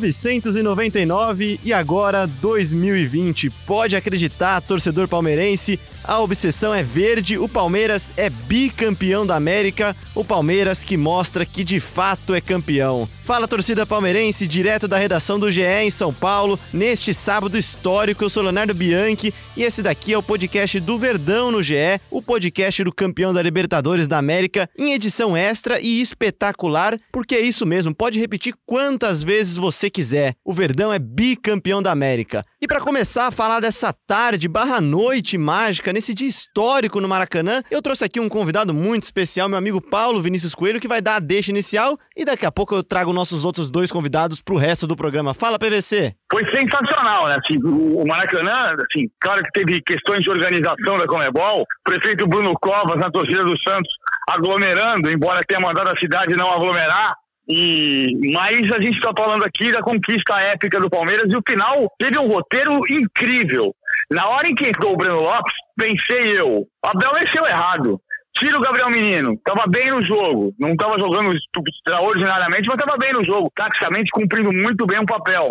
...1999 0.00 1.60
e 1.64 1.72
agora 1.72 2.26
2020. 2.26 3.50
Pode 3.66 3.96
acreditar, 3.96 4.60
torcedor 4.60 5.08
palmeirense, 5.08 5.78
a 6.06 6.20
obsessão 6.20 6.72
é 6.72 6.82
verde, 6.82 7.38
o 7.38 7.48
Palmeiras 7.48 8.12
é 8.16 8.30
bicampeão 8.30 9.26
da 9.26 9.34
América, 9.36 9.96
o 10.14 10.24
Palmeiras 10.24 10.84
que 10.84 10.96
mostra 10.96 11.44
que 11.44 11.64
de 11.64 11.80
fato 11.80 12.34
é 12.34 12.40
campeão. 12.40 13.08
Fala 13.24 13.48
torcida 13.48 13.84
palmeirense, 13.84 14.46
direto 14.46 14.86
da 14.86 14.96
redação 14.96 15.36
do 15.36 15.50
GE 15.50 15.62
em 15.62 15.90
São 15.90 16.14
Paulo, 16.14 16.58
neste 16.72 17.12
sábado 17.12 17.58
histórico, 17.58 18.22
eu 18.22 18.30
sou 18.30 18.42
Leonardo 18.42 18.72
Bianchi 18.72 19.34
e 19.56 19.64
esse 19.64 19.82
daqui 19.82 20.12
é 20.12 20.18
o 20.18 20.22
podcast 20.22 20.78
do 20.78 20.96
Verdão 20.96 21.50
no 21.50 21.60
GE, 21.60 22.00
o 22.08 22.22
podcast 22.22 22.84
do 22.84 22.92
campeão 22.92 23.34
da 23.34 23.42
Libertadores 23.42 24.06
da 24.06 24.16
América, 24.16 24.70
em 24.78 24.92
edição 24.92 25.36
extra 25.36 25.80
e 25.80 26.00
espetacular, 26.00 26.96
porque 27.10 27.34
é 27.34 27.40
isso 27.40 27.66
mesmo, 27.66 27.92
pode 27.92 28.20
repetir 28.20 28.54
quantas 28.64 29.24
vezes 29.24 29.56
você 29.56 29.90
quiser. 29.90 30.34
O 30.44 30.52
Verdão 30.52 30.92
é 30.92 30.98
bicampeão 30.98 31.82
da 31.82 31.90
América. 31.90 32.44
E 32.62 32.68
para 32.68 32.80
começar 32.80 33.26
a 33.26 33.32
falar 33.32 33.58
dessa 33.58 33.92
tarde 33.92 34.46
barra 34.46 34.80
noite 34.80 35.36
mágica, 35.36 35.92
nesse 35.96 36.12
dia 36.12 36.28
histórico 36.28 37.00
no 37.00 37.08
Maracanã, 37.08 37.62
eu 37.70 37.80
trouxe 37.80 38.04
aqui 38.04 38.20
um 38.20 38.28
convidado 38.28 38.74
muito 38.74 39.04
especial, 39.04 39.48
meu 39.48 39.56
amigo 39.56 39.80
Paulo 39.80 40.20
Vinícius 40.20 40.54
Coelho, 40.54 40.78
que 40.78 40.86
vai 40.86 41.00
dar 41.00 41.16
a 41.16 41.18
deixa 41.18 41.50
inicial 41.50 41.96
e 42.14 42.22
daqui 42.22 42.44
a 42.44 42.52
pouco 42.52 42.74
eu 42.74 42.84
trago 42.84 43.14
nossos 43.14 43.46
outros 43.46 43.70
dois 43.70 43.90
convidados 43.90 44.42
pro 44.42 44.56
resto 44.56 44.86
do 44.86 44.94
programa. 44.94 45.32
Fala, 45.32 45.58
PVC! 45.58 46.14
Foi 46.30 46.44
sensacional, 46.50 47.28
né? 47.28 47.38
Assim, 47.42 47.58
o 47.64 48.04
Maracanã, 48.06 48.76
assim, 48.90 49.08
claro 49.18 49.42
que 49.42 49.52
teve 49.52 49.80
questões 49.80 50.22
de 50.22 50.28
organização 50.28 50.98
da 50.98 51.06
Comebol, 51.06 51.64
prefeito 51.82 52.26
Bruno 52.26 52.52
Covas 52.60 52.98
na 52.98 53.10
torcida 53.10 53.42
do 53.42 53.58
Santos 53.62 53.90
aglomerando, 54.28 55.10
embora 55.10 55.46
tenha 55.48 55.60
mandado 55.60 55.88
a 55.88 55.96
cidade 55.96 56.36
não 56.36 56.52
aglomerar, 56.52 57.14
e 57.48 58.32
mas 58.32 58.70
a 58.72 58.80
gente 58.80 58.96
está 58.96 59.12
falando 59.16 59.44
aqui 59.44 59.70
da 59.70 59.80
conquista 59.80 60.38
épica 60.40 60.80
do 60.80 60.90
Palmeiras 60.90 61.32
e 61.32 61.36
o 61.36 61.42
final 61.46 61.90
teve 61.98 62.18
um 62.18 62.26
roteiro 62.26 62.80
incrível. 62.90 63.74
Na 64.10 64.28
hora 64.28 64.48
em 64.48 64.54
que 64.54 64.68
entrou 64.68 64.92
o 64.92 64.96
Breno 64.96 65.20
Lopes, 65.20 65.54
pensei 65.76 66.38
eu, 66.38 66.66
Abel 66.82 67.14
mexeu 67.14 67.44
errado. 67.46 68.00
Tira 68.36 68.58
o 68.58 68.60
Gabriel 68.60 68.90
Menino, 68.90 69.40
tava 69.42 69.66
bem 69.66 69.90
no 69.90 70.02
jogo, 70.02 70.54
não 70.58 70.76
tava 70.76 70.98
jogando 70.98 71.32
extraordinariamente, 71.32 72.68
mas 72.68 72.76
tava 72.76 72.98
bem 72.98 73.12
no 73.14 73.24
jogo, 73.24 73.50
taticamente 73.54 74.10
cumprindo 74.10 74.52
muito 74.52 74.84
bem 74.86 74.98
o 74.98 75.06
papel. 75.06 75.50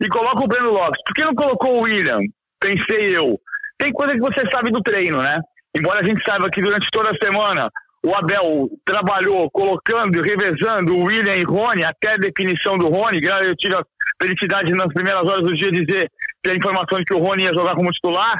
E 0.00 0.08
coloca 0.08 0.44
o 0.44 0.46
Breno 0.46 0.70
Lopes. 0.70 1.02
Por 1.04 1.14
que 1.14 1.24
não 1.24 1.34
colocou 1.34 1.78
o 1.78 1.80
William? 1.82 2.20
Pensei 2.60 3.16
eu. 3.16 3.40
Tem 3.78 3.92
coisa 3.92 4.12
que 4.12 4.20
você 4.20 4.48
sabe 4.50 4.70
do 4.70 4.82
treino, 4.82 5.22
né? 5.22 5.40
Embora 5.74 6.00
a 6.00 6.04
gente 6.04 6.22
saiba 6.22 6.50
que 6.50 6.60
durante 6.60 6.88
toda 6.90 7.10
a 7.10 7.14
semana 7.14 7.70
o 8.04 8.14
Abel 8.14 8.68
trabalhou 8.84 9.50
colocando 9.50 10.18
e 10.18 10.22
revezando 10.22 10.94
o 10.94 11.04
William 11.04 11.36
e 11.36 11.44
Rony 11.44 11.84
até 11.84 12.14
a 12.14 12.18
definição 12.18 12.76
do 12.76 12.88
Rony. 12.88 13.20
Eu 13.24 13.56
tive 13.56 13.74
a 13.74 13.84
felicidade 14.20 14.72
nas 14.72 14.92
primeiras 14.92 15.26
horas 15.26 15.44
do 15.44 15.54
dia 15.54 15.70
dizer 15.72 16.10
ter 16.42 16.52
a 16.52 16.56
informação 16.56 16.98
de 16.98 17.04
que 17.04 17.14
o 17.14 17.18
Rony 17.18 17.44
ia 17.44 17.54
jogar 17.54 17.74
como 17.74 17.90
titular. 17.90 18.38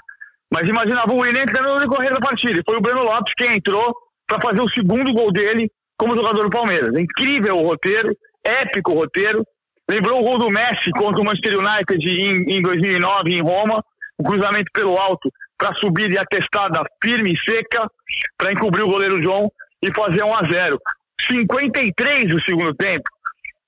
Mas 0.52 0.68
imaginava 0.68 1.12
o 1.12 1.18
William 1.18 1.42
entrando 1.42 1.74
no 1.74 1.80
decorrer 1.80 2.12
da 2.12 2.20
partida. 2.20 2.62
Foi 2.64 2.76
o 2.76 2.80
Breno 2.80 3.02
Lopes 3.02 3.34
quem 3.36 3.56
entrou 3.56 3.94
para 4.26 4.40
fazer 4.40 4.60
o 4.60 4.68
segundo 4.68 5.12
gol 5.12 5.30
dele 5.30 5.70
como 5.98 6.16
jogador 6.16 6.44
do 6.44 6.50
Palmeiras. 6.50 6.94
Incrível 6.94 7.56
o 7.56 7.66
roteiro, 7.66 8.16
épico 8.44 8.92
o 8.92 8.94
roteiro. 8.94 9.44
Lembrou 9.90 10.20
o 10.20 10.22
gol 10.22 10.38
do 10.38 10.50
Messi 10.50 10.90
contra 10.92 11.20
o 11.20 11.24
Manchester 11.24 11.58
United 11.58 12.08
em, 12.08 12.56
em 12.56 12.62
2009 12.62 13.34
em 13.34 13.42
Roma. 13.42 13.84
O 14.16 14.24
cruzamento 14.24 14.70
pelo 14.72 14.96
alto 14.98 15.30
para 15.56 15.74
subir 15.74 16.10
e 16.10 16.18
atestada 16.18 16.82
firme 17.02 17.32
e 17.32 17.36
seca 17.36 17.90
para 18.36 18.52
encobrir 18.52 18.84
o 18.84 18.88
goleiro 18.88 19.20
João 19.20 19.50
e 19.82 19.92
fazer 19.92 20.22
1 20.22 20.34
a 20.34 20.42
0 20.46 20.80
53 21.26 22.32
o 22.32 22.40
segundo 22.40 22.74
tempo. 22.74 23.08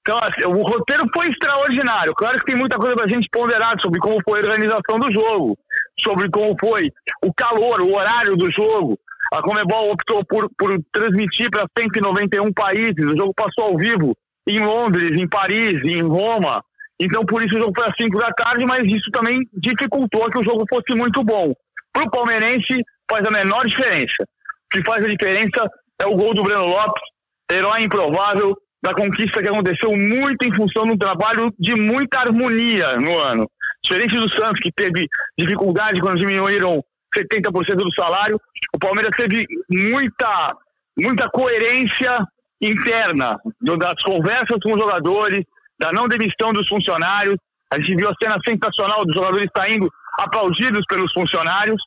Então, 0.00 0.18
assim, 0.22 0.44
o 0.44 0.62
roteiro 0.62 1.04
foi 1.12 1.28
extraordinário. 1.28 2.14
Claro 2.14 2.38
que 2.38 2.46
tem 2.46 2.56
muita 2.56 2.76
coisa 2.78 2.94
para 2.94 3.04
a 3.04 3.08
gente 3.08 3.28
ponderar 3.30 3.78
sobre 3.80 4.00
como 4.00 4.18
foi 4.26 4.40
a 4.40 4.42
organização 4.42 4.98
do 4.98 5.10
jogo, 5.10 5.58
sobre 5.98 6.28
como 6.30 6.56
foi 6.58 6.90
o 7.22 7.32
calor, 7.34 7.80
o 7.82 7.94
horário 7.94 8.36
do 8.36 8.50
jogo. 8.50 8.98
A 9.32 9.42
Comebol 9.42 9.92
optou 9.92 10.24
por, 10.24 10.50
por 10.58 10.76
transmitir 10.90 11.50
para 11.50 11.66
191 11.78 12.52
países. 12.52 13.04
O 13.04 13.16
jogo 13.16 13.34
passou 13.34 13.64
ao 13.64 13.76
vivo 13.76 14.16
em 14.46 14.58
Londres, 14.58 15.20
em 15.20 15.28
Paris, 15.28 15.82
em 15.84 16.02
Roma. 16.02 16.64
Então, 16.98 17.24
por 17.24 17.42
isso 17.42 17.54
o 17.56 17.58
jogo 17.58 17.72
foi 17.76 17.86
às 17.86 17.94
5 17.96 18.18
da 18.18 18.30
tarde, 18.30 18.64
mas 18.64 18.90
isso 18.90 19.10
também 19.10 19.40
dificultou 19.52 20.30
que 20.30 20.38
o 20.38 20.42
jogo 20.42 20.64
fosse 20.68 20.94
muito 20.94 21.22
bom. 21.22 21.54
Para 21.92 22.04
o 22.04 22.10
palmeirense, 22.10 22.82
faz 23.08 23.26
a 23.26 23.30
menor 23.30 23.66
diferença. 23.66 24.22
O 24.22 24.68
que 24.70 24.84
faz 24.84 25.04
a 25.04 25.08
diferença 25.08 25.68
é 25.98 26.06
o 26.06 26.16
gol 26.16 26.34
do 26.34 26.42
Breno 26.42 26.66
Lopes, 26.66 27.02
herói 27.50 27.82
improvável 27.82 28.56
da 28.82 28.94
conquista 28.94 29.42
que 29.42 29.48
aconteceu 29.48 29.94
muito 29.96 30.42
em 30.44 30.54
função 30.54 30.84
de 30.84 30.92
um 30.92 30.98
trabalho 30.98 31.52
de 31.58 31.74
muita 31.74 32.20
harmonia 32.20 32.96
no 32.96 33.18
ano. 33.18 33.50
Diferente 33.82 34.16
do 34.16 34.28
Santos, 34.28 34.60
que 34.60 34.72
teve 34.72 35.06
dificuldade 35.38 36.00
quando 36.00 36.18
diminuíram 36.18 36.82
70% 37.14 37.76
do 37.76 37.92
salário, 37.92 38.40
o 38.74 38.78
Palmeiras 38.78 39.14
teve 39.16 39.46
muita, 39.70 40.56
muita 40.98 41.28
coerência 41.28 42.18
interna 42.60 43.38
das 43.60 44.02
conversas 44.02 44.58
com 44.62 44.72
os 44.72 44.80
jogadores, 44.80 45.44
da 45.78 45.92
não 45.92 46.08
demissão 46.08 46.52
dos 46.52 46.68
funcionários. 46.68 47.36
A 47.72 47.78
gente 47.78 47.96
viu 47.96 48.08
a 48.08 48.14
cena 48.20 48.38
sensacional 48.44 49.04
dos 49.04 49.14
jogadores 49.14 49.48
saindo 49.56 49.90
aplaudidos 50.18 50.84
pelos 50.86 51.12
funcionários. 51.12 51.82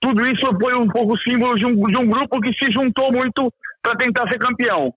Tudo 0.00 0.26
isso 0.26 0.46
foi 0.60 0.74
um 0.74 0.88
pouco 0.88 1.18
símbolo 1.18 1.54
de 1.54 1.66
um, 1.66 1.86
de 1.86 1.96
um 1.96 2.06
grupo 2.06 2.40
que 2.40 2.52
se 2.52 2.70
juntou 2.70 3.12
muito 3.12 3.52
para 3.82 3.96
tentar 3.96 4.28
ser 4.28 4.38
campeão. 4.38 4.92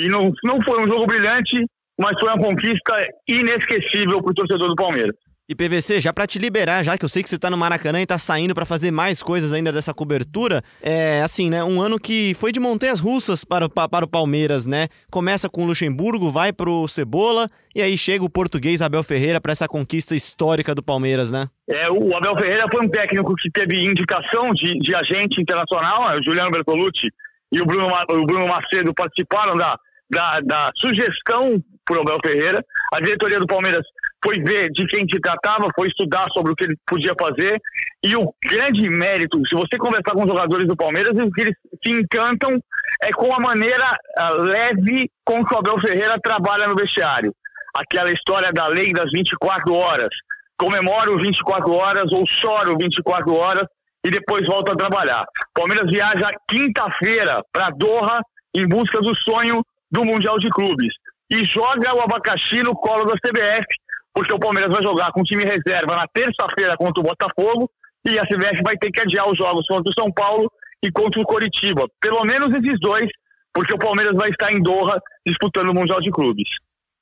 E 0.00 0.08
não, 0.08 0.32
não 0.42 0.60
foi 0.62 0.82
um 0.82 0.86
jogo 0.86 1.06
brilhante, 1.06 1.64
mas 1.98 2.18
foi 2.18 2.28
uma 2.28 2.38
conquista 2.38 3.06
inesquecível 3.28 4.22
para 4.22 4.30
o 4.30 4.34
torcedor 4.34 4.68
do 4.68 4.76
Palmeiras. 4.76 5.14
E 5.50 5.54
PVC, 5.56 6.00
já 6.00 6.12
para 6.12 6.28
te 6.28 6.38
liberar, 6.38 6.84
já 6.84 6.96
que 6.96 7.04
eu 7.04 7.08
sei 7.08 7.24
que 7.24 7.28
você 7.28 7.36
tá 7.36 7.50
no 7.50 7.56
Maracanã 7.56 8.00
e 8.00 8.06
tá 8.06 8.16
saindo 8.18 8.54
para 8.54 8.64
fazer 8.64 8.92
mais 8.92 9.20
coisas 9.20 9.52
ainda 9.52 9.72
dessa 9.72 9.92
cobertura, 9.92 10.62
é 10.80 11.22
assim, 11.22 11.50
né? 11.50 11.64
Um 11.64 11.82
ano 11.82 11.98
que 11.98 12.34
foi 12.34 12.52
de 12.52 12.60
montanhas 12.60 13.00
russas 13.00 13.44
para, 13.44 13.66
o, 13.66 13.68
para 13.68 14.04
o 14.04 14.08
Palmeiras, 14.08 14.64
né? 14.64 14.86
Começa 15.10 15.50
com 15.50 15.64
o 15.64 15.66
Luxemburgo, 15.66 16.30
vai 16.30 16.52
pro 16.52 16.86
Cebola 16.86 17.50
e 17.74 17.82
aí 17.82 17.98
chega 17.98 18.24
o 18.24 18.30
português 18.30 18.80
Abel 18.80 19.02
Ferreira 19.02 19.40
para 19.40 19.50
essa 19.50 19.66
conquista 19.66 20.14
histórica 20.14 20.72
do 20.72 20.84
Palmeiras, 20.84 21.32
né? 21.32 21.48
É, 21.68 21.90
o 21.90 22.14
Abel 22.14 22.36
Ferreira 22.36 22.66
foi 22.70 22.86
um 22.86 22.88
técnico 22.88 23.34
que 23.34 23.50
teve 23.50 23.84
indicação 23.84 24.52
de, 24.52 24.78
de 24.78 24.94
agente 24.94 25.42
internacional, 25.42 26.10
né? 26.10 26.16
o 26.16 26.22
Juliano 26.22 26.52
Bertolucci 26.52 27.08
e 27.50 27.60
o 27.60 27.66
Bruno, 27.66 27.88
o 27.88 28.24
Bruno 28.24 28.46
Macedo 28.46 28.94
participaram 28.94 29.56
da, 29.56 29.76
da, 30.10 30.40
da 30.40 30.70
sugestão 30.76 31.62
por 31.86 31.98
Abel 31.98 32.18
Ferreira. 32.22 32.64
A 32.92 33.00
diretoria 33.00 33.40
do 33.40 33.46
Palmeiras 33.46 33.84
foi 34.22 34.40
ver 34.40 34.70
de 34.70 34.86
quem 34.86 35.08
se 35.08 35.18
tratava, 35.20 35.68
foi 35.74 35.88
estudar 35.88 36.28
sobre 36.30 36.52
o 36.52 36.56
que 36.56 36.64
ele 36.64 36.76
podia 36.86 37.14
fazer. 37.18 37.60
E 38.04 38.14
o 38.16 38.32
grande 38.44 38.88
mérito, 38.88 39.40
se 39.46 39.54
você 39.54 39.78
conversar 39.78 40.12
com 40.12 40.22
os 40.22 40.28
jogadores 40.28 40.66
do 40.66 40.76
Palmeiras, 40.76 41.16
o 41.16 41.30
que 41.30 41.40
eles 41.40 41.54
se 41.82 41.90
encantam 41.90 42.60
é 43.02 43.10
com 43.12 43.34
a 43.34 43.40
maneira 43.40 43.96
uh, 44.18 44.42
leve 44.42 45.10
com 45.24 45.44
que 45.44 45.54
o 45.54 45.58
Abel 45.58 45.80
Ferreira 45.80 46.18
trabalha 46.20 46.68
no 46.68 46.76
vestiário. 46.76 47.34
Aquela 47.74 48.12
história 48.12 48.52
da 48.52 48.66
lei 48.66 48.92
das 48.92 49.10
24 49.10 49.72
horas. 49.72 50.10
Comemoro 50.58 51.16
24 51.16 51.72
horas 51.72 52.12
ou 52.12 52.26
choro 52.26 52.76
24 52.78 53.32
horas 53.34 53.66
e 54.04 54.10
depois 54.10 54.46
volto 54.46 54.72
a 54.72 54.76
trabalhar. 54.76 55.24
Palmeiras 55.54 55.90
viaja 55.90 56.30
quinta-feira 56.48 57.42
para 57.52 57.70
Doha 57.70 58.20
em 58.54 58.66
busca 58.66 59.00
do 59.00 59.14
sonho 59.14 59.64
do 59.90 60.04
Mundial 60.04 60.38
de 60.38 60.48
Clubes 60.50 60.94
e 61.30 61.44
joga 61.44 61.94
o 61.94 62.00
abacaxi 62.00 62.62
no 62.62 62.74
colo 62.74 63.04
da 63.04 63.14
CBF 63.16 63.66
porque 64.12 64.32
o 64.32 64.38
Palmeiras 64.38 64.72
vai 64.72 64.82
jogar 64.82 65.12
com 65.12 65.22
time 65.22 65.44
reserva 65.44 65.96
na 65.96 66.06
terça-feira 66.12 66.76
contra 66.76 67.00
o 67.00 67.04
Botafogo 67.04 67.70
e 68.04 68.18
a 68.18 68.26
CBF 68.26 68.62
vai 68.62 68.76
ter 68.76 68.90
que 68.90 69.00
adiar 69.00 69.28
os 69.30 69.38
jogos 69.38 69.66
contra 69.66 69.90
o 69.90 69.94
São 69.94 70.10
Paulo 70.12 70.50
e 70.82 70.90
contra 70.90 71.20
o 71.20 71.24
Coritiba. 71.24 71.86
Pelo 72.00 72.24
menos 72.24 72.50
esses 72.56 72.78
dois, 72.80 73.08
porque 73.52 73.74
o 73.74 73.78
Palmeiras 73.78 74.14
vai 74.14 74.30
estar 74.30 74.52
em 74.52 74.62
Doha 74.62 75.00
disputando 75.26 75.70
o 75.70 75.74
Mundial 75.74 76.00
de 76.00 76.10
Clubes. 76.10 76.48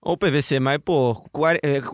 Ô 0.00 0.16
PVC, 0.16 0.60
mas 0.60 0.78
pô, 0.78 1.24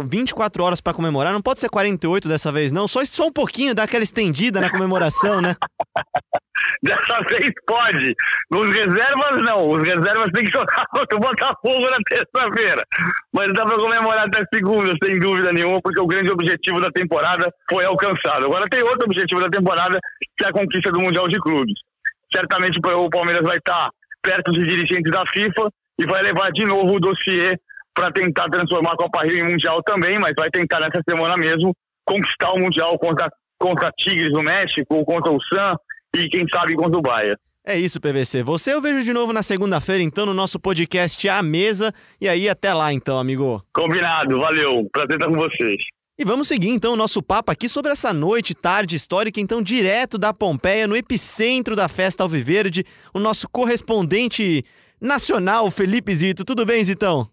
24 0.05 0.63
horas 0.63 0.81
para 0.81 0.93
comemorar, 0.93 1.33
não 1.33 1.41
pode 1.41 1.59
ser 1.59 1.71
48 1.71 2.29
dessa 2.29 2.53
vez 2.53 2.71
não? 2.71 2.87
Só, 2.87 3.03
só 3.07 3.27
um 3.27 3.33
pouquinho, 3.33 3.75
dar 3.75 3.85
aquela 3.85 4.05
estendida 4.05 4.61
na 4.61 4.71
comemoração, 4.71 5.41
né? 5.41 5.57
Dessa 6.83 7.21
vez 7.23 7.51
pode. 7.67 8.15
Nos 8.51 8.73
reservas, 8.73 9.43
não. 9.43 9.71
Os 9.71 9.87
reservas 9.87 10.31
têm 10.33 10.45
que 10.45 10.53
jogar 10.53 10.87
contra 10.89 11.17
o 11.17 11.21
Botafogo 11.21 11.91
na 11.91 11.99
terça-feira. 12.07 12.85
Mas 13.33 13.53
dá 13.55 13.65
para 13.65 13.79
comemorar 13.79 14.27
até 14.27 14.45
segunda, 14.53 14.95
sem 15.03 15.19
dúvida 15.19 15.53
nenhuma, 15.53 15.81
porque 15.83 16.01
o 16.01 16.07
grande 16.07 16.31
objetivo 16.31 16.81
da 16.81 16.91
temporada 16.91 17.53
foi 17.71 17.85
alcançado. 17.85 18.45
Agora 18.45 18.69
tem 18.69 18.83
outro 18.83 19.07
objetivo 19.07 19.41
da 19.41 19.49
temporada, 19.49 19.99
que 20.37 20.45
é 20.45 20.49
a 20.49 20.53
conquista 20.53 20.93
do 20.93 21.01
Mundial 21.01 21.27
de 21.27 21.39
Clubes. 21.41 21.75
Certamente 22.33 22.79
o 22.79 23.11
Palmeiras 23.11 23.43
vai 23.43 23.59
estar 23.59 23.91
perto 24.23 24.53
dos 24.53 24.67
dirigentes 24.67 25.11
da 25.11 25.25
FIFA 25.27 25.71
e 25.99 26.07
vai 26.07 26.23
levar 26.23 26.51
de 26.53 26.65
novo 26.65 26.95
o 26.95 27.01
dossiê 27.01 27.59
para 27.95 28.11
tentar 28.11 28.49
transformar 28.51 28.93
a 28.93 28.97
Copa 28.97 29.23
Rio 29.23 29.39
em 29.39 29.51
Mundial 29.51 29.83
também, 29.83 30.19
mas 30.19 30.35
vai 30.37 30.51
tentar 30.51 30.81
nessa 30.81 31.01
semana 31.09 31.37
mesmo 31.37 31.73
conquistar 32.05 32.53
o 32.53 32.59
Mundial 32.59 32.99
contra, 32.99 33.31
contra 33.59 33.91
Tigres 33.93 34.33
no 34.33 34.43
México, 34.43 35.05
contra 35.05 35.33
o 35.33 35.41
Sam 35.41 35.77
e 36.15 36.29
quem 36.29 36.47
sabe 36.49 36.75
contra 36.75 36.99
o 36.99 37.03
Bahia. 37.03 37.39
É 37.67 37.79
isso, 37.79 37.99
PVC. 37.99 38.43
Você 38.43 38.75
eu 38.75 38.83
vejo 38.83 39.03
de 39.03 39.13
novo 39.13 39.33
na 39.33 39.43
segunda-feira, 39.43 40.03
então, 40.03 40.27
no 40.27 40.35
nosso 40.35 40.61
podcast 40.61 41.27
A 41.31 41.43
Mesa. 41.43 41.95
E 42.21 42.29
aí, 42.29 42.47
até 42.47 42.75
lá, 42.75 42.93
então, 42.93 43.19
amigo. 43.19 43.65
Combinado, 43.73 44.39
valeu. 44.39 44.87
Prazer 44.93 45.17
estar 45.17 45.29
com 45.29 45.37
vocês. 45.37 45.83
E 46.19 46.25
vamos 46.25 46.47
seguir 46.47 46.69
então 46.69 46.93
o 46.93 46.97
nosso 46.97 47.23
papo 47.23 47.51
aqui 47.51 47.69
sobre 47.69 47.91
essa 47.91 48.13
noite, 48.13 48.55
tarde 48.55 48.95
histórica, 48.95 49.41
então 49.41 49.61
direto 49.61 50.17
da 50.17 50.33
Pompeia, 50.33 50.87
no 50.87 50.97
epicentro 50.97 51.75
da 51.75 51.89
festa 51.89 52.23
Alviverde, 52.23 52.85
o 53.13 53.19
nosso 53.19 53.49
correspondente 53.49 54.63
nacional, 55.01 55.71
Felipe 55.73 56.15
Zito. 56.15 56.45
Tudo 56.45 56.65
bem, 56.65 56.85
Zitão? 56.85 57.29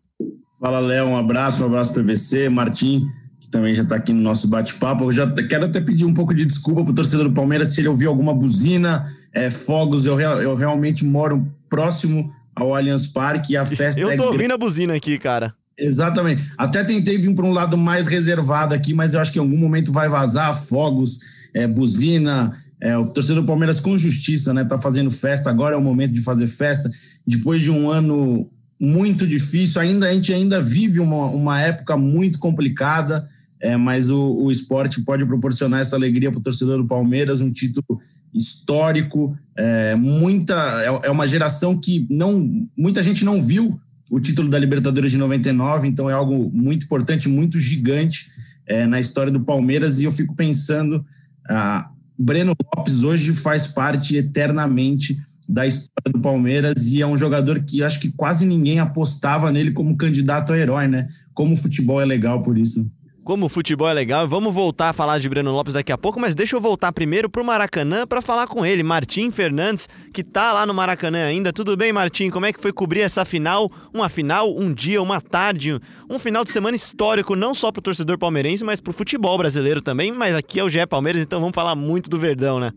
Fala, 0.62 0.80
Léo. 0.80 1.08
Um 1.08 1.18
abraço, 1.18 1.64
um 1.64 1.66
abraço 1.66 1.92
PVC, 1.92 2.48
Martim, 2.48 3.10
que 3.40 3.50
também 3.50 3.74
já 3.74 3.82
está 3.82 3.96
aqui 3.96 4.14
no 4.14 4.22
nosso 4.22 4.48
bate-papo. 4.48 5.06
Eu 5.06 5.12
já 5.12 5.28
quero 5.28 5.66
até 5.66 5.82
pedir 5.82 6.06
um 6.06 6.14
pouco 6.14 6.36
de 6.36 6.46
desculpa 6.46 6.84
para 6.84 6.92
o 6.92 6.94
torcedor 6.94 7.28
do 7.28 7.34
Palmeiras 7.34 7.70
se 7.70 7.82
ele 7.82 7.88
ouviu 7.88 8.12
alguma 8.12 8.32
buzina, 8.32 9.12
é, 9.34 9.50
fogos. 9.50 10.06
Eu, 10.06 10.22
eu 10.22 10.54
realmente 10.54 11.04
moro 11.04 11.52
próximo 11.68 12.32
ao 12.56 12.76
Allianz 12.76 13.08
Parque 13.08 13.54
e 13.54 13.58
a 13.58 13.66
festa 13.66 14.00
Eu 14.00 14.12
é 14.12 14.16
tô 14.16 14.26
é 14.26 14.28
ouvindo 14.28 14.54
a 14.54 14.58
buzina 14.58 14.94
aqui, 14.94 15.18
cara. 15.18 15.52
Exatamente. 15.76 16.44
Até 16.56 16.84
tentei 16.84 17.18
vir 17.18 17.34
para 17.34 17.46
um 17.46 17.54
lado 17.54 17.76
mais 17.76 18.06
reservado 18.06 18.76
aqui, 18.76 18.94
mas 18.94 19.16
eu 19.16 19.20
acho 19.20 19.34
que 19.34 19.40
em 19.40 19.42
algum 19.42 19.58
momento 19.58 19.92
vai 19.92 20.08
vazar 20.08 20.56
fogos, 20.56 21.18
é, 21.56 21.66
buzina. 21.66 22.56
É, 22.80 22.96
o 22.96 23.08
torcedor 23.08 23.42
do 23.42 23.48
Palmeiras 23.48 23.80
com 23.80 23.98
justiça, 23.98 24.54
né? 24.54 24.64
Tá 24.64 24.78
fazendo 24.78 25.10
festa. 25.10 25.50
Agora 25.50 25.74
é 25.74 25.78
o 25.78 25.82
momento 25.82 26.12
de 26.12 26.22
fazer 26.22 26.46
festa. 26.46 26.92
Depois 27.26 27.64
de 27.64 27.72
um 27.72 27.90
ano 27.90 28.48
muito 28.82 29.28
difícil. 29.28 29.80
Ainda 29.80 30.10
a 30.10 30.14
gente 30.14 30.34
ainda 30.34 30.60
vive 30.60 31.00
uma, 31.00 31.28
uma 31.28 31.62
época 31.62 31.96
muito 31.96 32.40
complicada, 32.40 33.30
é, 33.60 33.78
mas 33.78 34.10
o, 34.10 34.44
o 34.44 34.50
esporte 34.50 35.02
pode 35.02 35.24
proporcionar 35.24 35.82
essa 35.82 35.96
alegria 35.96 36.32
para 36.32 36.40
o 36.40 36.44
torcedor 36.44 36.80
do 36.80 36.88
Palmeiras, 36.88 37.42
um 37.42 37.52
título 37.52 38.00
histórico. 38.34 39.38
É, 39.56 39.94
muita 39.94 40.56
é, 40.82 41.08
é 41.08 41.12
uma 41.12 41.28
geração 41.28 41.78
que 41.78 42.08
não 42.10 42.68
muita 42.76 43.04
gente 43.04 43.24
não 43.24 43.40
viu 43.40 43.80
o 44.10 44.20
título 44.20 44.50
da 44.50 44.58
Libertadores 44.58 45.12
de 45.12 45.18
99, 45.18 45.88
então 45.88 46.10
é 46.10 46.14
algo 46.14 46.50
muito 46.52 46.86
importante, 46.86 47.30
muito 47.30 47.60
gigante 47.60 48.32
é, 48.66 48.88
na 48.88 49.00
história 49.00 49.32
do 49.32 49.42
Palmeiras. 49.42 50.00
E 50.00 50.06
eu 50.06 50.12
fico 50.12 50.36
pensando, 50.36 51.06
ah, 51.48 51.88
Breno 52.18 52.54
Lopes 52.76 53.04
hoje 53.04 53.32
faz 53.32 53.68
parte 53.68 54.18
eternamente 54.18 55.18
da 55.52 55.68
história 55.68 56.14
do 56.14 56.20
Palmeiras 56.20 56.94
e 56.94 57.02
é 57.02 57.06
um 57.06 57.18
jogador 57.18 57.62
que 57.62 57.84
acho 57.84 58.00
que 58.00 58.10
quase 58.14 58.46
ninguém 58.46 58.80
apostava 58.80 59.52
nele 59.52 59.72
como 59.72 59.98
candidato 59.98 60.54
a 60.54 60.58
herói, 60.58 60.88
né? 60.88 61.10
Como 61.34 61.54
o 61.54 61.58
futebol 61.58 62.00
é 62.00 62.06
legal 62.06 62.42
por 62.42 62.58
isso. 62.58 62.90
Como 63.24 63.46
o 63.46 63.50
futebol 63.50 63.88
é 63.88 63.94
legal, 63.94 64.28
vamos 64.28 64.52
voltar 64.52 64.90
a 64.90 64.94
falar 64.94 65.20
de 65.20 65.30
Breno 65.30 65.52
Lopes 65.52 65.76
daqui 65.76 65.92
a 65.92 65.98
pouco, 65.98 66.20
mas 66.20 66.34
deixa 66.34 66.56
eu 66.56 66.62
voltar 66.62 66.92
primeiro 66.92 67.30
pro 67.30 67.46
Maracanã 67.46 68.08
para 68.08 68.20
falar 68.20 68.48
com 68.48 68.66
ele, 68.66 68.82
Martim 68.82 69.30
Fernandes, 69.30 69.88
que 70.12 70.24
tá 70.24 70.52
lá 70.52 70.66
no 70.66 70.74
Maracanã 70.74 71.26
ainda. 71.26 71.54
Tudo 71.54 71.78
bem, 71.78 71.94
Martim? 71.94 72.32
Como 72.32 72.48
é 72.48 72.54
que 72.54 72.60
foi 72.60 72.74
cobrir 72.74 73.02
essa 73.02 73.24
final? 73.24 73.70
Uma 73.94 74.10
final, 74.10 74.58
um 74.58 74.74
dia, 74.74 75.02
uma 75.02 75.22
tarde, 75.22 75.80
um 76.10 76.18
final 76.18 76.44
de 76.44 76.50
semana 76.50 76.76
histórico, 76.76 77.36
não 77.36 77.54
só 77.54 77.72
pro 77.72 77.82
torcedor 77.82 78.18
palmeirense, 78.18 78.64
mas 78.64 78.80
pro 78.80 78.92
futebol 78.92 79.38
brasileiro 79.38 79.82
também. 79.82 80.12
Mas 80.12 80.36
aqui 80.36 80.60
é 80.60 80.64
o 80.64 80.70
GE 80.70 80.88
Palmeiras, 80.88 81.22
então 81.22 81.40
vamos 81.40 81.54
falar 81.54 81.76
muito 81.76 82.10
do 82.10 82.18
Verdão, 82.18 82.60
né? 82.60 82.72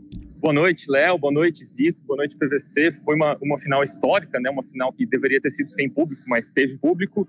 Boa 0.45 0.53
noite, 0.53 0.91
Léo. 0.91 1.17
Boa 1.17 1.33
noite, 1.33 1.65
Zito. 1.65 2.03
Boa 2.03 2.19
noite, 2.19 2.37
PVC. 2.37 2.93
Foi 2.93 3.17
uma, 3.17 3.35
uma 3.41 3.59
final 3.59 3.83
histórica, 3.83 4.39
né? 4.39 4.51
Uma 4.51 4.63
final 4.63 4.93
que 4.93 5.07
deveria 5.07 5.41
ter 5.41 5.51
sido 5.51 5.71
sem 5.71 5.89
público, 5.89 6.21
mas 6.29 6.51
teve 6.51 6.77
público. 6.77 7.27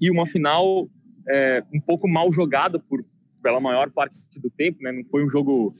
E 0.00 0.10
uma 0.10 0.24
final 0.24 0.88
é, 1.28 1.62
um 1.70 1.78
pouco 1.78 2.08
mal 2.08 2.32
jogada 2.32 2.78
por, 2.78 2.98
pela 3.42 3.60
maior 3.60 3.90
parte 3.90 4.16
do 4.38 4.48
tempo, 4.48 4.82
né? 4.82 4.90
Não 4.90 5.04
foi 5.04 5.22
um 5.22 5.28
jogo 5.28 5.74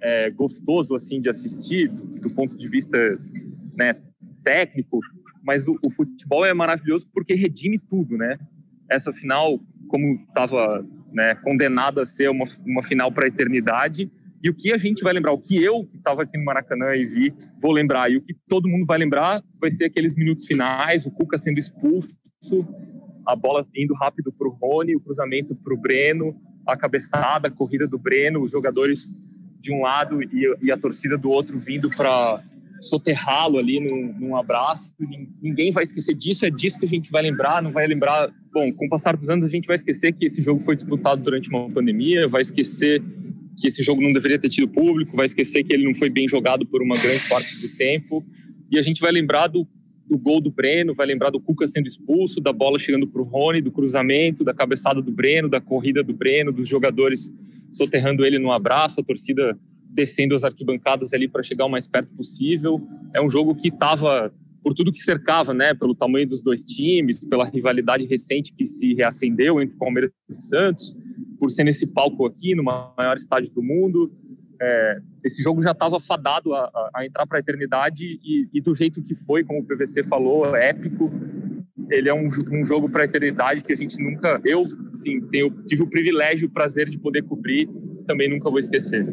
é, 0.00 0.30
gostoso, 0.30 0.94
assim, 0.94 1.20
de 1.20 1.28
assistir, 1.28 1.88
do, 1.88 2.04
do 2.04 2.32
ponto 2.32 2.56
de 2.56 2.68
vista 2.68 2.96
né, 3.76 3.96
técnico. 4.44 5.00
Mas 5.42 5.66
o, 5.66 5.76
o, 5.84 5.90
futebol 5.90 6.44
é 6.44 6.54
maravilhoso 6.54 7.04
porque 7.12 7.34
redime 7.34 7.80
tudo, 7.80 8.16
né? 8.16 8.38
Essa 8.88 9.12
final, 9.12 9.58
como 9.88 10.24
estava 10.28 10.86
né, 11.12 11.34
condenada 11.34 12.02
a 12.02 12.06
ser 12.06 12.30
uma, 12.30 12.44
uma 12.64 12.82
final 12.84 13.10
para 13.10 13.24
a 13.24 13.28
eternidade 13.28 14.08
e 14.42 14.50
o 14.50 14.54
que 14.54 14.72
a 14.72 14.76
gente 14.76 15.02
vai 15.02 15.12
lembrar, 15.12 15.32
o 15.32 15.38
que 15.40 15.62
eu 15.62 15.84
que 15.84 15.96
estava 15.96 16.22
aqui 16.22 16.36
no 16.36 16.44
Maracanã 16.44 16.94
e 16.96 17.04
vi, 17.04 17.32
vou 17.60 17.72
lembrar, 17.72 18.10
e 18.10 18.16
o 18.16 18.20
que 18.20 18.34
todo 18.48 18.68
mundo 18.68 18.84
vai 18.84 18.98
lembrar 18.98 19.40
vai 19.60 19.70
ser 19.70 19.84
aqueles 19.84 20.16
minutos 20.16 20.46
finais, 20.46 21.06
o 21.06 21.10
Cuca 21.10 21.38
sendo 21.38 21.58
expulso, 21.58 22.16
a 23.26 23.36
bola 23.36 23.62
indo 23.76 23.94
rápido 23.94 24.32
para 24.32 24.48
o 24.48 24.50
Rony, 24.50 24.96
o 24.96 25.00
cruzamento 25.00 25.54
para 25.54 25.72
o 25.72 25.76
Breno, 25.76 26.34
a 26.66 26.76
cabeçada, 26.76 27.48
a 27.48 27.50
corrida 27.50 27.86
do 27.86 27.98
Breno, 27.98 28.42
os 28.42 28.50
jogadores 28.50 29.04
de 29.60 29.72
um 29.72 29.82
lado 29.82 30.22
e, 30.22 30.56
e 30.60 30.72
a 30.72 30.76
torcida 30.76 31.16
do 31.16 31.30
outro 31.30 31.58
vindo 31.58 31.88
para 31.88 32.42
soterrá-lo 32.80 33.58
ali 33.58 33.78
num, 33.78 34.12
num, 34.18 34.36
abraço. 34.36 34.92
Ninguém 35.40 35.70
vai 35.70 35.84
esquecer 35.84 36.14
disso, 36.14 36.44
é 36.44 36.50
disso 36.50 36.80
que 36.80 36.84
a 36.84 36.88
gente 36.88 37.12
vai 37.12 37.22
lembrar. 37.22 37.62
Não 37.62 37.70
vai 37.70 37.86
lembrar. 37.86 38.28
Bom, 38.52 38.72
com 38.72 38.86
o 38.86 38.88
passar 38.88 39.16
dos 39.16 39.28
anos, 39.28 39.46
a 39.46 39.48
gente 39.48 39.66
vai 39.66 39.76
esquecer 39.76 40.12
que 40.12 40.26
esse 40.26 40.42
jogo 40.42 40.60
foi 40.60 40.74
disputado 40.74 41.22
durante 41.22 41.48
uma 41.48 41.70
pandemia, 41.70 42.28
vai 42.28 42.42
esquecer 42.42 43.00
que 43.58 43.68
esse 43.68 43.82
jogo 43.82 44.00
não 44.00 44.12
deveria 44.12 44.38
ter 44.38 44.48
tido 44.48 44.68
público, 44.68 45.16
vai 45.16 45.26
esquecer 45.26 45.62
que 45.62 45.72
ele 45.72 45.84
não 45.84 45.94
foi 45.94 46.10
bem 46.10 46.26
jogado 46.28 46.66
por 46.66 46.82
uma 46.82 46.96
grande 46.96 47.28
parte 47.28 47.60
do 47.60 47.76
tempo. 47.76 48.24
E 48.70 48.78
a 48.78 48.82
gente 48.82 49.00
vai 49.00 49.12
lembrar 49.12 49.48
do, 49.48 49.66
do 50.08 50.18
gol 50.18 50.40
do 50.40 50.50
Breno, 50.50 50.94
vai 50.94 51.06
lembrar 51.06 51.30
do 51.30 51.40
Cuca 51.40 51.68
sendo 51.68 51.86
expulso, 51.86 52.40
da 52.40 52.52
bola 52.52 52.78
chegando 52.78 53.06
para 53.06 53.20
o 53.20 53.24
Rony, 53.24 53.60
do 53.60 53.70
cruzamento, 53.70 54.44
da 54.44 54.54
cabeçada 54.54 55.00
do 55.02 55.12
Breno, 55.12 55.48
da 55.48 55.60
corrida 55.60 56.02
do 56.02 56.12
Breno, 56.12 56.52
dos 56.52 56.68
jogadores 56.68 57.30
soterrando 57.72 58.24
ele 58.24 58.38
no 58.38 58.52
abraço, 58.52 59.00
a 59.00 59.04
torcida 59.04 59.58
descendo 59.88 60.34
as 60.34 60.44
arquibancadas 60.44 61.12
ali 61.12 61.28
para 61.28 61.42
chegar 61.42 61.66
o 61.66 61.68
mais 61.68 61.86
perto 61.86 62.14
possível. 62.16 62.80
É 63.14 63.20
um 63.20 63.30
jogo 63.30 63.54
que 63.54 63.68
estava 63.68 64.32
por 64.62 64.74
tudo 64.74 64.92
que 64.92 65.00
cercava, 65.00 65.52
né, 65.52 65.74
pelo 65.74 65.94
tamanho 65.94 66.26
dos 66.26 66.40
dois 66.40 66.62
times, 66.62 67.24
pela 67.24 67.48
rivalidade 67.48 68.06
recente 68.06 68.52
que 68.52 68.64
se 68.64 68.94
reacendeu 68.94 69.60
entre 69.60 69.76
Palmeiras 69.76 70.12
e 70.30 70.34
Santos, 70.34 70.96
por 71.42 71.50
ser 71.50 71.64
nesse 71.64 71.88
palco 71.88 72.24
aqui, 72.24 72.54
no 72.54 72.62
maior 72.62 73.16
estádio 73.16 73.50
do 73.50 73.60
mundo. 73.60 74.12
É, 74.60 75.00
esse 75.24 75.42
jogo 75.42 75.60
já 75.60 75.72
estava 75.72 75.98
fadado 75.98 76.54
a, 76.54 76.90
a, 76.94 77.04
entrar 77.04 77.26
para 77.26 77.38
a 77.38 77.40
eternidade 77.40 78.20
e, 78.22 78.48
e, 78.54 78.60
do 78.60 78.72
jeito 78.76 79.02
que 79.02 79.12
foi, 79.12 79.42
como 79.42 79.58
o 79.58 79.64
PVC 79.64 80.04
falou, 80.04 80.54
é 80.54 80.68
épico. 80.68 81.10
Ele 81.90 82.08
é 82.08 82.14
um, 82.14 82.28
um 82.52 82.64
jogo 82.64 82.88
para 82.88 83.02
a 83.02 83.06
eternidade 83.06 83.64
que 83.64 83.72
a 83.72 83.76
gente 83.76 84.00
nunca, 84.00 84.40
eu, 84.44 84.64
sim, 84.94 85.20
tenho, 85.32 85.50
tive 85.66 85.82
o 85.82 85.90
privilégio, 85.90 86.46
o 86.46 86.50
prazer 86.50 86.88
de 86.88 86.96
poder 86.96 87.22
cobrir, 87.22 87.68
também 88.06 88.30
nunca 88.30 88.48
vou 88.48 88.60
esquecer. 88.60 89.04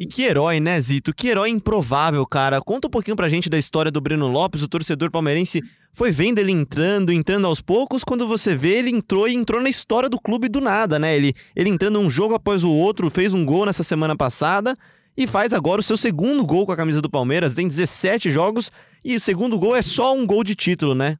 E 0.00 0.06
que 0.06 0.22
herói, 0.22 0.60
né, 0.60 0.80
Zito? 0.80 1.12
Que 1.12 1.28
herói 1.28 1.50
improvável, 1.50 2.24
cara. 2.24 2.60
Conta 2.60 2.86
um 2.86 2.90
pouquinho 2.90 3.16
pra 3.16 3.28
gente 3.28 3.50
da 3.50 3.58
história 3.58 3.90
do 3.90 4.00
Breno 4.00 4.28
Lopes, 4.28 4.62
o 4.62 4.68
torcedor 4.68 5.10
palmeirense 5.10 5.60
foi 5.92 6.12
vendo 6.12 6.38
ele 6.38 6.52
entrando, 6.52 7.12
entrando 7.12 7.46
aos 7.48 7.60
poucos. 7.60 8.04
Quando 8.04 8.28
você 8.28 8.54
vê, 8.54 8.78
ele 8.78 8.90
entrou 8.90 9.26
e 9.26 9.34
entrou 9.34 9.60
na 9.60 9.68
história 9.68 10.08
do 10.08 10.20
clube 10.20 10.48
do 10.48 10.60
nada, 10.60 10.98
né? 11.00 11.16
Ele, 11.16 11.34
ele 11.56 11.68
entrando 11.68 11.98
um 11.98 12.08
jogo 12.08 12.34
após 12.34 12.62
o 12.62 12.70
outro, 12.70 13.10
fez 13.10 13.34
um 13.34 13.44
gol 13.44 13.66
nessa 13.66 13.82
semana 13.82 14.14
passada 14.16 14.76
e 15.16 15.26
faz 15.26 15.52
agora 15.52 15.80
o 15.80 15.82
seu 15.82 15.96
segundo 15.96 16.46
gol 16.46 16.64
com 16.64 16.70
a 16.70 16.76
camisa 16.76 17.02
do 17.02 17.10
Palmeiras. 17.10 17.56
Tem 17.56 17.66
17 17.66 18.30
jogos 18.30 18.70
e 19.04 19.16
o 19.16 19.20
segundo 19.20 19.58
gol 19.58 19.74
é 19.74 19.82
só 19.82 20.14
um 20.16 20.24
gol 20.24 20.44
de 20.44 20.54
título, 20.54 20.94
né? 20.94 21.18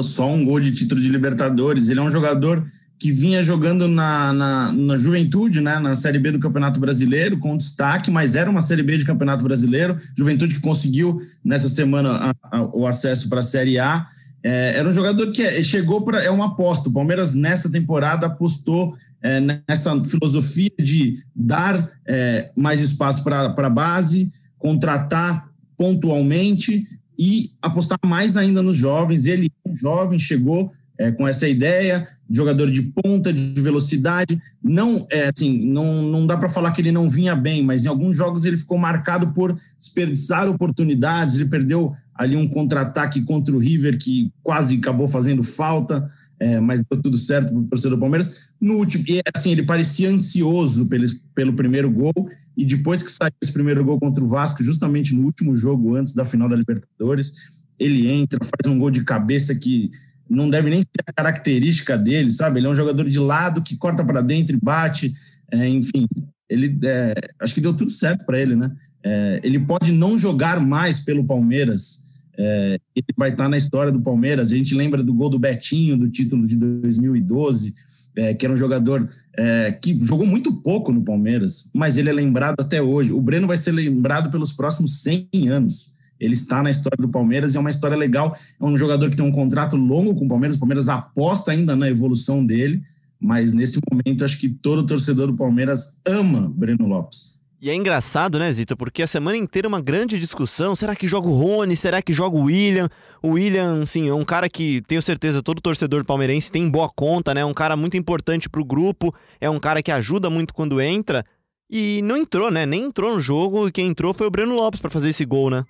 Só 0.00 0.26
um 0.26 0.42
gol 0.42 0.60
de 0.60 0.72
título 0.72 0.98
de 0.98 1.10
Libertadores. 1.10 1.90
Ele 1.90 2.00
é 2.00 2.02
um 2.02 2.10
jogador 2.10 2.66
que 3.00 3.10
vinha 3.10 3.42
jogando 3.42 3.88
na, 3.88 4.30
na, 4.30 4.72
na, 4.72 4.94
Juventude, 4.94 5.62
né, 5.62 5.78
na 5.78 5.94
Série 5.94 6.18
B 6.18 6.32
do 6.32 6.38
Campeonato 6.38 6.78
Brasileiro, 6.78 7.38
com 7.38 7.56
destaque, 7.56 8.10
mas 8.10 8.36
era 8.36 8.50
uma 8.50 8.60
Série 8.60 8.82
B 8.82 8.98
de 8.98 9.06
Campeonato 9.06 9.42
Brasileiro. 9.42 9.98
Juventude 10.14 10.56
que 10.56 10.60
conseguiu 10.60 11.22
nessa 11.42 11.70
semana 11.70 12.34
a, 12.42 12.58
a, 12.58 12.62
o 12.76 12.86
acesso 12.86 13.30
para 13.30 13.38
a 13.38 13.42
Série 13.42 13.78
A. 13.78 14.06
É, 14.44 14.74
era 14.76 14.86
um 14.86 14.92
jogador 14.92 15.32
que 15.32 15.42
é, 15.42 15.62
chegou 15.62 16.02
para. 16.02 16.22
É 16.22 16.30
uma 16.30 16.48
aposta. 16.48 16.90
O 16.90 16.92
Palmeiras, 16.92 17.32
nessa 17.32 17.72
temporada, 17.72 18.26
apostou 18.26 18.94
é, 19.22 19.40
nessa 19.66 20.04
filosofia 20.04 20.70
de 20.78 21.22
dar 21.34 21.90
é, 22.06 22.50
mais 22.54 22.82
espaço 22.82 23.24
para 23.24 23.46
a 23.46 23.70
base, 23.70 24.30
contratar 24.58 25.48
pontualmente 25.74 26.86
e 27.18 27.50
apostar 27.62 27.98
mais 28.04 28.36
ainda 28.36 28.62
nos 28.62 28.76
jovens. 28.76 29.24
Ele, 29.24 29.50
um 29.66 29.74
jovem, 29.74 30.18
chegou 30.18 30.70
é, 31.00 31.10
com 31.10 31.26
essa 31.26 31.48
ideia, 31.48 32.06
jogador 32.28 32.70
de 32.70 32.82
ponta, 32.82 33.32
de 33.32 33.58
velocidade. 33.58 34.38
Não, 34.62 35.06
é, 35.10 35.30
assim, 35.34 35.64
não, 35.64 36.02
não 36.02 36.26
dá 36.26 36.36
para 36.36 36.50
falar 36.50 36.72
que 36.72 36.82
ele 36.82 36.92
não 36.92 37.08
vinha 37.08 37.34
bem, 37.34 37.64
mas 37.64 37.86
em 37.86 37.88
alguns 37.88 38.14
jogos 38.14 38.44
ele 38.44 38.58
ficou 38.58 38.76
marcado 38.76 39.32
por 39.32 39.58
desperdiçar 39.78 40.46
oportunidades. 40.46 41.36
Ele 41.36 41.48
perdeu 41.48 41.94
ali 42.14 42.36
um 42.36 42.46
contra-ataque 42.46 43.22
contra 43.22 43.54
o 43.54 43.58
River 43.58 43.98
que 43.98 44.30
quase 44.42 44.76
acabou 44.76 45.08
fazendo 45.08 45.42
falta, 45.42 46.06
é, 46.38 46.60
mas 46.60 46.82
deu 46.82 47.00
tudo 47.00 47.16
certo 47.16 47.48
para 47.48 47.58
o 47.60 47.64
torcedor 47.64 47.96
do 47.96 48.00
Palmeiras. 48.00 48.50
No 48.60 48.74
último, 48.74 49.02
e, 49.08 49.22
assim, 49.34 49.52
ele 49.52 49.62
parecia 49.62 50.10
ansioso 50.10 50.86
pelo, 50.86 51.06
pelo 51.34 51.54
primeiro 51.54 51.90
gol 51.90 52.28
e 52.54 52.62
depois 52.62 53.02
que 53.02 53.10
saiu 53.10 53.32
esse 53.42 53.54
primeiro 53.54 53.82
gol 53.82 53.98
contra 53.98 54.22
o 54.22 54.28
Vasco, 54.28 54.62
justamente 54.62 55.14
no 55.14 55.24
último 55.24 55.54
jogo 55.54 55.96
antes 55.96 56.12
da 56.12 56.26
final 56.26 56.46
da 56.46 56.56
Libertadores, 56.56 57.36
ele 57.78 58.06
entra, 58.06 58.38
faz 58.42 58.70
um 58.70 58.78
gol 58.78 58.90
de 58.90 59.02
cabeça 59.02 59.54
que 59.54 59.88
não 60.30 60.48
deve 60.48 60.70
nem 60.70 60.80
ser 60.80 61.04
a 61.06 61.12
característica 61.12 61.98
dele, 61.98 62.30
sabe? 62.30 62.60
Ele 62.60 62.66
é 62.68 62.70
um 62.70 62.74
jogador 62.74 63.04
de 63.04 63.18
lado 63.18 63.62
que 63.62 63.76
corta 63.76 64.04
para 64.04 64.20
dentro 64.20 64.54
e 64.54 64.60
bate, 64.62 65.12
é, 65.50 65.68
enfim. 65.68 66.06
Ele 66.48 66.78
é, 66.84 67.14
acho 67.40 67.54
que 67.54 67.60
deu 67.60 67.74
tudo 67.74 67.90
certo 67.90 68.24
para 68.24 68.40
ele, 68.40 68.54
né? 68.54 68.70
É, 69.02 69.40
ele 69.42 69.58
pode 69.58 69.90
não 69.92 70.16
jogar 70.16 70.60
mais 70.60 71.00
pelo 71.00 71.24
Palmeiras. 71.24 72.10
É, 72.38 72.78
ele 72.94 73.06
vai 73.16 73.30
estar 73.30 73.48
na 73.48 73.56
história 73.56 73.90
do 73.90 74.00
Palmeiras. 74.00 74.52
A 74.52 74.56
gente 74.56 74.74
lembra 74.74 75.02
do 75.02 75.12
gol 75.12 75.30
do 75.30 75.38
Betinho, 75.38 75.96
do 75.96 76.08
título 76.08 76.46
de 76.46 76.56
2012, 76.56 77.74
é, 78.16 78.32
que 78.32 78.46
era 78.46 78.52
um 78.52 78.56
jogador 78.56 79.08
é, 79.36 79.72
que 79.72 79.98
jogou 80.00 80.26
muito 80.26 80.52
pouco 80.62 80.92
no 80.92 81.02
Palmeiras, 81.02 81.70
mas 81.74 81.96
ele 81.96 82.08
é 82.08 82.12
lembrado 82.12 82.56
até 82.58 82.80
hoje. 82.80 83.12
O 83.12 83.20
Breno 83.20 83.46
vai 83.46 83.56
ser 83.56 83.72
lembrado 83.72 84.30
pelos 84.30 84.52
próximos 84.52 85.00
100 85.02 85.28
anos. 85.48 85.94
Ele 86.20 86.34
está 86.34 86.62
na 86.62 86.70
história 86.70 86.98
do 86.98 87.08
Palmeiras 87.08 87.54
e 87.54 87.56
é 87.56 87.60
uma 87.60 87.70
história 87.70 87.96
legal. 87.96 88.36
É 88.60 88.64
um 88.64 88.76
jogador 88.76 89.08
que 89.08 89.16
tem 89.16 89.24
um 89.24 89.32
contrato 89.32 89.76
longo 89.76 90.14
com 90.14 90.26
o 90.26 90.28
Palmeiras. 90.28 90.56
O 90.56 90.60
Palmeiras 90.60 90.88
aposta 90.88 91.50
ainda 91.52 91.74
na 91.74 91.88
evolução 91.88 92.44
dele, 92.44 92.82
mas 93.18 93.52
nesse 93.52 93.80
momento 93.90 94.24
acho 94.24 94.38
que 94.38 94.48
todo 94.48 94.86
torcedor 94.86 95.28
do 95.28 95.36
Palmeiras 95.36 95.98
ama 96.06 96.52
Breno 96.54 96.86
Lopes. 96.86 97.40
E 97.62 97.68
é 97.68 97.74
engraçado, 97.74 98.38
né, 98.38 98.50
Zito? 98.50 98.74
Porque 98.74 99.02
a 99.02 99.06
semana 99.06 99.36
inteira 99.36 99.66
é 99.66 99.68
uma 99.68 99.82
grande 99.82 100.18
discussão. 100.18 100.74
Será 100.74 100.96
que 100.96 101.06
joga 101.06 101.28
o 101.28 101.32
Rony? 101.32 101.76
Será 101.76 102.00
que 102.00 102.10
joga 102.10 102.34
o 102.34 102.44
William? 102.44 102.88
O 103.22 103.32
William, 103.32 103.84
sim, 103.84 104.08
é 104.08 104.14
um 104.14 104.24
cara 104.24 104.48
que 104.48 104.82
tenho 104.88 105.02
certeza 105.02 105.42
todo 105.42 105.60
torcedor 105.60 106.02
palmeirense 106.02 106.50
tem 106.50 106.70
boa 106.70 106.88
conta, 106.88 107.34
né? 107.34 107.42
É 107.42 107.44
um 107.44 107.52
cara 107.52 107.76
muito 107.76 107.98
importante 107.98 108.48
pro 108.48 108.64
grupo, 108.64 109.14
é 109.38 109.50
um 109.50 109.58
cara 109.58 109.82
que 109.82 109.92
ajuda 109.92 110.30
muito 110.30 110.54
quando 110.54 110.80
entra. 110.80 111.22
E 111.68 112.00
não 112.02 112.16
entrou, 112.16 112.50
né? 112.50 112.64
Nem 112.64 112.84
entrou 112.84 113.14
no 113.14 113.20
jogo 113.20 113.68
e 113.68 113.72
quem 113.72 113.88
entrou 113.88 114.14
foi 114.14 114.26
o 114.26 114.30
Breno 114.30 114.54
Lopes 114.54 114.80
para 114.80 114.90
fazer 114.90 115.10
esse 115.10 115.26
gol, 115.26 115.50
né? 115.50 115.62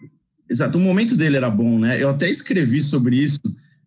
Exato, 0.50 0.78
o 0.78 0.80
momento 0.80 1.16
dele 1.16 1.36
era 1.36 1.48
bom, 1.48 1.78
né? 1.78 2.02
Eu 2.02 2.08
até 2.08 2.28
escrevi 2.28 2.82
sobre 2.82 3.16
isso 3.16 3.40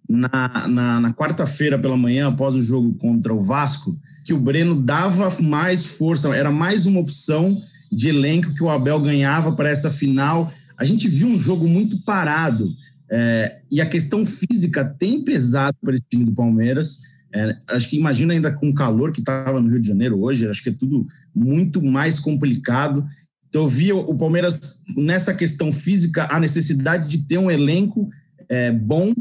na, 0.08 0.67
na, 0.67 1.00
na 1.01 1.13
quarta-feira 1.13 1.77
pela 1.77 1.98
manhã, 1.98 2.29
após 2.29 2.55
o 2.55 2.62
jogo 2.62 2.93
contra 2.93 3.34
o 3.34 3.41
Vasco, 3.41 4.00
que 4.24 4.34
o 4.34 4.39
Breno 4.39 4.74
dava 4.74 5.29
mais 5.41 5.86
força, 5.86 6.34
era 6.34 6.50
mais 6.50 6.86
uma 6.86 7.01
opção 7.01 7.62
de 7.91 8.08
elenco 8.08 8.53
que 8.53 8.63
o 8.63 8.70
Abel 8.70 9.00
ganhava 9.01 9.51
para 9.51 9.70
essa 9.70 9.91
final. 9.91 10.51
A 10.77 10.86
gente 10.86 11.10
viu 11.10 11.27
um 11.27 11.38
jogo 11.38 11.67
muito 11.67 12.00
parado. 12.00 12.74
É, 13.12 13.60
e 13.70 13.82
a 13.82 13.86
questão 13.86 14.25
física 14.25 14.86
tem 14.86 15.22
pesado 15.24 15.77
para 15.84 15.93
esse 15.93 16.03
time 16.10 16.24
do 16.24 16.32
Palmeiras. 16.32 17.01
É, 17.34 17.58
acho 17.70 17.89
que 17.89 17.98
imagina 17.98 18.34
ainda 18.34 18.51
com 18.51 18.70
o 18.70 18.74
calor 18.74 19.12
que 19.12 19.20
estava 19.20 19.60
no 19.60 19.70
Rio 19.70 19.82
de 19.82 19.88
Janeiro 19.88 20.20
hoje, 20.22 20.48
acho 20.48 20.63
que 20.63 20.70
é 20.70 20.74
tudo 20.74 21.05
muito 21.36 21.82
mais 21.82 22.20
complicado. 22.20 23.05
Então, 23.53 23.62
eu 23.62 23.67
via 23.67 23.95
o 23.95 24.17
Palmeiras 24.17 24.83
nessa 24.98 25.31
questão 25.31 25.72
física, 25.72 26.27
a 26.31 26.39
necessidade 26.39 27.07
de 27.07 27.19
ter 27.19 27.38
um 27.38 27.51
elenco 27.51 28.10
é, 28.50 28.72
bom 28.72 29.13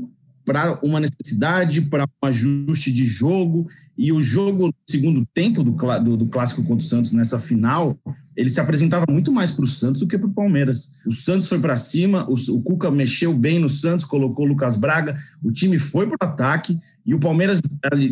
para 0.43 0.81
uma 0.83 0.99
necessidade, 0.99 1.83
para 1.83 2.05
um 2.05 2.27
ajuste 2.27 2.91
de 2.91 3.05
jogo. 3.05 3.69
E 3.97 4.11
o 4.11 4.23
jogo 4.23 4.69
no 4.69 4.75
segundo 4.89 5.29
tempo 5.35 5.63
do, 5.63 5.73
do, 5.73 6.17
do, 6.17 6.27
clássico 6.29 6.63
contra 6.63 6.83
o 6.83 6.89
Santos 6.89 7.13
nessa 7.13 7.39
final, 7.39 7.95
ele 8.37 8.49
se 8.49 8.61
apresentava 8.61 9.05
muito 9.11 9.31
mais 9.31 9.51
para 9.51 9.65
o 9.65 9.69
Santos 9.69 10.01
do 10.01 10.07
que 10.07 10.19
para 10.19 10.29
o 10.29 10.33
Palmeiras. 10.33 10.95
O 11.07 11.11
Santos 11.11 11.49
foi 11.49 11.59
para 11.59 11.77
cima, 11.77 12.27
o, 12.29 12.35
o, 12.35 12.63
Cuca 12.63 12.91
mexeu 12.91 13.33
bem 13.35 13.59
no 13.59 13.69
Santos, 13.69 14.05
colocou 14.05 14.45
o 14.45 14.49
Lucas 14.49 14.77
Braga, 14.77 15.19
o 15.43 15.53
time 15.53 15.79
foi 15.79 16.07
para 16.07 16.27
o 16.27 16.31
ataque 16.31 16.79
e 17.05 17.15
o 17.15 17.21
Palmeiras, 17.21 17.61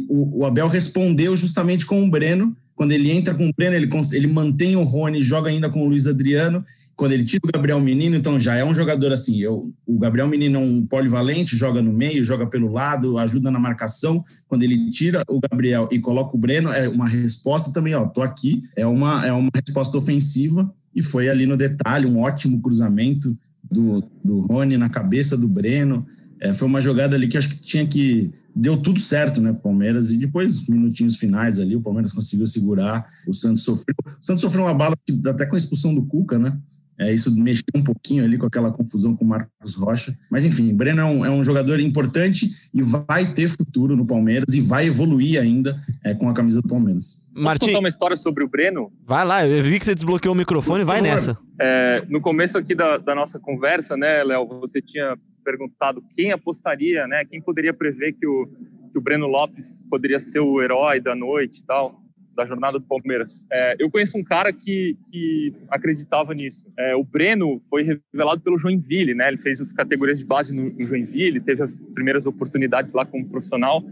o, 0.08 0.40
o 0.40 0.44
Abel 0.44 0.66
respondeu 0.66 1.36
justamente 1.36 1.86
com 1.86 2.04
o 2.04 2.10
Breno 2.10 2.56
quando 2.80 2.92
ele 2.92 3.10
entra 3.10 3.34
com 3.34 3.46
o 3.46 3.52
Breno, 3.52 3.76
ele, 3.76 3.90
ele 4.14 4.26
mantém 4.26 4.74
o 4.74 4.82
Rony, 4.82 5.20
joga 5.20 5.50
ainda 5.50 5.68
com 5.68 5.82
o 5.82 5.86
Luiz 5.86 6.06
Adriano. 6.06 6.64
Quando 7.00 7.12
ele 7.12 7.24
tira 7.24 7.40
o 7.42 7.50
Gabriel 7.50 7.80
Menino, 7.80 8.14
então 8.14 8.38
já 8.38 8.56
é 8.56 8.62
um 8.62 8.74
jogador 8.74 9.10
assim. 9.10 9.38
Eu, 9.38 9.72
o 9.86 9.98
Gabriel 9.98 10.28
Menino 10.28 10.58
é 10.58 10.62
um 10.62 10.84
polivalente, 10.84 11.56
joga 11.56 11.80
no 11.80 11.94
meio, 11.94 12.22
joga 12.22 12.46
pelo 12.46 12.70
lado, 12.70 13.16
ajuda 13.16 13.50
na 13.50 13.58
marcação. 13.58 14.22
Quando 14.46 14.64
ele 14.64 14.90
tira 14.90 15.22
o 15.26 15.40
Gabriel 15.40 15.88
e 15.90 15.98
coloca 15.98 16.36
o 16.36 16.38
Breno, 16.38 16.70
é 16.70 16.86
uma 16.90 17.08
resposta 17.08 17.72
também, 17.72 17.94
ó, 17.94 18.04
tô 18.04 18.20
aqui. 18.20 18.60
É 18.76 18.86
uma, 18.86 19.26
é 19.26 19.32
uma 19.32 19.48
resposta 19.54 19.96
ofensiva 19.96 20.70
e 20.94 21.02
foi 21.02 21.30
ali 21.30 21.46
no 21.46 21.56
detalhe 21.56 22.04
um 22.04 22.18
ótimo 22.20 22.60
cruzamento 22.60 23.34
do, 23.72 24.04
do 24.22 24.40
Rony 24.40 24.76
na 24.76 24.90
cabeça 24.90 25.38
do 25.38 25.48
Breno. 25.48 26.06
É, 26.38 26.52
foi 26.52 26.68
uma 26.68 26.82
jogada 26.82 27.16
ali 27.16 27.28
que 27.28 27.38
acho 27.38 27.48
que 27.48 27.62
tinha 27.62 27.86
que 27.86 28.30
deu 28.54 28.76
tudo 28.76 29.00
certo, 29.00 29.40
né, 29.40 29.52
Palmeiras, 29.54 30.10
e 30.10 30.18
depois, 30.18 30.66
minutinhos 30.66 31.16
finais 31.16 31.58
ali, 31.58 31.76
o 31.76 31.80
Palmeiras 31.80 32.12
conseguiu 32.12 32.46
segurar, 32.46 33.08
o 33.26 33.32
Santos 33.32 33.62
sofreu, 33.62 33.94
o 34.04 34.22
Santos 34.24 34.42
sofreu 34.42 34.64
uma 34.64 34.74
bala 34.74 34.96
até 35.26 35.46
com 35.46 35.54
a 35.54 35.58
expulsão 35.58 35.94
do 35.94 36.04
Cuca, 36.04 36.38
né, 36.38 36.58
é, 37.00 37.10
isso 37.10 37.34
mexeu 37.34 37.64
um 37.74 37.82
pouquinho 37.82 38.22
ali 38.22 38.36
com 38.36 38.44
aquela 38.44 38.70
confusão 38.70 39.16
com 39.16 39.24
o 39.24 39.28
Marcos 39.28 39.74
Rocha. 39.74 40.14
Mas, 40.30 40.44
enfim, 40.44 40.74
Breno 40.74 41.00
é 41.00 41.04
um, 41.04 41.24
é 41.24 41.30
um 41.30 41.42
jogador 41.42 41.80
importante 41.80 42.50
e 42.74 42.82
vai 42.82 43.32
ter 43.32 43.48
futuro 43.48 43.96
no 43.96 44.06
Palmeiras 44.06 44.54
e 44.54 44.60
vai 44.60 44.86
evoluir 44.86 45.40
ainda 45.40 45.80
é, 46.04 46.14
com 46.14 46.28
a 46.28 46.34
camisa 46.34 46.60
do 46.60 46.68
Palmeiras. 46.68 47.26
Martim, 47.34 47.68
contar 47.68 47.78
uma 47.78 47.88
história 47.88 48.16
sobre 48.16 48.44
o 48.44 48.48
Breno? 48.48 48.92
Vai 49.06 49.24
lá, 49.24 49.46
eu 49.46 49.62
vi 49.62 49.78
que 49.78 49.86
você 49.86 49.94
desbloqueou 49.94 50.34
o 50.34 50.36
microfone, 50.36 50.84
vai 50.84 51.00
nessa. 51.00 51.38
É, 51.58 52.02
no 52.06 52.20
começo 52.20 52.58
aqui 52.58 52.74
da, 52.74 52.98
da 52.98 53.14
nossa 53.14 53.40
conversa, 53.40 53.96
né, 53.96 54.22
Léo, 54.22 54.46
você 54.60 54.82
tinha 54.82 55.16
perguntado 55.42 56.04
quem 56.14 56.32
apostaria, 56.32 57.06
né? 57.06 57.24
Quem 57.24 57.40
poderia 57.40 57.72
prever 57.72 58.12
que 58.12 58.26
o, 58.26 58.46
que 58.92 58.98
o 58.98 59.00
Breno 59.00 59.26
Lopes 59.26 59.86
poderia 59.88 60.20
ser 60.20 60.40
o 60.40 60.60
herói 60.60 61.00
da 61.00 61.14
noite 61.14 61.60
e 61.60 61.64
tal, 61.64 61.99
da 62.40 62.46
jornada 62.46 62.78
do 62.78 62.86
Palmeiras. 62.86 63.44
É, 63.52 63.76
eu 63.78 63.90
conheço 63.90 64.16
um 64.16 64.24
cara 64.24 64.52
que, 64.52 64.96
que 65.10 65.52
acreditava 65.68 66.32
nisso. 66.32 66.66
É, 66.78 66.96
o 66.96 67.04
Breno 67.04 67.60
foi 67.68 67.82
revelado 67.82 68.40
pelo 68.40 68.58
Joinville, 68.58 69.14
né? 69.14 69.28
Ele 69.28 69.36
fez 69.36 69.60
as 69.60 69.72
categorias 69.72 70.20
de 70.20 70.26
base 70.26 70.56
no, 70.56 70.70
no 70.70 70.86
Joinville, 70.86 71.40
teve 71.40 71.62
as 71.62 71.78
primeiras 71.94 72.24
oportunidades 72.24 72.92
lá 72.94 73.04
como 73.04 73.28
profissional. 73.28 73.84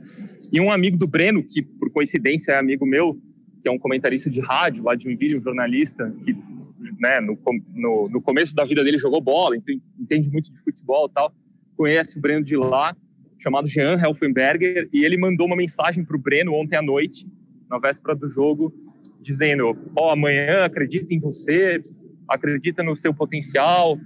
E 0.50 0.60
um 0.60 0.72
amigo 0.72 0.96
do 0.96 1.06
Breno, 1.06 1.42
que 1.42 1.60
por 1.62 1.90
coincidência 1.90 2.52
é 2.52 2.58
amigo 2.58 2.86
meu, 2.86 3.20
que 3.62 3.68
é 3.68 3.70
um 3.70 3.78
comentarista 3.78 4.30
de 4.30 4.40
rádio 4.40 4.84
lá 4.84 4.94
de 4.94 5.04
Joinville, 5.04 5.38
um 5.38 5.42
jornalista 5.42 6.10
que 6.24 6.34
né, 6.98 7.20
no, 7.20 7.38
no, 7.74 8.08
no, 8.08 8.22
começo 8.22 8.54
da 8.54 8.64
vida 8.64 8.82
dele 8.82 8.98
jogou 8.98 9.20
bola, 9.20 9.56
entende 9.98 10.30
muito 10.30 10.50
de 10.52 10.58
futebol 10.60 11.08
e 11.10 11.12
tal, 11.12 11.34
conhece 11.76 12.16
o 12.16 12.20
Breno 12.20 12.44
de 12.44 12.56
lá, 12.56 12.96
chamado 13.38 13.68
Jean 13.68 13.98
Helfenberger, 14.00 14.88
e 14.92 15.04
ele 15.04 15.18
mandou 15.18 15.46
uma 15.46 15.56
mensagem 15.56 16.04
para 16.04 16.16
o 16.16 16.20
Breno 16.20 16.54
ontem 16.54 16.76
à 16.76 16.82
noite, 16.82 17.26
na 17.68 17.78
véspera 17.78 18.14
do 18.14 18.30
jogo, 18.30 18.72
dizendo: 19.20 19.76
Ó, 19.96 20.08
oh, 20.08 20.10
amanhã 20.10 20.64
acredita 20.64 21.14
em 21.14 21.18
você, 21.18 21.82
acredita 22.28 22.82
no 22.82 22.94
seu 22.94 23.14
potencial, 23.14 23.98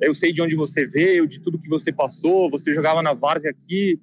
eu 0.00 0.14
sei 0.14 0.32
de 0.32 0.40
onde 0.40 0.54
você 0.54 0.86
veio, 0.86 1.26
de 1.26 1.40
tudo 1.40 1.58
que 1.58 1.68
você 1.68 1.92
passou, 1.92 2.50
você 2.50 2.72
jogava 2.72 3.02
na 3.02 3.14
Várzea 3.14 3.50
aqui, 3.50 4.00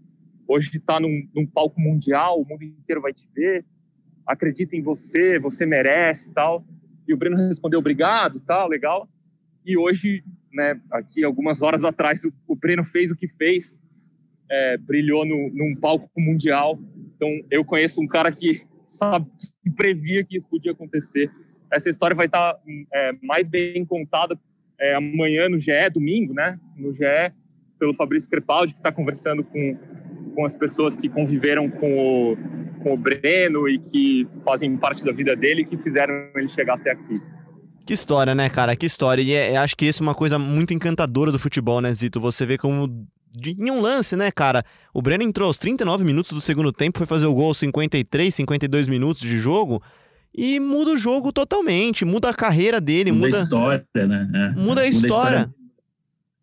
hoje 0.47 0.69
está 0.73 0.99
num, 0.99 1.27
num 1.33 1.45
palco 1.45 1.79
mundial, 1.79 2.41
o 2.41 2.45
mundo 2.47 2.63
inteiro 2.63 3.01
vai 3.01 3.13
te 3.13 3.27
ver, 3.33 3.65
acredita 4.25 4.75
em 4.75 4.81
você, 4.81 5.39
você 5.39 5.65
merece 5.65 6.31
tal. 6.33 6.65
E 7.07 7.13
o 7.13 7.17
Breno 7.17 7.37
respondeu 7.37 7.79
obrigado, 7.79 8.39
tal, 8.39 8.67
legal. 8.67 9.07
E 9.65 9.77
hoje, 9.77 10.23
né, 10.51 10.79
aqui 10.91 11.23
algumas 11.23 11.61
horas 11.61 11.83
atrás, 11.83 12.23
o, 12.23 12.33
o 12.47 12.55
Breno 12.55 12.83
fez 12.83 13.11
o 13.11 13.15
que 13.15 13.27
fez, 13.27 13.81
é, 14.49 14.77
brilhou 14.77 15.25
no, 15.25 15.49
num 15.53 15.75
palco 15.75 16.09
mundial. 16.17 16.79
Então, 17.15 17.29
eu 17.49 17.63
conheço 17.63 18.01
um 18.01 18.07
cara 18.07 18.31
que 18.31 18.63
sabe, 18.87 19.27
que 19.63 19.71
previa 19.71 20.23
que 20.23 20.37
isso 20.37 20.47
podia 20.47 20.71
acontecer. 20.71 21.31
Essa 21.71 21.89
história 21.89 22.15
vai 22.15 22.27
estar 22.27 22.55
é, 22.93 23.11
mais 23.21 23.47
bem 23.47 23.83
contada 23.85 24.39
é, 24.79 24.95
amanhã 24.95 25.49
no 25.49 25.59
GE, 25.59 25.71
domingo, 25.93 26.33
né? 26.33 26.59
No 26.75 26.93
GE, 26.93 27.03
pelo 27.79 27.93
Fabrício 27.93 28.29
Crepaldi, 28.29 28.73
que 28.73 28.79
está 28.79 28.91
conversando 28.91 29.43
com, 29.43 29.77
com 30.35 30.45
as 30.45 30.55
pessoas 30.55 30.95
que 30.95 31.09
conviveram 31.09 31.69
com 31.69 32.31
o, 32.33 32.37
com 32.83 32.93
o 32.93 32.97
Breno 32.97 33.67
e 33.67 33.79
que 33.79 34.27
fazem 34.43 34.75
parte 34.77 35.03
da 35.03 35.11
vida 35.11 35.35
dele 35.35 35.61
e 35.61 35.65
que 35.65 35.77
fizeram 35.77 36.13
ele 36.35 36.47
chegar 36.47 36.75
até 36.75 36.91
aqui. 36.91 37.15
Que 37.85 37.93
história, 37.93 38.33
né, 38.33 38.49
cara? 38.49 38.75
Que 38.75 38.87
história. 38.87 39.21
E 39.21 39.31
é, 39.31 39.57
acho 39.57 39.75
que 39.75 39.85
isso 39.85 40.01
é 40.01 40.05
uma 40.05 40.15
coisa 40.15 40.39
muito 40.39 40.73
encantadora 40.73 41.31
do 41.31 41.37
futebol, 41.37 41.79
né, 41.81 41.93
Zito? 41.93 42.19
Você 42.19 42.45
vê 42.45 42.57
como. 42.57 43.07
Em 43.43 43.71
um 43.71 43.81
lance, 43.81 44.15
né, 44.15 44.31
cara? 44.31 44.63
O 44.93 45.01
Breno 45.01 45.23
entrou 45.23 45.47
aos 45.47 45.57
39 45.57 46.03
minutos 46.03 46.31
do 46.31 46.41
segundo 46.41 46.71
tempo, 46.71 46.97
foi 46.97 47.07
fazer 47.07 47.25
o 47.25 47.33
gol 47.33 47.47
aos 47.47 47.57
53, 47.57 48.33
52 48.33 48.87
minutos 48.87 49.21
de 49.21 49.37
jogo 49.39 49.81
e 50.37 50.59
muda 50.59 50.91
o 50.91 50.97
jogo 50.97 51.31
totalmente, 51.31 52.03
muda 52.03 52.29
a 52.29 52.33
carreira 52.33 52.81
dele, 52.81 53.11
muda, 53.11 53.27
muda 53.27 53.39
a 53.39 53.43
história, 53.43 54.07
né? 54.07 54.29
É, 54.33 54.59
muda 54.59 54.81
a 54.81 54.87
história. 54.87 54.89
Muda 54.89 55.05
a 55.05 55.07
história. 55.07 55.55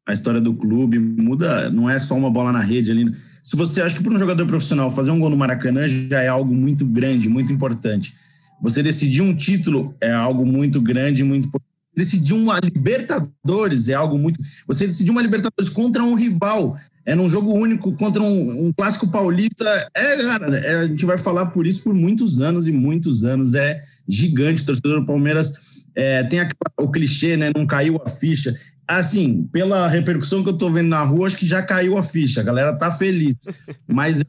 A 0.05 0.13
história 0.13 0.41
do 0.41 0.55
clube 0.55 0.99
muda, 0.99 1.71
não 1.71 1.89
é 1.89 1.99
só 1.99 2.15
uma 2.15 2.31
bola 2.31 2.51
na 2.53 2.61
rede 2.61 2.91
ali. 2.91 3.13
se 3.43 3.55
você 3.57 3.83
acha 3.83 3.97
que 3.97 4.03
para 4.03 4.13
um 4.13 4.19
jogador 4.19 4.47
profissional 4.47 4.91
fazer 4.91 5.11
um 5.11 5.19
gol 5.19 5.31
no 5.31 5.37
Maracanã 5.37 5.87
já 5.87 6.21
é 6.21 6.29
algo 6.29 6.53
muito 6.53 6.85
grande, 6.85 7.29
muito 7.29 7.53
importante. 7.53 8.15
Você 8.61 8.83
decidir 8.83 9.23
um 9.23 9.35
título 9.35 9.95
é 10.01 10.13
algo 10.13 10.47
muito 10.47 10.81
grande, 10.81 11.23
muito 11.23 11.49
importante. 11.49 11.72
Decidir 11.95 12.35
uma 12.35 12.59
Libertadores 12.59 13.89
é 13.89 13.95
algo 13.95 14.19
muito. 14.19 14.41
Você 14.67 14.87
decidir 14.87 15.11
uma 15.11 15.23
Libertadores 15.23 15.69
contra 15.69 16.03
um 16.03 16.15
rival, 16.15 16.77
é 17.05 17.15
num 17.15 17.29
jogo 17.29 17.53
único 17.53 17.93
contra 17.93 18.23
um, 18.23 18.67
um 18.67 18.73
clássico 18.73 19.11
paulista. 19.11 19.65
É, 19.95 20.17
cara, 20.17 20.57
é, 20.59 20.75
a 20.77 20.87
gente 20.87 21.05
vai 21.05 21.19
falar 21.19 21.47
por 21.47 21.67
isso 21.67 21.83
por 21.83 21.95
muitos 21.95 22.41
anos 22.41 22.69
e 22.69 22.73
muitos 22.73 23.25
anos. 23.25 23.55
É 23.55 23.83
gigante. 24.09 24.63
O 24.63 24.67
torcedor 24.67 25.01
do 25.01 25.07
Palmeiras 25.07 25.53
é, 25.95 26.23
tem 26.25 26.41
aquela, 26.41 26.73
o 26.81 26.91
clichê, 26.91 27.37
né? 27.37 27.51
Não 27.55 27.67
caiu 27.67 28.01
a 28.05 28.09
ficha. 28.09 28.55
Assim, 28.87 29.49
pela 29.53 29.89
repercussão 29.89 30.43
que 30.43 30.51
eu 30.51 30.59
tô 30.59 30.71
vendo 30.71 30.89
na 30.89 31.03
rua, 31.03 31.27
acho 31.27 31.37
que 31.37 31.47
já 31.47 31.63
caiu 31.63 31.97
a 31.97 32.03
ficha. 32.03 32.41
A 32.41 32.45
galera 32.45 32.77
tá 32.77 32.91
feliz. 32.91 33.35
Mas 33.87 34.23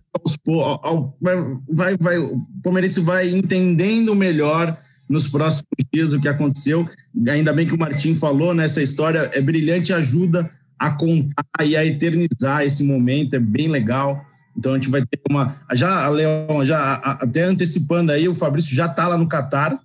vai, 1.70 1.98
vai, 2.00 2.18
o 2.18 2.42
Palmeirense 2.64 3.00
vai 3.02 3.30
entendendo 3.30 4.16
melhor 4.16 4.78
nos 5.10 5.28
próximos 5.28 5.68
dias 5.94 6.14
o 6.14 6.20
que 6.20 6.28
aconteceu. 6.28 6.88
Ainda 7.30 7.54
bem 7.54 7.68
que 7.68 7.74
o 7.74 7.80
Martim 7.80 8.16
falou, 8.16 8.54
né? 8.54 8.66
Essa 8.66 8.82
história 8.82 9.30
é 9.34 9.42
brilhante, 9.42 9.94
ajuda 9.94 10.50
a 10.78 10.92
contar 10.92 11.66
e 11.66 11.76
a 11.76 11.86
eternizar 11.86 12.64
esse 12.64 12.84
momento, 12.84 13.36
é 13.36 13.40
bem 13.40 13.68
legal. 13.68 14.26
Então 14.58 14.74
a 14.74 14.76
gente 14.76 14.90
vai 14.90 15.02
ter 15.02 15.20
uma. 15.30 15.56
Já, 15.74 16.08
Leão, 16.10 16.64
já 16.64 16.96
até 16.96 17.44
antecipando 17.44 18.12
aí, 18.12 18.28
o 18.28 18.36
Fabrício 18.36 18.76
já 18.76 18.86
está 18.86 19.08
lá 19.08 19.18
no 19.18 19.28
Catar 19.28 19.80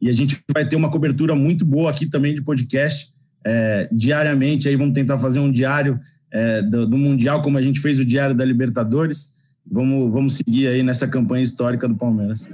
e 0.00 0.08
a 0.08 0.12
gente 0.12 0.38
vai 0.52 0.66
ter 0.66 0.76
uma 0.76 0.90
cobertura 0.90 1.34
muito 1.34 1.64
boa 1.64 1.90
aqui 1.90 2.06
também 2.06 2.34
de 2.34 2.42
podcast 2.42 3.12
é, 3.44 3.88
diariamente. 3.92 4.68
Aí 4.68 4.76
vamos 4.76 4.94
tentar 4.94 5.18
fazer 5.18 5.38
um 5.38 5.50
diário 5.50 6.00
é, 6.32 6.62
do, 6.62 6.86
do, 6.86 6.96
Mundial, 6.96 7.42
como 7.42 7.58
a 7.58 7.62
gente 7.62 7.80
fez 7.80 7.98
o 8.00 8.04
diário 8.04 8.34
da 8.34 8.44
Libertadores. 8.44 9.36
Vamos, 9.68 10.12
vamos 10.12 10.34
seguir 10.34 10.68
aí 10.68 10.82
nessa 10.82 11.08
campanha 11.08 11.42
histórica 11.42 11.88
do 11.88 11.96
Palmeiras. 11.96 12.48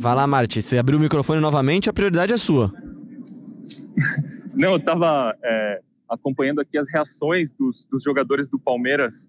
Vai 0.00 0.14
lá, 0.14 0.26
Marte. 0.28 0.62
Você 0.62 0.78
abriu 0.78 0.96
o 0.96 1.02
microfone 1.02 1.40
novamente, 1.40 1.90
a 1.90 1.92
prioridade 1.92 2.32
é 2.32 2.36
sua. 2.36 2.72
Não, 4.54 4.70
eu 4.70 4.76
estava 4.76 5.36
é, 5.42 5.80
acompanhando 6.08 6.60
aqui 6.60 6.78
as 6.78 6.88
reações 6.88 7.50
dos, 7.50 7.84
dos 7.90 8.04
jogadores 8.04 8.46
do 8.46 8.60
Palmeiras 8.60 9.28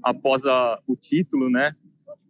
após 0.00 0.46
a, 0.46 0.78
o 0.86 0.94
título, 0.94 1.50
né? 1.50 1.72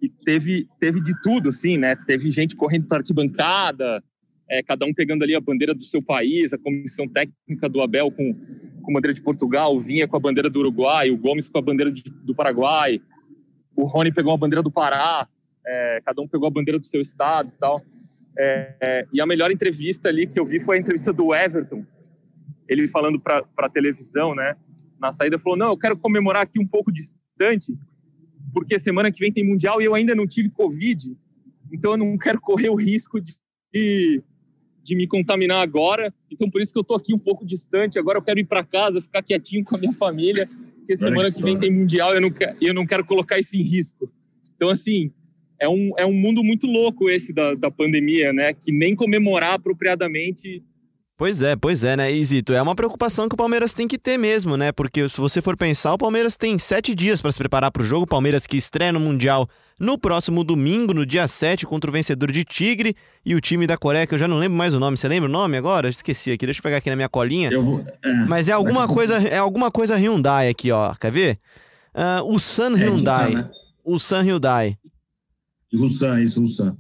E 0.01 0.09
teve, 0.09 0.67
teve 0.81 1.03
de 1.03 1.13
tudo, 1.21 1.51
assim, 1.51 1.77
né? 1.77 1.95
Teve 1.95 2.31
gente 2.31 2.57
correndo 2.57 2.87
para 2.87 2.99
arquibancada, 2.99 4.03
é, 4.49 4.63
cada 4.63 4.87
um 4.87 4.95
pegando 4.95 5.23
ali 5.23 5.35
a 5.35 5.41
bandeira 5.41 5.75
do 5.75 5.85
seu 5.85 6.03
país, 6.03 6.55
a 6.55 6.59
comissão 6.59 7.07
técnica 7.07 7.69
do 7.69 7.83
Abel 7.83 8.11
com, 8.11 8.35
com 8.83 8.91
a 8.91 8.95
bandeira 8.95 9.13
de 9.13 9.23
Portugal, 9.23 9.77
o 9.77 9.81
Vinha 9.81 10.09
com 10.09 10.17
a 10.17 10.21
bandeira 10.21 10.49
do 10.49 10.61
Uruguai, 10.61 11.11
o 11.11 11.19
Gomes 11.19 11.51
com 11.51 11.59
a 11.59 11.63
bandeira 11.63 11.93
de, 11.93 12.03
do 12.25 12.35
Paraguai, 12.35 13.03
o 13.75 13.85
Rony 13.85 14.11
pegou 14.11 14.33
a 14.33 14.39
bandeira 14.39 14.63
do 14.63 14.71
Pará, 14.71 15.29
é, 15.67 16.01
cada 16.05 16.23
um 16.23 16.29
pegou 16.29 16.47
a 16.47 16.51
bandeira 16.51 16.79
do 16.79 16.87
seu 16.87 17.01
estado 17.01 17.51
e 17.51 17.59
tal. 17.59 17.81
É, 18.39 18.75
é 18.81 19.07
e 19.13 19.21
a 19.21 19.27
melhor 19.27 19.51
entrevista 19.51 20.09
ali 20.09 20.27
que 20.27 20.39
eu 20.39 20.45
vi 20.45 20.61
foi 20.61 20.77
a 20.77 20.81
entrevista 20.81 21.13
do 21.13 21.35
Everton, 21.35 21.85
ele 22.69 22.87
falando 22.87 23.19
para 23.21 23.45
a 23.57 23.69
televisão, 23.69 24.35
né? 24.35 24.57
Na 25.01 25.13
saída, 25.13 25.39
falou: 25.39 25.59
Não, 25.59 25.69
eu 25.69 25.77
quero 25.77 25.97
comemorar 25.99 26.43
aqui 26.43 26.59
um 26.59 26.67
pouco 26.67 26.93
distante, 26.93 27.77
porque 28.53 28.79
semana 28.79 29.11
que 29.11 29.21
vem 29.21 29.33
tem 29.33 29.45
Mundial 29.45 29.81
e 29.81 29.85
eu 29.85 29.95
ainda 29.95 30.15
não 30.15 30.27
tive 30.27 30.51
Covid, 30.51 31.17
então 31.73 31.93
eu 31.93 31.97
não 31.97 32.17
quero 32.17 32.41
correr 32.41 32.69
o 32.69 32.75
risco 32.75 33.21
de, 33.21 33.35
de, 33.73 34.23
de 34.83 34.97
me 34.97 35.07
contaminar 35.07 35.63
agora. 35.63 36.13
Então 36.31 36.51
por 36.51 36.61
isso 36.61 36.73
que 36.73 36.79
eu 36.79 36.85
tô 36.85 36.95
aqui 36.95 37.15
um 37.15 37.19
pouco 37.19 37.45
distante. 37.45 37.99
Agora 37.99 38.19
eu 38.19 38.23
quero 38.23 38.39
ir 38.39 38.45
para 38.45 38.65
casa, 38.65 39.01
ficar 39.01 39.23
quietinho 39.23 39.65
com 39.65 39.77
a 39.77 39.79
minha 39.79 39.93
família, 39.93 40.49
porque 40.79 40.97
semana 40.97 41.31
que 41.31 41.43
vem 41.43 41.59
tem 41.59 41.73
Mundial 41.73 42.13
e 42.13 42.17
eu 42.17 42.21
não, 42.21 42.31
eu 42.61 42.75
não 42.75 42.87
quero 42.87 43.05
colocar 43.05 43.39
isso 43.39 43.57
em 43.57 43.63
risco. 43.63 44.11
Então, 44.57 44.71
assim, 44.71 45.13
é 45.61 45.69
um, 45.69 45.93
é 45.99 46.07
um 46.07 46.13
mundo 46.13 46.43
muito 46.43 46.67
louco 46.67 47.09
esse 47.09 47.33
da, 47.33 47.55
da 47.55 47.71
pandemia, 47.71 48.33
né? 48.33 48.53
Que 48.53 48.73
nem 48.73 48.95
comemorar 48.95 49.55
apropriadamente 49.55 50.63
Pois 51.19 51.41
é, 51.41 51.57
pois 51.57 51.83
é, 51.83 51.97
né, 51.97 52.13
Isito? 52.13 52.53
É 52.53 52.61
uma 52.61 52.75
preocupação 52.75 53.27
que 53.27 53.35
o 53.35 53.39
Palmeiras 53.39 53.73
tem 53.73 53.89
que 53.89 53.97
ter 53.97 54.19
mesmo, 54.19 54.55
né? 54.55 54.71
Porque 54.71 55.09
se 55.09 55.19
você 55.19 55.41
for 55.41 55.57
pensar, 55.57 55.95
o 55.95 55.99
Palmeiras 55.99 56.37
tem 56.37 56.59
sete 56.59 56.95
dias 56.95 57.23
para 57.23 57.33
se 57.33 57.39
preparar 57.39 57.71
para 57.71 57.81
o 57.81 57.87
jogo. 57.87 58.03
O 58.03 58.07
Palmeiras 58.07 58.47
que 58.47 58.59
estreia 58.59 58.93
no 58.93 59.01
Mundial 59.01 59.49
no 59.81 59.97
próximo 59.97 60.45
domingo, 60.45 60.93
no 60.93 61.07
dia 61.07 61.27
7, 61.27 61.65
contra 61.65 61.89
o 61.89 61.93
vencedor 61.93 62.31
de 62.31 62.45
Tigre 62.45 62.95
e 63.25 63.35
o 63.35 63.41
time 63.41 63.67
da 63.67 63.79
Coreia, 63.79 64.07
que 64.07 64.15
eu 64.15 64.19
já 64.19 64.29
não 64.29 64.39
lembro 64.39 64.59
mais 64.59 64.75
o 64.75 64.79
nome. 64.79 64.99
Você 64.99 65.09
lembra 65.09 65.27
o 65.27 65.33
nome 65.33 65.57
agora? 65.57 65.89
Esqueci 65.89 66.33
aqui, 66.33 66.45
deixa 66.45 66.59
eu 66.59 66.63
pegar 66.63 66.77
aqui 66.77 66.91
na 66.91 66.97
minha 66.97 67.09
colinha. 67.09 67.51
Vou, 67.63 67.83
é, 68.05 68.13
Mas 68.29 68.51
é 68.51 68.53
alguma 68.53 68.87
coisa, 68.87 69.17
é 69.17 69.39
alguma 69.39 69.71
coisa 69.71 69.97
Hyundai 69.97 70.51
aqui, 70.51 70.71
ó. 70.71 70.95
Quer 70.95 71.13
ver? 71.13 71.39
Uh, 71.95 72.35
o 72.35 72.39
Sun 72.39 72.77
é, 72.77 72.85
Hyundai. 72.85 73.33
É, 73.33 73.35
né? 73.37 73.51
O 73.83 73.99
Sun 73.99 74.21
Hyundai. 74.21 74.77
Sun, 75.89 76.19
isso, 76.19 76.47
Sun. 76.47 76.77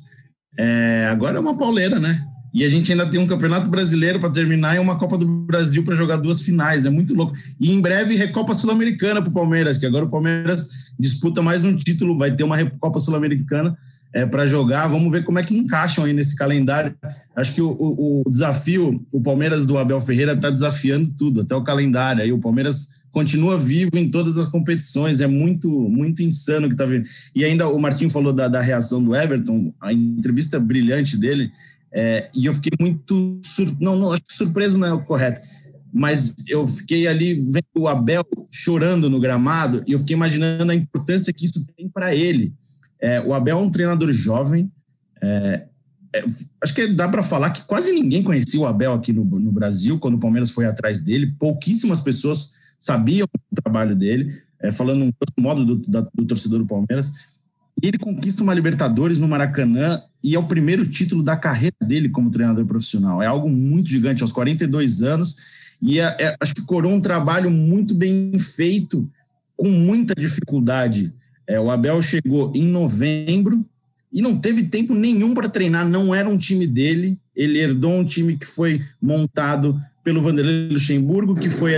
É, 0.59 1.09
agora 1.11 1.37
é 1.37 1.41
uma 1.41 1.57
pauleira, 1.57 1.99
né? 1.99 2.25
E 2.57 2.65
a 2.65 2.69
gente 2.71 2.91
ainda 2.91 3.07
tem 3.11 3.21
um 3.21 3.27
campeonato 3.27 3.69
brasileiro 3.69 4.19
para 4.19 4.31
terminar 4.31 4.77
e 4.77 4.79
uma 4.79 4.97
Copa 4.97 5.19
do 5.19 5.27
Brasil 5.27 5.85
para 5.85 5.95
jogar 5.95 6.17
duas 6.17 6.41
finais. 6.41 6.87
É 6.87 6.91
muito 6.91 7.15
louco. 7.15 7.35
E 7.61 7.71
em 7.71 7.81
breve, 7.81 8.17
Recopa 8.17 8.55
Sul-Americana 8.55 9.21
para 9.21 9.29
o 9.29 9.35
Palmeiras, 9.35 9.77
que 9.77 9.85
agora 9.85 10.07
o 10.07 10.11
Palmeiras 10.11 10.71
disputa 10.99 11.43
mais 11.43 11.65
um 11.65 11.77
título, 11.77 12.17
vai 12.17 12.35
ter 12.35 12.45
uma 12.45 12.57
Recopa 12.57 12.99
Sul-Americana 12.99 13.77
é, 14.15 14.25
para 14.25 14.47
jogar. 14.47 14.87
Vamos 14.87 15.13
ver 15.13 15.23
como 15.23 15.39
é 15.39 15.43
que 15.43 15.55
encaixam 15.55 16.05
aí 16.05 16.15
nesse 16.15 16.35
calendário. 16.35 16.97
Acho 17.37 17.55
que 17.55 17.61
o, 17.61 17.77
o, 17.79 18.23
o 18.27 18.31
desafio, 18.31 19.05
o 19.13 19.21
Palmeiras 19.21 19.67
do 19.67 19.77
Abel 19.77 20.01
Ferreira 20.01 20.33
está 20.33 20.49
desafiando 20.49 21.13
tudo, 21.15 21.43
até 21.43 21.55
o 21.55 21.63
calendário. 21.63 22.23
Aí 22.23 22.33
o 22.33 22.41
Palmeiras 22.41 23.03
continua 23.17 23.57
vivo 23.57 23.93
em 23.95 24.11
todas 24.11 24.37
as 24.37 24.47
competições. 24.47 25.23
É 25.23 25.27
muito, 25.27 25.71
muito 25.89 26.23
insano 26.23 26.67
o 26.67 26.69
que 26.69 26.75
está 26.75 26.85
vendo. 26.85 27.09
E 27.35 27.47
ainda 27.47 27.67
o 27.67 27.79
Martim 27.79 28.11
falou 28.11 28.31
da, 28.31 28.47
da 28.47 28.61
reação 28.61 29.03
do 29.03 29.17
Everton, 29.17 29.73
a 29.81 29.91
entrevista 29.91 30.61
brilhante 30.61 31.17
dele. 31.17 31.51
É, 31.91 32.29
e 32.37 32.45
eu 32.45 32.53
fiquei 32.53 32.73
muito. 32.79 33.41
Sur... 33.43 33.75
Não, 33.81 33.97
não, 33.97 34.13
acho 34.13 34.23
que 34.23 34.35
surpreso 34.35 34.77
não 34.77 34.87
é 34.87 34.93
o 34.93 35.03
correto. 35.03 35.41
Mas 35.91 36.35
eu 36.47 36.67
fiquei 36.67 37.07
ali 37.07 37.41
vendo 37.41 37.65
o 37.79 37.89
Abel 37.89 38.23
chorando 38.53 39.09
no 39.09 39.19
gramado 39.19 39.83
e 39.87 39.93
eu 39.93 39.99
fiquei 39.99 40.15
imaginando 40.15 40.71
a 40.71 40.75
importância 40.75 41.33
que 41.33 41.47
isso 41.47 41.67
tem 41.75 41.89
para 41.89 42.15
ele. 42.15 42.53
É, 43.01 43.23
o 43.23 43.33
Abel 43.33 43.57
é 43.57 43.63
um 43.63 43.71
treinador 43.71 44.13
jovem. 44.13 44.71
É, 45.23 45.63
é 46.15 46.25
acho 46.63 46.75
que 46.75 46.87
dá 46.89 47.09
para 47.09 47.23
falar 47.23 47.49
que 47.49 47.65
quase 47.65 47.93
ninguém 47.93 48.23
conhecia 48.23 48.61
o 48.61 48.67
Abel 48.67 48.93
aqui 48.93 49.11
no, 49.11 49.25
no 49.25 49.53
Brasil 49.53 49.99
quando 49.99 50.17
o 50.17 50.21
Palmeiras 50.21 50.51
foi 50.51 50.67
atrás 50.67 51.01
dele. 51.01 51.35
Pouquíssimas 51.39 52.03
pessoas 52.03 52.55
sabiam 52.79 53.27
o 53.51 53.63
trabalho 53.63 53.95
dele. 53.95 54.45
É, 54.61 54.73
falando 54.73 55.05
um 55.05 55.43
modo 55.43 55.65
do, 55.65 55.77
da, 55.87 56.01
do 56.15 56.25
torcedor 56.25 56.61
do 56.61 56.67
Palmeiras. 56.67 57.13
Ele 57.83 57.99
conquista 57.99 58.43
uma 58.43 58.55
Libertadores 58.55 59.21
no 59.21 59.29
Maracanã 59.29 60.01
e 60.25 60.35
é 60.35 60.39
o 60.39 60.47
primeiro 60.47 60.87
título 60.87 61.23
da 61.23 61.37
carreira 61.37 61.77
dele 61.83 62.09
como 62.09 62.31
treinador 62.31 62.65
profissional. 62.65 63.23
É 63.23 63.27
algo 63.27 63.51
muito 63.51 63.91
gigante, 63.91 64.23
aos 64.23 64.33
42 64.33 65.03
anos. 65.03 65.37
E 65.81 66.01
é, 66.01 66.17
é, 66.19 66.37
acho 66.41 66.55
que 66.55 66.63
coroa 66.63 66.95
um 66.95 67.01
trabalho 67.01 67.51
muito 67.51 67.95
bem 67.95 68.33
feito, 68.39 69.09
com 69.57 69.69
muita 69.69 70.15
dificuldade. 70.15 71.13
É, 71.47 71.61
o 71.61 71.71
Abel 71.71 72.01
chegou 72.01 72.51
em 72.55 72.67
novembro 72.67 73.65
e 74.11 74.23
não 74.23 74.39
teve 74.39 74.65
tempo 74.65 74.95
nenhum 74.95 75.35
para 75.35 75.49
treinar, 75.49 75.87
não 75.87 76.15
era 76.15 76.29
um 76.29 76.39
time 76.39 76.67
dele. 76.67 77.19
Ele 77.35 77.59
herdou 77.59 77.93
um 77.93 78.05
time 78.05 78.39
que 78.39 78.47
foi 78.47 78.81
montado 79.01 79.79
pelo 80.03 80.23
Vanderlei 80.23 80.71
Luxemburgo, 80.71 81.35
que 81.35 81.51
foi 81.51 81.77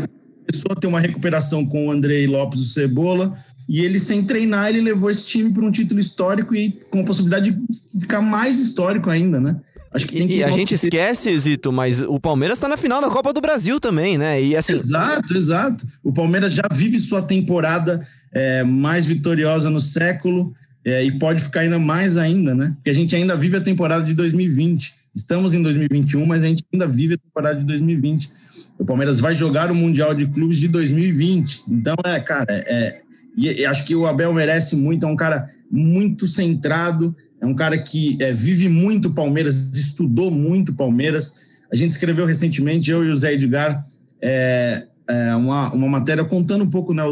a 0.48 0.52
pessoa 0.52 0.76
ter 0.80 0.86
uma 0.86 1.00
recuperação 1.00 1.66
com 1.66 1.88
o 1.88 1.90
Andrei 1.90 2.26
Lopes 2.26 2.60
do 2.60 2.66
Cebola 2.66 3.36
e 3.68 3.80
ele, 3.80 4.00
sem 4.00 4.24
treinar, 4.24 4.70
ele 4.70 4.80
levou 4.80 5.10
esse 5.10 5.26
time 5.26 5.52
para 5.52 5.62
um 5.62 5.70
título 5.70 6.00
histórico 6.00 6.54
e 6.54 6.78
com 6.90 7.00
a 7.00 7.04
possibilidade 7.04 7.50
de 7.50 8.00
ficar 8.00 8.22
mais 8.22 8.58
histórico 8.58 9.10
ainda, 9.10 9.38
né? 9.38 9.56
Acho 9.92 10.06
que 10.06 10.22
e, 10.22 10.44
a 10.44 10.50
gente 10.50 10.74
esquece, 10.74 11.38
Zito, 11.38 11.72
mas 11.72 12.00
o 12.00 12.20
Palmeiras 12.20 12.58
está 12.58 12.68
na 12.68 12.76
final 12.76 13.00
da 13.00 13.08
Copa 13.08 13.32
do 13.32 13.40
Brasil 13.40 13.80
também, 13.80 14.16
né? 14.16 14.42
E 14.42 14.56
assim... 14.56 14.74
Exato, 14.74 15.36
exato. 15.36 15.86
O 16.02 16.12
Palmeiras 16.12 16.52
já 16.52 16.62
vive 16.72 16.98
sua 16.98 17.22
temporada 17.22 18.06
é, 18.32 18.62
mais 18.62 19.06
vitoriosa 19.06 19.70
no 19.70 19.80
século 19.80 20.54
é, 20.84 21.04
e 21.04 21.18
pode 21.18 21.42
ficar 21.42 21.60
ainda 21.60 21.78
mais 21.78 22.16
ainda, 22.16 22.54
né? 22.54 22.72
Porque 22.76 22.90
a 22.90 22.94
gente 22.94 23.14
ainda 23.16 23.34
vive 23.34 23.56
a 23.56 23.60
temporada 23.60 24.04
de 24.04 24.14
2020. 24.14 24.94
Estamos 25.14 25.52
em 25.52 25.62
2021, 25.62 26.24
mas 26.24 26.44
a 26.44 26.48
gente 26.48 26.62
ainda 26.72 26.86
vive 26.86 27.14
a 27.14 27.18
temporada 27.18 27.58
de 27.58 27.64
2020. 27.64 28.30
O 28.78 28.84
Palmeiras 28.84 29.20
vai 29.20 29.34
jogar 29.34 29.70
o 29.70 29.74
Mundial 29.74 30.14
de 30.14 30.26
Clubes 30.26 30.58
de 30.58 30.68
2020. 30.68 31.64
Então, 31.68 31.94
é, 32.04 32.20
cara, 32.20 32.46
é, 32.50 33.00
e, 33.36 33.64
acho 33.64 33.86
que 33.86 33.94
o 33.94 34.06
Abel 34.06 34.32
merece 34.32 34.74
muito, 34.74 35.06
é 35.06 35.08
um 35.08 35.16
cara 35.16 35.50
muito 35.70 36.26
centrado, 36.26 37.14
é 37.40 37.46
um 37.46 37.54
cara 37.54 37.78
que 37.78 38.16
é, 38.20 38.32
vive 38.32 38.68
muito 38.68 39.10
Palmeiras, 39.10 39.70
estudou 39.76 40.30
muito 40.30 40.74
Palmeiras. 40.74 41.48
A 41.70 41.76
gente 41.76 41.92
escreveu 41.92 42.26
recentemente, 42.26 42.90
eu 42.90 43.04
e 43.04 43.10
o 43.10 43.16
Zé 43.16 43.34
Edgar, 43.34 43.84
é, 44.20 44.86
é 45.06 45.36
uma, 45.36 45.72
uma 45.72 45.88
matéria 45.88 46.24
contando 46.24 46.64
um 46.64 46.70
pouco 46.70 46.92
né, 46.92 47.02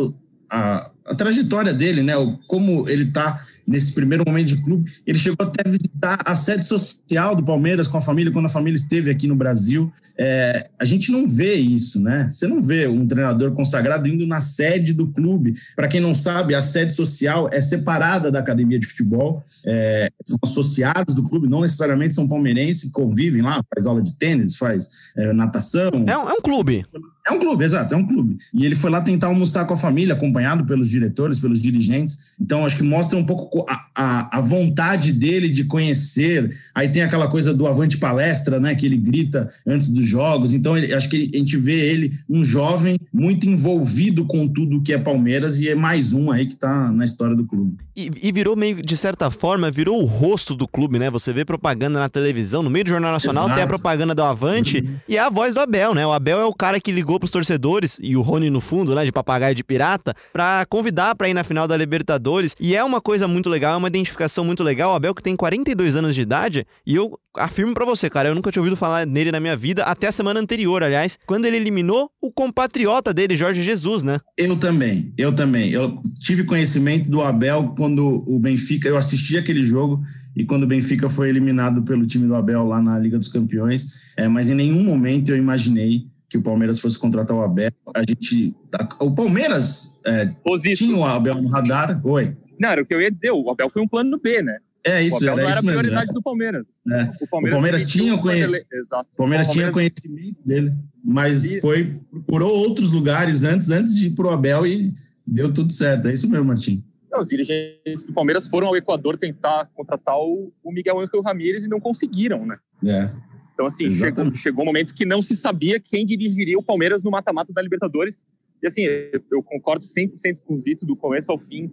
a, 0.51 0.91
a 1.05 1.15
trajetória 1.15 1.73
dele, 1.73 2.03
né, 2.03 2.15
como 2.47 2.89
ele 2.89 3.05
está 3.05 3.41
nesse 3.67 3.93
primeiro 3.93 4.25
momento 4.27 4.49
de 4.49 4.63
clube. 4.63 4.91
Ele 5.07 5.19
chegou 5.19 5.47
até 5.47 5.69
a 5.69 5.71
visitar 5.71 6.19
a 6.25 6.35
sede 6.35 6.65
social 6.65 7.35
do 7.35 7.45
Palmeiras 7.45 7.89
com 7.89 7.99
a 7.99 8.01
família, 8.01 8.33
quando 8.33 8.47
a 8.47 8.51
família 8.51 8.77
esteve 8.77 9.11
aqui 9.11 9.27
no 9.27 9.35
Brasil. 9.35 9.93
É, 10.19 10.71
a 10.79 10.85
gente 10.85 11.11
não 11.11 11.27
vê 11.27 11.55
isso, 11.55 12.01
né? 12.01 12.29
Você 12.31 12.47
não 12.47 12.63
vê 12.63 12.87
um 12.87 13.07
treinador 13.07 13.53
consagrado 13.53 14.09
indo 14.09 14.27
na 14.27 14.41
sede 14.41 14.95
do 14.95 15.09
clube. 15.09 15.55
Para 15.75 15.89
quem 15.89 16.01
não 16.01 16.15
sabe, 16.15 16.55
a 16.55 16.63
sede 16.63 16.95
social 16.95 17.49
é 17.53 17.61
separada 17.61 18.31
da 18.31 18.39
academia 18.39 18.79
de 18.79 18.87
futebol, 18.87 19.45
é, 19.67 20.09
são 20.25 20.39
associados 20.43 21.15
do 21.15 21.23
clube, 21.23 21.49
não 21.49 21.61
necessariamente 21.61 22.15
são 22.15 22.29
palmeirenses, 22.29 22.91
convivem 22.91 23.43
lá, 23.43 23.63
faz 23.75 23.87
aula 23.87 24.03
de 24.03 24.17
tênis, 24.17 24.57
faz 24.57 24.89
é, 25.17 25.33
natação. 25.33 25.91
É 26.07 26.17
um, 26.17 26.31
é 26.31 26.33
um 26.33 26.41
clube. 26.41 26.87
É 27.27 27.33
um 27.33 27.41
clube, 27.41 27.65
exato, 27.65 27.93
é 27.93 27.97
um 27.97 28.07
clube. 28.07 28.39
E 28.55 28.65
ele 28.65 28.77
foi 28.77 28.89
lá 28.89 29.01
tentar 29.01 29.27
almoçar 29.27 29.67
com 29.67 29.75
a 29.75 29.77
família, 29.77 30.15
acompanhado 30.15 30.65
pelos 30.65 30.89
diretores, 30.89 31.41
pelos 31.41 31.61
dirigentes. 31.61 32.27
Então, 32.41 32.65
acho 32.65 32.77
que 32.77 32.85
mostra 32.85 33.19
um 33.19 33.27
pouco 33.27 33.67
a, 33.69 33.87
a, 33.93 34.39
a, 34.39 34.41
vontade 34.41 35.13
dele 35.13 35.49
de 35.49 35.65
conhecer. 35.65 36.57
Aí 36.73 36.89
tem 36.89 37.03
aquela 37.03 37.27
coisa 37.27 37.53
do 37.53 37.67
avante 37.67 37.99
palestra, 37.99 38.61
né? 38.61 38.77
Que 38.77 38.87
ele 38.87 38.97
grita 38.97 39.51
antes 39.67 39.89
dos 39.89 40.07
jogos. 40.07 40.53
Então, 40.53 40.79
ele, 40.79 40.95
acho 40.95 41.09
que 41.09 41.29
a 41.35 41.37
gente 41.37 41.57
vê 41.57 41.73
ele, 41.73 42.17
um 42.31 42.45
jovem, 42.45 42.97
muito 43.13 43.49
envolvido 43.49 44.25
com 44.25 44.47
tudo 44.47 44.81
que 44.81 44.93
é 44.93 44.99
Palmeiras, 44.99 45.59
e 45.59 45.69
é 45.69 45.75
mais 45.75 46.13
um 46.13 46.31
aí 46.31 46.47
que 46.47 46.55
está 46.55 46.93
na 46.93 47.05
história 47.05 47.35
do 47.35 47.45
clube. 47.45 47.77
E, 47.97 48.11
e, 48.23 48.31
virou 48.31 48.55
meio, 48.55 48.83
de 48.83 48.97
certa 48.97 49.31
forma, 49.31 49.71
virou 49.71 50.01
o 50.03 50.05
rosto 50.05 50.55
do 50.55 50.69
clube, 50.69 50.99
né? 50.99 51.11
Você 51.11 51.33
vê 51.33 51.45
propaganda 51.45 51.99
na 51.99 52.09
televisão, 52.09 52.63
no 52.63 52.69
meio 52.69 52.85
do 52.85 52.91
Jornal 52.91 53.11
Nacional 53.11 53.45
Exato. 53.45 53.55
tem 53.57 53.65
a 53.65 53.67
propaganda 53.67 54.15
do 54.15 54.23
Avante 54.23 54.79
uhum. 54.79 54.97
e 55.09 55.17
é 55.17 55.21
a 55.21 55.31
voz 55.31 55.55
do 55.55 55.61
Abel, 55.61 55.95
né? 55.95 56.07
O 56.07 56.13
Abel 56.13 56.39
é 56.39 56.45
o 56.45 56.53
cara 56.53 56.79
que 56.79 56.93
ligou 56.93 57.16
pros 57.19 57.31
torcedores, 57.31 57.99
e 58.03 58.17
o 58.17 58.23
Rony 58.23 58.51
no 58.51 58.61
fundo, 58.61 58.95
né, 58.95 59.05
de 59.05 59.13
papagaio 59.13 59.55
de 59.55 59.65
pirata, 59.65 60.15
para 60.33 60.65
convidar 60.69 61.15
para 61.15 61.29
ir 61.29 61.35
na 61.35 61.45
final 61.45 61.67
da 61.67 61.77
Libertadores. 61.77 62.55
E 62.61 62.75
é 62.75 62.83
uma 62.83 63.01
coisa 63.01 63.27
muito 63.29 63.49
legal, 63.49 63.75
é 63.75 63.77
uma 63.77 63.89
identificação 63.89 64.45
muito 64.45 64.63
legal. 64.63 64.93
O 64.93 64.95
Abel 64.95 65.15
que 65.15 65.23
tem 65.23 65.37
42 65.37 65.97
anos 65.97 66.15
de 66.15 66.23
idade, 66.23 66.67
e 66.87 66.95
eu 66.95 67.19
afirmo 67.37 67.75
para 67.75 67.85
você, 67.85 68.09
cara, 68.09 68.29
eu 68.29 68.35
nunca 68.35 68.51
tinha 68.51 68.61
ouvido 68.61 68.77
falar 68.77 69.07
nele 69.07 69.31
na 69.31 69.41
minha 69.41 69.57
vida, 69.57 69.85
até 69.85 70.09
a 70.09 70.13
semana 70.13 70.41
anterior, 70.41 70.83
aliás, 70.83 71.19
quando 71.27 71.45
ele 71.45 71.57
eliminou 71.57 72.11
o 72.21 72.33
compatriota 72.33 73.13
dele, 73.13 73.37
Jorge 73.37 73.63
Jesus, 73.63 74.03
né? 74.03 74.21
Eu 74.37 74.57
também, 74.57 75.13
eu 75.17 75.35
também. 75.35 75.71
Eu 75.71 75.95
tive 76.21 76.45
conhecimento 76.45 77.09
do 77.09 77.23
Abel 77.23 77.75
quando 77.77 78.25
o 78.27 78.39
Benfica, 78.39 78.89
eu 78.89 78.97
assisti 78.97 79.37
aquele 79.37 79.63
jogo 79.63 80.03
e 80.35 80.45
quando 80.45 80.65
o 80.65 80.67
Benfica 80.67 81.09
foi 81.09 81.29
eliminado 81.29 81.83
pelo 81.83 82.07
time 82.07 82.27
do 82.27 82.35
Abel 82.35 82.67
lá 82.67 82.81
na 82.81 82.99
Liga 82.99 83.19
dos 83.19 83.29
Campeões, 83.29 83.95
é, 84.17 84.29
mas 84.29 84.51
em 84.51 84.55
nenhum 84.55 84.83
momento 84.83 85.31
eu 85.31 85.37
imaginei 85.37 86.07
que 86.29 86.39
o 86.39 86.43
Palmeiras 86.43 86.81
fosse 86.81 86.99
contratar 86.99 87.37
o 87.37 87.43
Abel. 87.43 87.71
A 87.95 88.01
gente. 88.01 88.55
O 88.99 89.11
Palmeiras 89.13 90.01
é, 90.05 90.31
tinha 90.75 90.97
o 90.97 91.05
Abel 91.05 91.41
no 91.41 91.49
radar. 91.49 92.01
Oi. 92.05 92.37
Não, 92.59 92.71
era 92.71 92.83
o 92.83 92.87
que 92.87 92.95
eu 92.95 93.01
ia 93.01 93.11
dizer. 93.11 93.31
O 93.31 93.51
Abel 93.51 93.71
foi 93.71 93.83
um 93.83 93.89
plano 93.89 94.19
B, 94.19 94.43
né? 94.43 94.59
É 94.85 95.03
isso, 95.03 95.17
o 95.17 95.31
Abel 95.31 95.33
era 95.33 95.43
não 95.43 95.51
era 95.51 95.59
a 95.59 95.63
prioridade 95.63 96.13
do 96.13 96.23
Palmeiras. 96.23 96.79
É. 96.89 97.11
O 97.21 97.29
Palmeiras, 97.29 97.29
o 97.29 97.51
Palmeiras 97.51 97.87
tinha, 97.87 98.17
conhe... 98.19 98.65
Exato. 98.73 99.09
O 99.15 99.17
Palmeiras, 99.17 99.49
tinha 99.49 99.73
conhecimento 99.73 100.37
dele, 100.45 100.73
mas 101.05 101.45
e... 101.45 101.61
foi 101.61 102.01
procurou 102.09 102.57
outros 102.57 102.93
lugares 102.93 103.43
antes, 103.43 103.69
antes 103.71 103.97
de 103.97 104.07
ir 104.07 104.11
pro 104.15 104.31
Abel 104.31 104.65
e 104.65 104.95
deu 105.27 105.53
tudo 105.53 105.73
certo. 105.73 106.07
É 106.07 106.13
isso 106.13 106.31
mesmo, 106.31 106.45
Martim. 106.45 106.85
Os 107.19 107.29
dirigentes 107.29 108.05
do 108.05 108.13
Palmeiras 108.13 108.47
foram 108.47 108.69
ao 108.69 108.77
Equador 108.77 109.17
tentar 109.17 109.69
contratar 109.75 110.17
o, 110.17 110.53
Miguel 110.67 111.01
Ángel 111.01 111.21
Ramírez 111.21 111.65
e 111.65 111.69
não 111.69 111.81
conseguiram, 111.81 112.47
né? 112.47 112.57
É. 112.85 113.11
Então, 113.57 113.65
assim, 113.65 113.91
chegou, 113.91 114.35
chegou 114.35 114.63
um 114.65 114.67
momento 114.67 114.93
que 114.93 115.07
não 115.07 115.23
se 115.23 115.35
sabia 115.35 115.81
quem 115.81 116.05
dirigiria 116.05 116.59
o 116.59 116.63
Palmeiras 116.63 117.03
no 117.03 117.11
mata-mata 117.11 117.55
da 117.55 117.63
Libertadores. 117.63 118.27
E, 118.63 118.67
assim, 118.67 118.83
eu 119.31 119.43
concordo 119.43 119.83
100% 119.83 120.43
com 120.45 120.53
o 120.53 120.61
Zito, 120.61 120.85
do 120.85 120.95
começo 120.95 121.33
ao 121.33 121.39
fim, 121.39 121.73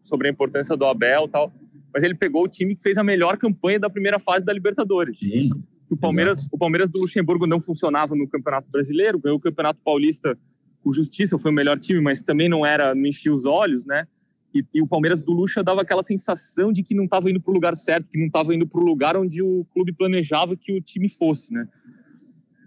sobre 0.00 0.28
a 0.28 0.30
importância 0.30 0.76
do 0.76 0.84
Abel 0.84 1.24
e 1.24 1.28
tal. 1.28 1.52
Mas 1.92 2.04
ele 2.04 2.14
pegou 2.14 2.44
o 2.44 2.48
time 2.48 2.76
que 2.76 2.82
fez 2.82 2.96
a 2.98 3.02
melhor 3.02 3.36
campanha 3.36 3.80
da 3.80 3.90
primeira 3.90 4.20
fase 4.20 4.44
da 4.44 4.52
Libertadores. 4.52 5.18
Sim. 5.18 5.50
O 5.90 5.96
Palmeiras, 5.96 6.46
o 6.52 6.56
Palmeiras 6.56 6.88
do 6.88 7.00
Luxemburgo 7.00 7.48
não 7.48 7.60
funcionava 7.60 8.14
no 8.14 8.28
Campeonato 8.28 8.70
Brasileiro, 8.70 9.18
ganhou 9.18 9.36
o 9.38 9.40
Campeonato 9.40 9.80
Paulista 9.84 10.38
com 10.84 10.92
justiça, 10.92 11.36
foi 11.36 11.50
o 11.50 11.54
melhor 11.54 11.80
time, 11.80 12.00
mas 12.00 12.22
também 12.22 12.48
não 12.48 12.64
era, 12.64 12.94
não 12.94 13.06
enchia 13.06 13.32
os 13.32 13.44
olhos, 13.44 13.84
né? 13.84 14.06
E, 14.54 14.64
e, 14.72 14.80
o 14.80 14.86
Palmeiras 14.86 15.22
do 15.22 15.32
Lucha 15.32 15.62
dava 15.62 15.82
aquela 15.82 16.02
sensação 16.02 16.72
de 16.72 16.82
que 16.82 16.94
não 16.94 17.04
estava 17.04 17.28
indo 17.28 17.40
para 17.40 17.50
o 17.50 17.54
lugar 17.54 17.74
certo, 17.74 18.08
que 18.08 18.18
não 18.18 18.26
estava 18.26 18.54
indo 18.54 18.66
para 18.66 18.80
o 18.80 18.84
lugar 18.84 19.16
onde 19.16 19.42
o 19.42 19.66
clube 19.72 19.92
planejava 19.92 20.56
que 20.56 20.72
o 20.72 20.80
time 20.80 21.08
fosse, 21.08 21.52
né? 21.52 21.66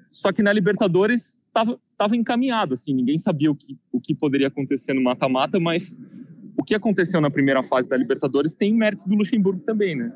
Só 0.09 0.31
que 0.31 0.43
na 0.43 0.51
Libertadores 0.51 1.39
estava 1.47 1.79
tava 1.97 2.15
encaminhado, 2.15 2.75
assim, 2.75 2.93
ninguém 2.93 3.17
sabia 3.17 3.49
o 3.49 3.55
que, 3.55 3.75
o 3.91 3.99
que 3.99 4.13
poderia 4.13 4.47
acontecer 4.47 4.93
no 4.93 5.01
mata-mata, 5.01 5.59
mas 5.59 5.97
o 6.55 6.63
que 6.63 6.75
aconteceu 6.75 7.19
na 7.19 7.31
primeira 7.31 7.63
fase 7.63 7.89
da 7.89 7.97
Libertadores 7.97 8.53
tem 8.53 8.71
mérito 8.71 9.09
do 9.09 9.15
Luxemburgo 9.15 9.61
também, 9.61 9.95
né? 9.95 10.13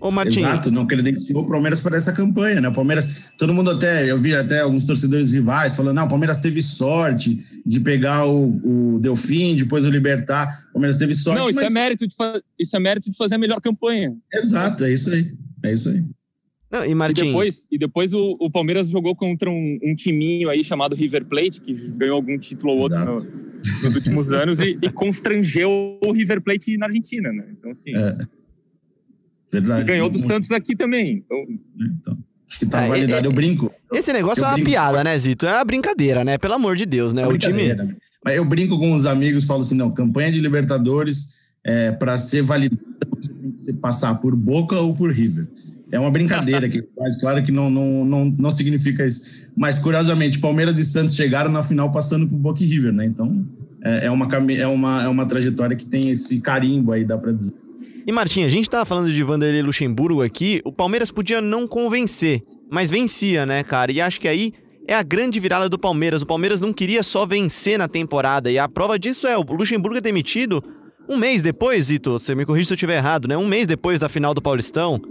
Ô, 0.00 0.10
Martim. 0.10 0.40
Exato, 0.40 0.70
não 0.70 0.86
credenciou 0.86 1.42
o 1.42 1.46
Palmeiras 1.46 1.80
para 1.80 1.96
essa 1.96 2.12
campanha, 2.12 2.60
né? 2.60 2.68
O 2.68 2.72
Palmeiras, 2.72 3.32
todo 3.38 3.54
mundo 3.54 3.70
até, 3.70 4.10
eu 4.10 4.18
vi 4.18 4.34
até 4.34 4.60
alguns 4.60 4.84
torcedores 4.84 5.32
rivais 5.32 5.74
falando, 5.74 5.96
não, 5.96 6.04
o 6.04 6.08
Palmeiras 6.08 6.38
teve 6.38 6.60
sorte 6.60 7.42
de 7.64 7.80
pegar 7.80 8.26
o, 8.26 8.94
o 8.94 8.98
Delfim, 8.98 9.56
depois 9.56 9.86
o 9.86 9.90
Libertar. 9.90 10.66
O 10.70 10.74
Palmeiras 10.74 10.96
teve 10.96 11.14
sorte. 11.14 11.38
Não, 11.38 11.48
isso, 11.48 11.58
mas... 11.58 11.70
é 11.70 11.74
mérito 11.74 12.06
de 12.06 12.14
isso 12.58 12.76
é 12.76 12.78
mérito 12.78 13.10
de 13.10 13.16
fazer 13.16 13.36
a 13.36 13.38
melhor 13.38 13.60
campanha. 13.60 14.14
Exato, 14.32 14.84
é 14.84 14.92
isso 14.92 15.10
aí. 15.10 15.32
É 15.62 15.72
isso 15.72 15.88
aí. 15.88 16.04
Não, 16.70 16.84
e, 16.84 16.94
Martim... 16.94 17.22
e 17.22 17.26
depois, 17.26 17.66
e 17.70 17.78
depois 17.78 18.12
o, 18.12 18.36
o 18.40 18.50
Palmeiras 18.50 18.88
jogou 18.88 19.14
contra 19.14 19.48
um, 19.48 19.78
um, 19.82 19.94
timinho 19.94 20.50
aí 20.50 20.62
chamado 20.62 20.94
River 20.94 21.24
Plate, 21.24 21.60
que 21.60 21.72
ganhou 21.92 22.16
algum 22.16 22.36
título 22.38 22.72
ou 22.72 22.80
outro 22.80 23.02
no, 23.04 23.26
nos 23.82 23.94
últimos 23.94 24.32
anos 24.32 24.60
e, 24.60 24.78
e, 24.82 24.90
constrangeu 24.90 25.98
o 26.04 26.12
River 26.12 26.42
Plate 26.42 26.76
na 26.76 26.86
Argentina, 26.86 27.32
né? 27.32 27.46
Então, 27.52 27.70
assim. 27.70 27.96
É. 27.96 28.16
Verdade. 29.50 29.82
E 29.82 29.84
ganhou 29.84 30.08
do 30.08 30.18
Santos 30.18 30.50
aqui 30.50 30.74
também. 30.74 31.24
Então, 31.24 31.44
então 31.80 32.18
acho 32.48 32.58
que 32.58 32.66
tá 32.66 32.82
é, 32.82 32.88
validado. 32.88 33.26
É, 33.26 33.28
eu 33.28 33.32
brinco. 33.32 33.72
Esse 33.92 34.12
negócio 34.12 34.44
é 34.44 34.46
uma 34.48 34.54
brinco. 34.54 34.70
piada, 34.70 35.04
né, 35.04 35.18
Zito? 35.18 35.46
É 35.46 35.54
uma 35.54 35.64
brincadeira, 35.64 36.24
né? 36.24 36.38
Pelo 36.38 36.54
amor 36.54 36.76
de 36.76 36.86
Deus, 36.86 37.12
né? 37.12 37.22
É 37.22 37.26
o 37.26 37.38
time. 37.38 37.74
Mas 38.24 38.36
eu 38.36 38.44
brinco 38.44 38.78
com 38.78 38.92
os 38.92 39.06
amigos, 39.06 39.44
falo 39.44 39.60
assim: 39.60 39.76
não, 39.76 39.90
campanha 39.90 40.32
de 40.32 40.40
Libertadores, 40.40 41.36
é, 41.64 41.92
para 41.92 42.18
ser 42.18 42.42
validada, 42.42 42.82
você 43.10 43.32
tem 43.32 43.52
que 43.52 43.72
passar 43.74 44.14
por 44.16 44.34
Boca 44.34 44.76
ou 44.76 44.94
por 44.94 45.12
River. 45.12 45.46
É 45.90 46.00
uma 46.00 46.10
brincadeira 46.10 46.68
que 46.68 46.84
faz, 46.96 47.20
claro 47.20 47.42
que 47.44 47.52
não, 47.52 47.70
não, 47.70 48.04
não, 48.04 48.24
não 48.24 48.50
significa 48.50 49.06
isso. 49.06 49.46
Mas, 49.56 49.78
curiosamente, 49.78 50.40
Palmeiras 50.40 50.78
e 50.78 50.84
Santos 50.84 51.14
chegaram 51.14 51.50
na 51.50 51.62
final 51.62 51.92
passando 51.92 52.28
por 52.28 52.36
Boca 52.36 52.62
e 52.62 52.66
River, 52.66 52.92
né? 52.92 53.06
Então, 53.06 53.42
é, 53.84 54.06
é, 54.06 54.10
uma, 54.10 54.28
é, 54.52 54.66
uma, 54.66 55.04
é 55.04 55.08
uma 55.08 55.26
trajetória 55.26 55.76
que 55.76 55.86
tem 55.86 56.10
esse 56.10 56.40
carimbo 56.40 56.90
aí, 56.90 57.04
dá 57.04 57.16
para 57.16 57.32
dizer. 57.32 57.54
E 58.06 58.12
Martim, 58.12 58.44
a 58.44 58.48
gente 58.48 58.70
tava 58.70 58.84
falando 58.84 59.12
de 59.12 59.20
Vanderlei 59.24 59.62
Luxemburgo 59.62 60.22
aqui, 60.22 60.62
o 60.64 60.72
Palmeiras 60.72 61.10
podia 61.10 61.40
não 61.40 61.66
convencer, 61.66 62.40
mas 62.70 62.88
vencia, 62.88 63.44
né, 63.44 63.64
cara? 63.64 63.90
E 63.90 64.00
acho 64.00 64.20
que 64.20 64.28
aí 64.28 64.52
é 64.86 64.94
a 64.94 65.02
grande 65.02 65.40
virada 65.40 65.68
do 65.68 65.76
Palmeiras. 65.76 66.22
O 66.22 66.26
Palmeiras 66.26 66.60
não 66.60 66.72
queria 66.72 67.02
só 67.02 67.26
vencer 67.26 67.76
na 67.76 67.88
temporada, 67.88 68.48
e 68.48 68.60
a 68.60 68.68
prova 68.68 68.96
disso 68.96 69.26
é 69.26 69.36
o 69.36 69.42
Luxemburgo 69.42 69.98
é 69.98 70.00
demitido 70.00 70.62
um 71.08 71.16
mês 71.16 71.42
depois, 71.42 71.86
Zito, 71.86 72.12
você 72.12 72.32
me 72.32 72.46
corrige 72.46 72.66
se 72.66 72.74
eu 72.74 72.76
estiver 72.76 72.96
errado, 72.96 73.26
né? 73.26 73.36
Um 73.36 73.48
mês 73.48 73.66
depois 73.66 73.98
da 73.98 74.08
final 74.08 74.32
do 74.32 74.40
Paulistão. 74.40 75.02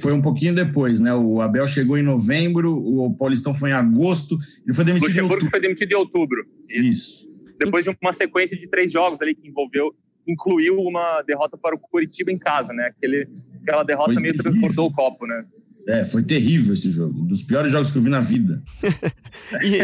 Foi 0.00 0.12
um 0.12 0.22
pouquinho 0.22 0.54
depois, 0.54 1.00
né? 1.00 1.12
O 1.12 1.40
Abel 1.40 1.66
chegou 1.66 1.98
em 1.98 2.04
novembro, 2.04 2.72
o 2.72 3.16
Paulistão 3.16 3.52
foi 3.52 3.70
em 3.70 3.72
agosto, 3.72 4.38
ele 4.64 4.72
foi 4.72 4.84
demitido 4.84 5.08
Luxemburgo 5.08 5.32
em 5.32 5.34
outubro. 5.34 5.50
foi 5.50 5.60
demitido 5.60 5.90
em 5.90 5.96
outubro. 5.96 6.44
Isso. 6.70 7.28
Depois 7.58 7.84
de 7.84 7.96
uma 8.00 8.12
sequência 8.12 8.56
de 8.56 8.68
três 8.68 8.92
jogos 8.92 9.20
ali 9.20 9.34
que 9.34 9.48
envolveu 9.48 9.92
incluiu 10.26 10.76
uma 10.80 11.22
derrota 11.22 11.56
para 11.56 11.74
o 11.74 11.78
Curitiba 11.78 12.30
em 12.30 12.38
casa, 12.38 12.72
né? 12.72 12.86
Aquele, 12.86 13.26
aquela 13.62 13.82
derrota 13.82 14.12
foi 14.12 14.22
meio 14.22 14.34
terrível. 14.34 14.52
transportou 14.52 14.86
o 14.86 14.92
copo, 14.92 15.26
né? 15.26 15.44
É, 15.86 16.04
foi 16.04 16.22
terrível 16.22 16.74
esse 16.74 16.90
jogo. 16.90 17.20
Um 17.20 17.26
dos 17.26 17.42
piores 17.42 17.72
jogos 17.72 17.90
que 17.90 17.98
eu 17.98 18.02
vi 18.02 18.08
na 18.08 18.20
vida. 18.20 18.62
e, 19.62 19.78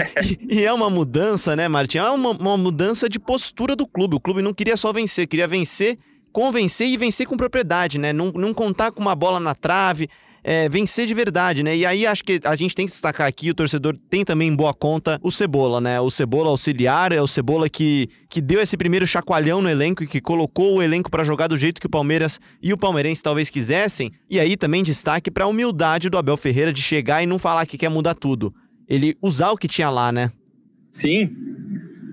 e, 0.53 0.59
e, 0.59 0.65
é 0.65 0.73
uma 0.73 0.89
mudança, 0.89 1.57
né, 1.57 1.67
Martin? 1.67 1.99
É 1.99 2.11
uma, 2.11 2.31
uma 2.31 2.57
mudança 2.57 3.09
de 3.09 3.19
postura 3.19 3.75
do 3.75 3.87
clube. 3.87 4.15
O 4.15 4.21
clube 4.21 4.41
não 4.41 4.55
queria 4.55 4.77
só 4.77 4.93
vencer, 4.93 5.27
queria 5.27 5.49
vencer, 5.49 5.99
convencer 6.33 6.87
e 6.87 6.97
vencer 6.97 7.27
com 7.27 7.37
propriedade, 7.37 7.99
né? 7.99 8.13
Não, 8.13 8.31
não 8.31 8.55
contar 8.55 8.93
com 8.93 9.01
uma 9.01 9.15
bola 9.17 9.41
na 9.41 9.57
trave, 9.57 10.09
é, 10.51 10.67
vencer 10.67 11.07
de 11.07 11.13
verdade, 11.13 11.63
né? 11.63 11.77
E 11.77 11.85
aí 11.85 12.07
acho 12.07 12.25
que 12.25 12.41
a 12.43 12.57
gente 12.57 12.75
tem 12.75 12.87
que 12.87 12.93
destacar 12.93 13.27
aqui, 13.27 13.51
o 13.51 13.55
torcedor 13.55 13.95
tem 14.09 14.25
também 14.25 14.49
em 14.49 14.57
boa 14.57 14.73
conta 14.73 15.21
o 15.23 15.31
Cebola, 15.31 15.79
né? 15.79 16.01
O 16.01 16.11
Cebola 16.11 16.49
auxiliar, 16.49 17.13
é 17.13 17.21
o 17.21 17.27
Cebola 17.27 17.69
que, 17.69 18.09
que 18.31 18.41
deu 18.41 18.59
esse 18.59 18.75
primeiro 18.75 19.07
chacoalhão 19.07 19.61
no 19.61 19.69
elenco 19.69 20.03
e 20.03 20.07
que 20.07 20.23
colocou 20.23 20.77
o 20.77 20.83
elenco 20.83 21.11
para 21.11 21.23
jogar 21.23 21.49
do 21.49 21.57
jeito 21.59 21.79
que 21.79 21.87
o 21.87 21.91
Palmeiras 21.91 22.41
e 22.63 22.73
o 22.73 22.79
palmeirense 22.79 23.23
talvez 23.23 23.51
quisessem. 23.51 24.11
E 24.31 24.41
aí 24.41 24.57
também 24.57 24.83
destaque 24.83 25.31
para 25.31 25.45
a 25.45 25.49
humildade 25.49 26.09
do 26.09 26.17
Abel 26.17 26.39
Ferreira 26.39 26.73
de 26.73 26.81
chegar 26.81 27.23
e 27.23 27.27
não 27.27 27.39
falar 27.39 27.67
que 27.67 27.77
quer 27.77 27.91
mudar 27.91 28.15
tudo. 28.15 28.55
Ele 28.89 29.19
usar 29.21 29.51
o 29.51 29.57
que 29.59 29.69
tinha 29.69 29.91
lá, 29.91 30.11
né? 30.11 30.33
Sim. 30.89 31.29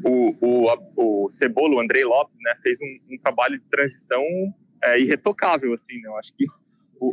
O, 0.03 0.35
o, 0.41 1.23
o 1.25 1.29
Cebola, 1.29 1.75
o 1.75 1.79
Andrei 1.79 2.03
Lopes, 2.03 2.35
né, 2.41 2.53
fez 2.61 2.79
um, 2.81 3.13
um 3.15 3.17
trabalho 3.17 3.57
de 3.57 3.63
transição 3.69 4.21
é, 4.83 4.99
irretocável, 4.99 5.73
assim, 5.73 6.01
né? 6.01 6.09
Eu 6.09 6.17
acho 6.17 6.35
que 6.35 6.45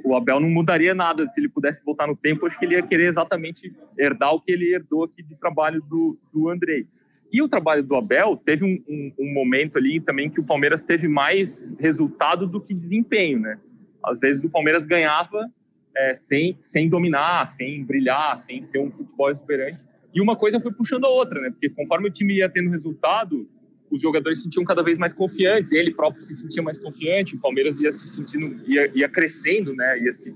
o, 0.05 0.17
Abel 0.17 0.41
não 0.41 0.51
mudaria 0.51 0.95
nada 0.95 1.27
se 1.27 1.41
ele 1.41 1.49
pudesse 1.49 1.85
voltar 1.85 2.07
no 2.07 2.17
tempo. 2.17 2.47
Acho 2.47 2.59
que 2.59 2.65
ele 2.65 2.75
ia 2.75 2.83
querer 2.83 3.07
exatamente 3.07 3.75
herdar 3.99 4.33
o 4.35 4.41
que 4.41 4.53
ele 4.53 4.73
herdou 4.73 5.05
aqui 5.05 5.23
de 5.23 5.37
trabalho 5.37 5.83
do, 5.83 6.19
do 6.33 6.49
Andrei. 6.49 6.87
E 7.33 7.41
o 7.41 7.49
trabalho 7.49 7.83
do 7.83 7.97
Abel 7.97 8.37
teve 8.37 8.65
um, 8.65 8.83
um, 8.87 9.13
um, 9.19 9.33
momento 9.33 9.79
ali 9.79 10.01
também 10.01 10.29
que 10.29 10.39
o 10.39 10.45
Palmeiras 10.45 10.85
teve 10.85 11.09
mais 11.09 11.75
resultado 11.79 12.47
do 12.47 12.61
que 12.61 12.75
desempenho, 12.75 13.41
né? 13.41 13.59
Às 14.05 14.21
vezes 14.21 14.45
o 14.45 14.51
Palmeiras 14.51 14.85
ganhava 14.85 15.49
é, 15.97 16.13
sem, 16.13 16.57
sem 16.61 16.89
dominar, 16.89 17.47
sem 17.47 17.83
brilhar, 17.85 18.37
sem 18.37 18.63
ser 18.63 18.79
um 18.81 18.91
futebol 18.91 19.31
exuberante. 19.31 19.79
E 20.15 20.21
uma 20.21 20.37
coisa 20.37 20.61
foi 20.61 20.73
puxando 20.73 21.07
a 21.07 21.09
outra, 21.09 21.41
né? 21.41 21.51
Porque 21.51 21.71
conforme 21.71 22.09
o 22.09 22.13
time 22.13 22.37
ia 22.37 22.49
tendo 22.49 22.71
resultado, 22.71 23.49
os 23.93 24.01
jogadores 24.01 24.39
se 24.39 24.45
sentiam 24.45 24.65
cada 24.65 24.83
vez 24.83 24.97
mais 24.97 25.13
confiantes, 25.13 25.71
ele 25.71 25.93
próprio 25.93 26.23
se 26.23 26.35
sentia 26.35 26.63
mais 26.63 26.79
confiante, 26.79 27.37
o 27.37 27.39
Palmeiras 27.39 27.79
ia 27.81 27.93
se 27.93 28.09
sentindo, 28.09 28.59
ia, 28.67 28.91
ia 28.95 29.09
crescendo, 29.09 29.75
né? 29.75 29.99
Ia 30.01 30.13
se, 30.13 30.35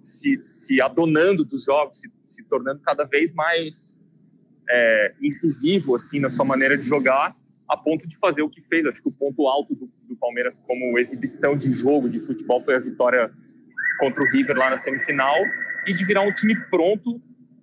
se, 0.00 0.40
se 0.44 0.80
adonando 0.80 1.44
dos 1.44 1.64
jogos, 1.64 2.00
se, 2.00 2.08
se 2.22 2.44
tornando 2.44 2.80
cada 2.80 3.04
vez 3.04 3.32
mais 3.32 3.98
é, 4.70 5.14
incisivo 5.20 5.96
assim 5.96 6.20
na 6.20 6.28
sua 6.28 6.44
maneira 6.44 6.78
de 6.78 6.86
jogar, 6.86 7.36
a 7.68 7.76
ponto 7.76 8.06
de 8.06 8.16
fazer 8.16 8.42
o 8.42 8.48
que 8.48 8.60
fez. 8.62 8.86
Acho 8.86 9.02
que 9.02 9.08
o 9.08 9.12
ponto 9.12 9.48
alto 9.48 9.74
do, 9.74 9.90
do 10.08 10.16
Palmeiras 10.16 10.62
como 10.64 10.96
exibição 10.96 11.56
de 11.56 11.72
jogo 11.72 12.08
de 12.08 12.20
futebol 12.20 12.60
foi 12.60 12.76
a 12.76 12.78
vitória 12.78 13.28
contra 13.98 14.22
o 14.22 14.26
River 14.26 14.56
lá 14.56 14.70
na 14.70 14.76
semifinal 14.76 15.36
e 15.86 15.92
de 15.92 16.04
virar 16.04 16.22
um 16.22 16.32
time 16.32 16.54
pronto 16.70 17.20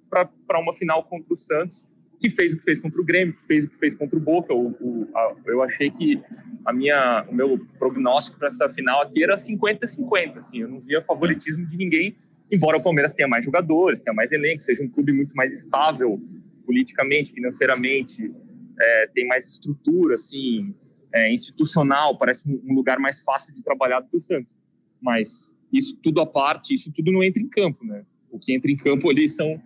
para 0.10 0.60
uma 0.60 0.74
final 0.74 1.06
contra 1.06 1.34
o 1.34 1.38
Santos, 1.38 1.86
que 2.22 2.30
fez 2.30 2.54
o 2.54 2.58
que 2.58 2.64
fez 2.64 2.78
contra 2.78 3.02
o 3.02 3.04
Grêmio, 3.04 3.34
que 3.34 3.42
fez 3.42 3.64
o 3.64 3.70
que 3.70 3.78
fez 3.78 3.96
contra 3.96 4.16
o 4.16 4.22
Boca. 4.22 4.54
O, 4.54 4.68
o, 4.80 5.10
a, 5.16 5.36
eu 5.48 5.64
achei 5.64 5.90
que 5.90 6.22
a 6.64 6.72
minha, 6.72 7.26
o 7.28 7.34
meu 7.34 7.58
prognóstico 7.80 8.38
para 8.38 8.48
essa 8.48 8.70
final 8.70 9.02
aqui 9.02 9.24
era 9.24 9.36
50-50. 9.36 10.38
Assim, 10.38 10.60
eu 10.60 10.70
não 10.70 10.80
via 10.80 11.02
favoritismo 11.02 11.66
de 11.66 11.76
ninguém, 11.76 12.16
embora 12.52 12.78
o 12.78 12.82
Palmeiras 12.82 13.12
tenha 13.12 13.28
mais 13.28 13.44
jogadores, 13.44 14.02
tenha 14.02 14.14
mais 14.14 14.32
elenco, 14.32 14.62
seja 14.62 14.84
um 14.84 14.88
clube 14.88 15.12
muito 15.12 15.36
mais 15.36 15.52
estável 15.52 16.22
politicamente, 16.64 17.32
financeiramente, 17.32 18.32
é, 18.80 19.08
tem 19.08 19.28
mais 19.28 19.48
estrutura, 19.48 20.14
assim, 20.14 20.76
é, 21.12 21.34
institucional, 21.34 22.16
parece 22.20 22.48
um 22.48 22.74
lugar 22.76 23.00
mais 23.00 23.20
fácil 23.22 23.52
de 23.52 23.64
trabalhar 23.64 24.00
do 24.00 24.10
que 24.10 24.18
o 24.18 24.22
Santos. 24.22 24.56
Mas 25.02 25.52
isso 25.74 25.98
tudo 26.04 26.22
à 26.22 26.28
parte, 26.28 26.76
isso 26.76 26.92
tudo 26.92 27.12
não 27.12 27.24
entra 27.24 27.42
em 27.42 27.50
campo, 27.50 27.84
né? 27.84 28.06
O 28.30 28.38
que 28.38 28.54
entra 28.54 28.70
em 28.70 28.78
campo 28.78 29.10
ali 29.10 29.28
são 29.28 29.60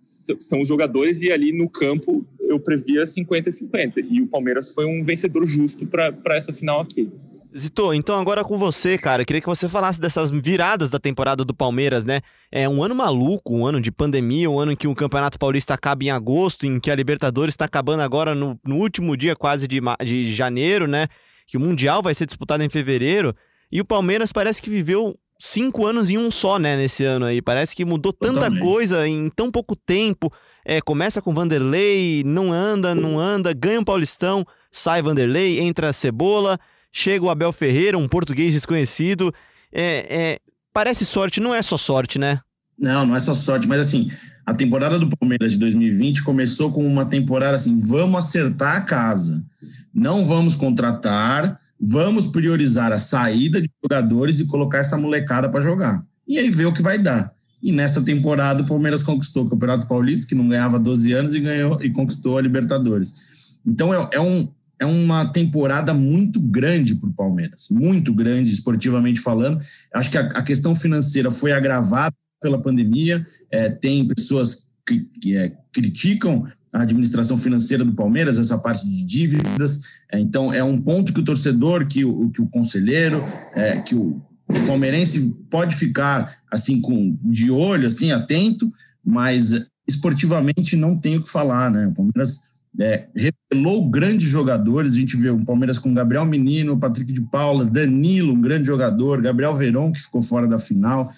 são 0.00 0.60
os 0.60 0.68
jogadores 0.68 1.22
e 1.22 1.30
ali 1.30 1.52
no 1.52 1.68
campo 1.68 2.26
eu 2.40 2.58
previa 2.58 3.04
50-50 3.04 4.04
e 4.10 4.22
o 4.22 4.26
Palmeiras 4.26 4.70
foi 4.70 4.86
um 4.86 5.02
vencedor 5.02 5.44
justo 5.46 5.86
para 5.86 6.36
essa 6.36 6.52
final 6.52 6.80
aqui. 6.80 7.10
Zito, 7.56 7.92
então 7.92 8.16
agora 8.16 8.44
com 8.44 8.56
você, 8.56 8.96
cara, 8.96 9.24
queria 9.24 9.40
que 9.40 9.48
você 9.48 9.68
falasse 9.68 10.00
dessas 10.00 10.30
viradas 10.30 10.88
da 10.88 11.00
temporada 11.00 11.44
do 11.44 11.52
Palmeiras, 11.52 12.04
né? 12.04 12.20
É 12.50 12.68
um 12.68 12.82
ano 12.82 12.94
maluco, 12.94 13.56
um 13.56 13.66
ano 13.66 13.80
de 13.80 13.90
pandemia, 13.90 14.48
um 14.48 14.58
ano 14.58 14.72
em 14.72 14.76
que 14.76 14.86
o 14.86 14.94
Campeonato 14.94 15.38
Paulista 15.38 15.74
acaba 15.74 16.04
em 16.04 16.10
agosto, 16.10 16.64
em 16.64 16.78
que 16.78 16.90
a 16.90 16.94
Libertadores 16.94 17.54
está 17.54 17.64
acabando 17.64 18.00
agora 18.00 18.36
no, 18.36 18.58
no, 18.64 18.76
último 18.76 19.16
dia 19.16 19.34
quase 19.34 19.66
de, 19.66 19.80
de 20.04 20.32
janeiro, 20.32 20.86
né? 20.86 21.08
Que 21.44 21.56
o 21.56 21.60
Mundial 21.60 22.00
vai 22.02 22.14
ser 22.14 22.24
disputado 22.24 22.62
em 22.62 22.68
fevereiro. 22.68 23.34
E 23.72 23.80
o 23.80 23.84
Palmeiras 23.84 24.30
parece 24.30 24.62
que 24.62 24.70
viveu 24.70 25.18
cinco 25.40 25.86
anos 25.86 26.10
em 26.10 26.18
um 26.18 26.30
só, 26.30 26.58
né, 26.58 26.76
nesse 26.76 27.04
ano 27.04 27.26
aí. 27.26 27.42
Parece 27.42 27.74
que 27.74 27.84
mudou 27.84 28.12
tanta 28.12 28.34
Totalmente. 28.34 28.62
coisa 28.62 29.08
em 29.08 29.28
tão 29.30 29.50
pouco 29.50 29.74
tempo. 29.74 30.32
É, 30.64 30.80
começa 30.80 31.20
com 31.20 31.34
Vanderlei, 31.34 32.22
não 32.24 32.52
anda, 32.52 32.94
não 32.94 33.18
anda, 33.18 33.52
ganha 33.52 33.80
um 33.80 33.84
Paulistão, 33.84 34.46
sai 34.70 35.02
Vanderlei, 35.02 35.58
entra 35.58 35.92
Cebola 35.92 36.60
chega 36.92 37.24
o 37.24 37.30
Abel 37.30 37.52
Ferreira, 37.52 37.98
um 37.98 38.08
português 38.08 38.52
desconhecido. 38.52 39.32
É, 39.72 40.06
é, 40.10 40.38
parece 40.72 41.06
sorte, 41.06 41.40
não 41.40 41.54
é 41.54 41.62
só 41.62 41.76
sorte, 41.76 42.18
né? 42.18 42.40
Não, 42.78 43.06
não 43.06 43.14
é 43.14 43.20
só 43.20 43.34
sorte, 43.34 43.68
mas 43.68 43.80
assim, 43.80 44.10
a 44.44 44.54
temporada 44.54 44.98
do 44.98 45.08
Palmeiras 45.16 45.52
de 45.52 45.58
2020 45.58 46.22
começou 46.22 46.72
com 46.72 46.86
uma 46.86 47.04
temporada 47.04 47.56
assim: 47.56 47.78
vamos 47.78 48.24
acertar 48.24 48.76
a 48.76 48.80
casa, 48.82 49.44
não 49.92 50.24
vamos 50.24 50.56
contratar, 50.56 51.58
vamos 51.80 52.26
priorizar 52.26 52.92
a 52.92 52.98
saída 52.98 53.60
de 53.60 53.70
jogadores 53.82 54.38
e 54.38 54.46
colocar 54.46 54.78
essa 54.78 54.98
molecada 54.98 55.48
para 55.48 55.62
jogar. 55.62 56.04
E 56.28 56.38
aí 56.38 56.50
ver 56.50 56.66
o 56.66 56.74
que 56.74 56.82
vai 56.82 56.98
dar. 56.98 57.32
E 57.62 57.72
nessa 57.72 58.02
temporada 58.02 58.62
o 58.62 58.66
Palmeiras 58.66 59.02
conquistou 59.02 59.44
o 59.44 59.48
Campeonato 59.48 59.86
Paulista, 59.86 60.26
que 60.26 60.34
não 60.34 60.48
ganhava 60.48 60.78
12 60.78 61.12
anos, 61.12 61.34
e 61.34 61.40
ganhou 61.40 61.82
e 61.82 61.90
conquistou 61.90 62.38
a 62.38 62.42
Libertadores. 62.42 63.60
Então 63.66 63.92
é, 63.92 64.08
é 64.12 64.20
um, 64.20 64.48
é 64.78 64.86
uma 64.86 65.26
temporada 65.26 65.92
muito 65.92 66.40
grande 66.40 66.94
para 66.94 67.08
o 67.08 67.12
Palmeiras, 67.12 67.68
muito 67.70 68.14
grande, 68.14 68.52
esportivamente 68.52 69.20
falando. 69.20 69.60
Acho 69.92 70.10
que 70.10 70.18
a, 70.18 70.22
a 70.28 70.42
questão 70.42 70.74
financeira 70.74 71.30
foi 71.30 71.52
agravada 71.52 72.14
pela 72.40 72.60
pandemia. 72.60 73.26
É, 73.50 73.68
tem 73.68 74.06
pessoas 74.06 74.69
que, 74.98 75.36
é, 75.36 75.52
criticam 75.72 76.46
a 76.72 76.82
administração 76.82 77.36
financeira 77.36 77.84
do 77.84 77.92
Palmeiras, 77.92 78.38
essa 78.38 78.58
parte 78.58 78.86
de 78.86 79.04
dívidas. 79.04 79.82
É, 80.10 80.18
então, 80.18 80.52
é 80.52 80.62
um 80.62 80.80
ponto 80.80 81.12
que 81.12 81.20
o 81.20 81.24
torcedor, 81.24 81.86
que 81.86 82.04
o, 82.04 82.30
que 82.30 82.40
o 82.40 82.46
conselheiro, 82.46 83.22
é, 83.54 83.80
que 83.80 83.94
o, 83.94 84.22
o 84.48 84.66
palmeirense 84.66 85.36
pode 85.50 85.74
ficar 85.74 86.38
assim 86.50 86.80
com 86.80 87.16
de 87.22 87.50
olho, 87.50 87.88
assim 87.88 88.12
atento, 88.12 88.72
mas 89.04 89.66
esportivamente 89.86 90.76
não 90.76 90.96
tem 90.96 91.16
o 91.16 91.22
que 91.22 91.30
falar, 91.30 91.70
né? 91.70 91.86
O 91.88 91.92
Palmeiras 91.92 92.50
é, 92.78 93.06
revelou 93.14 93.90
grandes 93.90 94.28
jogadores. 94.28 94.94
A 94.94 94.98
gente 94.98 95.16
vê 95.16 95.30
o 95.30 95.44
Palmeiras 95.44 95.78
com 95.78 95.92
Gabriel 95.92 96.24
Menino, 96.24 96.78
Patrick 96.78 97.12
de 97.12 97.22
Paula, 97.22 97.64
Danilo, 97.64 98.32
um 98.32 98.40
grande 98.40 98.66
jogador, 98.66 99.20
Gabriel 99.20 99.54
Verón, 99.54 99.92
que 99.92 100.00
ficou 100.00 100.22
fora 100.22 100.46
da 100.46 100.58
final. 100.58 101.12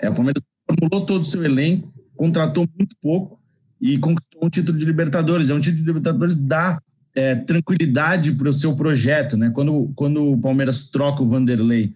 É, 0.00 0.10
o 0.10 0.14
Palmeiras 0.14 0.42
formulou 0.68 1.06
todo 1.06 1.22
o 1.22 1.24
seu 1.24 1.44
elenco, 1.44 1.92
contratou 2.18 2.68
muito 2.76 2.94
pouco 3.00 3.40
e 3.80 3.96
conquistou 3.96 4.44
um 4.44 4.50
título 4.50 4.76
de 4.76 4.84
Libertadores. 4.84 5.48
É 5.48 5.54
um 5.54 5.60
título 5.60 5.82
de 5.82 5.86
Libertadores 5.86 6.36
dá 6.36 6.82
é, 7.14 7.36
tranquilidade 7.36 8.32
para 8.32 8.50
o 8.50 8.52
seu 8.52 8.76
projeto. 8.76 9.36
Né? 9.36 9.50
Quando, 9.54 9.90
quando 9.94 10.32
o 10.32 10.38
Palmeiras 10.38 10.90
troca 10.90 11.22
o 11.22 11.28
Vanderlei 11.28 11.94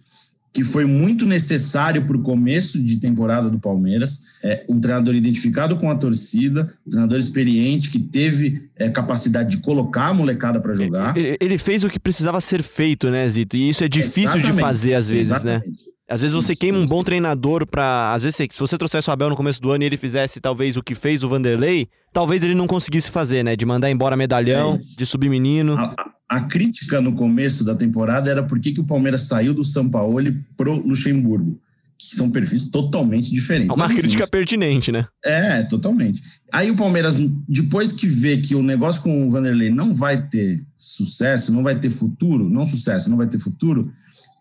que 0.53 0.63
foi 0.63 0.85
muito 0.85 1.25
necessário 1.25 2.05
para 2.05 2.15
o 2.15 2.21
começo 2.21 2.81
de 2.81 2.97
temporada 2.97 3.49
do 3.49 3.59
Palmeiras. 3.59 4.21
É, 4.43 4.63
um 4.69 4.79
treinador 4.79 5.15
identificado 5.15 5.77
com 5.77 5.89
a 5.89 5.95
torcida, 5.95 6.71
um 6.85 6.91
treinador 6.91 7.17
experiente 7.17 7.89
que 7.89 7.97
teve 7.97 8.69
é, 8.75 8.87
capacidade 8.87 9.57
de 9.57 9.63
colocar 9.63 10.09
a 10.09 10.13
molecada 10.13 10.59
para 10.59 10.73
jogar. 10.75 11.17
Ele, 11.17 11.35
ele, 11.41 11.57
fez 11.57 11.83
o 11.83 11.89
que 11.89 11.99
precisava 11.99 12.39
ser 12.39 12.61
feito, 12.61 13.09
né, 13.09 13.27
Zito? 13.27 13.57
E 13.57 13.67
isso 13.67 13.83
é 13.83 13.87
difícil 13.87 14.37
Exatamente. 14.37 14.53
de 14.53 14.61
fazer 14.61 14.93
às 14.93 15.09
vezes, 15.09 15.43
né? 15.43 15.55
Exatamente. 15.55 15.69
né? 15.69 15.92
Às 16.09 16.21
vezes 16.21 16.35
você 16.35 16.51
isso, 16.51 16.59
queima 16.59 16.77
um 16.77 16.85
bom 16.85 17.03
treinador 17.03 17.65
para, 17.65 18.13
às 18.13 18.23
vezes 18.23 18.35
se 18.35 18.59
você 18.59 18.77
trouxesse 18.77 19.09
o 19.09 19.13
Abel 19.13 19.29
no 19.29 19.35
começo 19.35 19.61
do 19.61 19.71
ano 19.71 19.83
e 19.83 19.87
ele 19.87 19.97
fizesse 19.97 20.41
talvez 20.41 20.75
o 20.75 20.83
que 20.83 20.95
fez 20.95 21.23
o 21.23 21.29
Vanderlei, 21.29 21.87
talvez 22.11 22.43
ele 22.43 22.53
não 22.53 22.67
conseguisse 22.67 23.09
fazer, 23.09 23.43
né? 23.43 23.55
De 23.55 23.65
mandar 23.65 23.89
embora 23.89 24.17
medalhão, 24.17 24.75
é 24.75 24.97
de 24.97 25.05
subir 25.05 25.29
menino. 25.29 25.75
A, 25.77 25.93
a, 26.29 26.41
crítica 26.41 26.99
no 26.99 27.13
começo 27.13 27.63
da 27.63 27.73
temporada 27.73 28.29
era 28.29 28.43
por 28.43 28.59
que, 28.59 28.73
que 28.73 28.81
o 28.81 28.85
Palmeiras 28.85 29.23
saiu 29.23 29.53
do 29.53 29.63
São 29.63 29.89
Paulo 29.89 30.19
pro 30.57 30.75
Luxemburgo. 30.85 31.59
Que 31.97 32.17
são 32.17 32.29
perfis 32.29 32.65
totalmente 32.65 33.31
diferentes. 33.31 33.69
É 33.69 33.79
uma 33.79 33.87
Mas, 33.87 33.97
crítica 33.97 34.27
pertinente, 34.27 34.91
né? 34.91 35.07
É, 35.23 35.63
totalmente. 35.63 36.21
Aí 36.51 36.69
o 36.69 36.75
Palmeiras, 36.75 37.15
depois 37.47 37.93
que 37.93 38.07
vê 38.07 38.37
que 38.37 38.55
o 38.55 38.61
negócio 38.61 39.01
com 39.01 39.25
o 39.25 39.31
Vanderlei 39.31 39.69
não 39.69 39.93
vai 39.93 40.27
ter 40.27 40.65
sucesso, 40.75 41.53
não 41.53 41.63
vai 41.63 41.79
ter 41.79 41.89
futuro, 41.89 42.49
não 42.49 42.65
sucesso, 42.65 43.09
não 43.09 43.15
vai 43.15 43.27
ter 43.27 43.39
futuro, 43.39 43.89